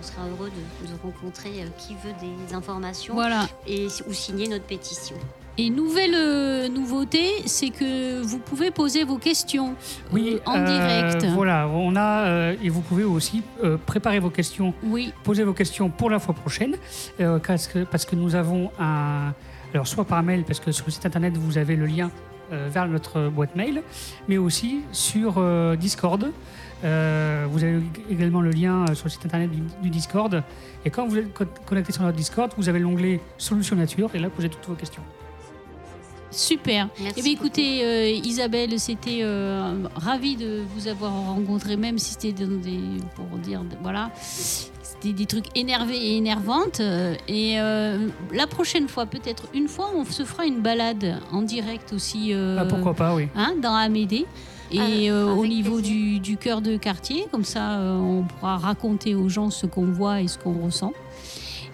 on 0.00 0.02
sera 0.02 0.26
heureux 0.28 0.50
de, 0.50 0.86
de 0.88 0.92
rencontrer 1.02 1.62
euh, 1.62 1.66
qui 1.78 1.94
veut 1.94 2.14
des 2.20 2.54
informations 2.54 3.14
Voilà. 3.14 3.46
et 3.66 3.86
ou 4.08 4.12
signer 4.12 4.48
notre 4.48 4.64
pétition. 4.64 5.16
Et 5.56 5.70
nouvelle 5.70 6.14
euh, 6.16 6.68
nouveauté, 6.68 7.26
c'est 7.46 7.70
que 7.70 8.20
vous 8.22 8.38
pouvez 8.40 8.72
poser 8.72 9.04
vos 9.04 9.18
questions 9.18 9.74
Oui, 10.12 10.34
euh, 10.34 10.50
en 10.50 10.56
euh, 10.58 10.64
direct. 10.64 11.24
Voilà, 11.32 11.68
on 11.68 11.94
a 11.94 12.26
euh, 12.26 12.56
et 12.60 12.68
vous 12.70 12.80
pouvez 12.80 13.04
aussi 13.04 13.42
préparer 13.86 14.18
vos 14.18 14.30
questions, 14.30 14.74
Oui, 14.82 15.12
poser 15.22 15.44
vos 15.44 15.52
questions 15.52 15.90
pour 15.90 16.10
la 16.10 16.18
fois 16.18 16.34
prochaine, 16.34 16.74
parce, 17.46 17.68
que, 17.68 17.84
parce 17.84 18.04
que 18.04 18.16
nous 18.16 18.34
avons 18.34 18.72
un, 18.80 19.32
alors 19.72 19.86
soit 19.86 20.04
par 20.04 20.22
mail, 20.24 20.42
parce 20.44 20.58
que 20.58 20.72
sur 20.72 20.86
le 20.86 20.90
site 20.92 21.06
internet 21.06 21.36
vous 21.36 21.56
avez 21.56 21.76
le 21.76 21.86
lien 21.86 22.10
vers 22.50 22.88
notre 22.88 23.28
boîte 23.28 23.54
mail, 23.54 23.82
mais 24.28 24.38
aussi 24.38 24.80
sur 24.92 25.42
Discord. 25.78 26.30
Euh, 26.84 27.46
vous 27.48 27.62
avez 27.64 27.78
également 28.10 28.40
le 28.42 28.50
lien 28.50 28.84
sur 28.94 29.04
le 29.06 29.10
site 29.10 29.24
internet 29.24 29.50
du, 29.50 29.62
du 29.82 29.88
Discord. 29.90 30.42
Et 30.84 30.90
quand 30.90 31.06
vous 31.06 31.16
êtes 31.16 31.32
co- 31.32 31.44
connecté 31.64 31.92
sur 31.92 32.02
notre 32.02 32.16
Discord, 32.16 32.52
vous 32.58 32.68
avez 32.68 32.78
l'onglet 32.80 33.20
Solutions 33.38 33.76
Nature 33.76 34.10
et 34.14 34.18
là 34.18 34.28
posez 34.28 34.48
toutes 34.50 34.66
vos 34.68 34.74
questions. 34.74 35.02
Super. 36.36 36.88
Merci 37.00 37.14
Eh 37.18 37.22
bien, 37.22 37.32
beaucoup. 37.34 37.46
écoutez, 37.46 37.84
euh, 37.84 38.08
Isabelle, 38.24 38.78
c'était 38.78 39.20
euh, 39.22 39.74
ravi 39.94 40.36
de 40.36 40.62
vous 40.74 40.88
avoir 40.88 41.12
rencontré, 41.12 41.76
même 41.76 41.98
si 41.98 42.12
c'était 42.18 42.44
dans 42.44 42.56
des, 42.60 42.80
pour 43.14 43.26
dire, 43.38 43.62
voilà, 43.82 44.10
c'était 44.82 45.12
des 45.12 45.26
trucs 45.26 45.46
énervés 45.56 45.96
et 45.96 46.16
énervantes. 46.16 46.80
Euh, 46.80 47.14
Et 47.28 47.60
euh, 47.60 48.08
la 48.32 48.46
prochaine 48.46 48.88
fois, 48.88 49.06
peut-être 49.06 49.44
une 49.54 49.68
fois, 49.68 49.90
on 49.94 50.04
se 50.04 50.24
fera 50.24 50.46
une 50.46 50.60
balade 50.60 51.20
en 51.32 51.42
direct 51.42 51.92
aussi. 51.92 52.32
euh, 52.32 52.58
Ah, 52.60 52.64
pourquoi 52.64 52.94
pas, 52.94 53.14
oui. 53.14 53.28
hein, 53.36 53.54
dans 53.62 53.74
Amédée. 53.74 54.26
Et 54.72 54.78
Ah, 55.10 55.12
euh, 55.12 55.34
au 55.34 55.46
niveau 55.46 55.76
plaisir. 55.78 55.92
du, 55.94 56.20
du 56.20 56.36
cœur 56.36 56.60
de 56.62 56.76
quartier, 56.78 57.26
comme 57.30 57.44
ça 57.44 57.78
euh, 57.78 57.98
on 57.98 58.22
pourra 58.22 58.56
raconter 58.56 59.14
aux 59.14 59.28
gens 59.28 59.50
ce 59.50 59.66
qu'on 59.66 59.84
voit 59.84 60.20
et 60.22 60.26
ce 60.26 60.38
qu'on 60.38 60.54
ressent. 60.64 60.92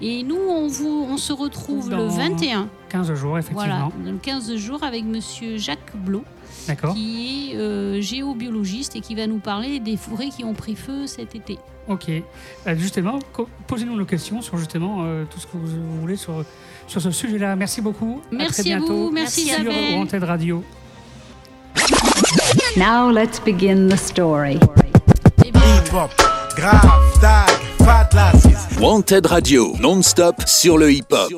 Et 0.03 0.22
nous, 0.22 0.38
on, 0.38 0.66
vous, 0.66 1.07
on 1.09 1.16
se 1.18 1.32
retrouve 1.32 1.90
le 1.90 1.96
Dans 1.96 2.09
21, 2.09 2.68
15 2.88 3.14
jours, 3.14 3.38
effectivement. 3.38 3.64
voilà, 3.64 3.88
le 4.05 4.16
15 4.16 4.57
jours 4.57 4.82
avec 4.82 5.05
monsieur 5.05 5.59
Jacques 5.59 5.94
Blot, 5.94 6.24
D'accord. 6.66 6.94
qui 6.94 7.53
est 7.53 7.57
euh, 7.57 8.01
géobiologiste 8.01 8.96
et 8.96 9.01
qui 9.01 9.14
va 9.14 9.26
nous 9.26 9.38
parler 9.40 9.78
des 9.78 9.96
forêts 9.98 10.28
qui 10.28 10.44
ont 10.44 10.55
pris 10.55 10.74
feu 10.74 11.07
cet 11.07 11.34
été. 11.34 11.59
Ok. 11.88 12.09
Euh, 12.09 12.22
justement, 12.76 13.18
posez-nous 13.66 13.96
nos 13.96 14.05
questions 14.07 14.40
sur 14.40 14.57
justement 14.57 14.98
euh, 15.01 15.24
tout 15.28 15.38
ce 15.38 15.46
que 15.46 15.57
vous, 15.57 15.66
vous 15.66 16.01
voulez 16.01 16.16
sur, 16.16 16.44
sur 16.86 17.03
ce 17.03 17.11
sujet-là. 17.11 17.57
Merci 17.57 17.80
beaucoup. 17.82 18.20
à 18.30 18.34
Merci 18.34 18.62
très 18.62 18.72
à 18.72 18.76
bientôt 18.78 18.94
vous, 18.94 19.11
merci 19.11 19.42
sur 19.46 19.61
Isabelle. 19.61 19.98
Wanted 19.98 20.24
Radio. 20.24 20.64
Now 22.76 23.11
let's 23.11 23.40
begin 23.40 23.88
the 23.88 23.96
story. 23.96 24.59
Eh 25.44 25.51
bien, 25.51 25.62
grave. 26.57 27.59
Wanted 28.81 29.26
Radio, 29.26 29.74
non-stop 29.78 30.43
sur 30.47 30.78
le 30.78 30.93
hip-hop. 30.93 31.31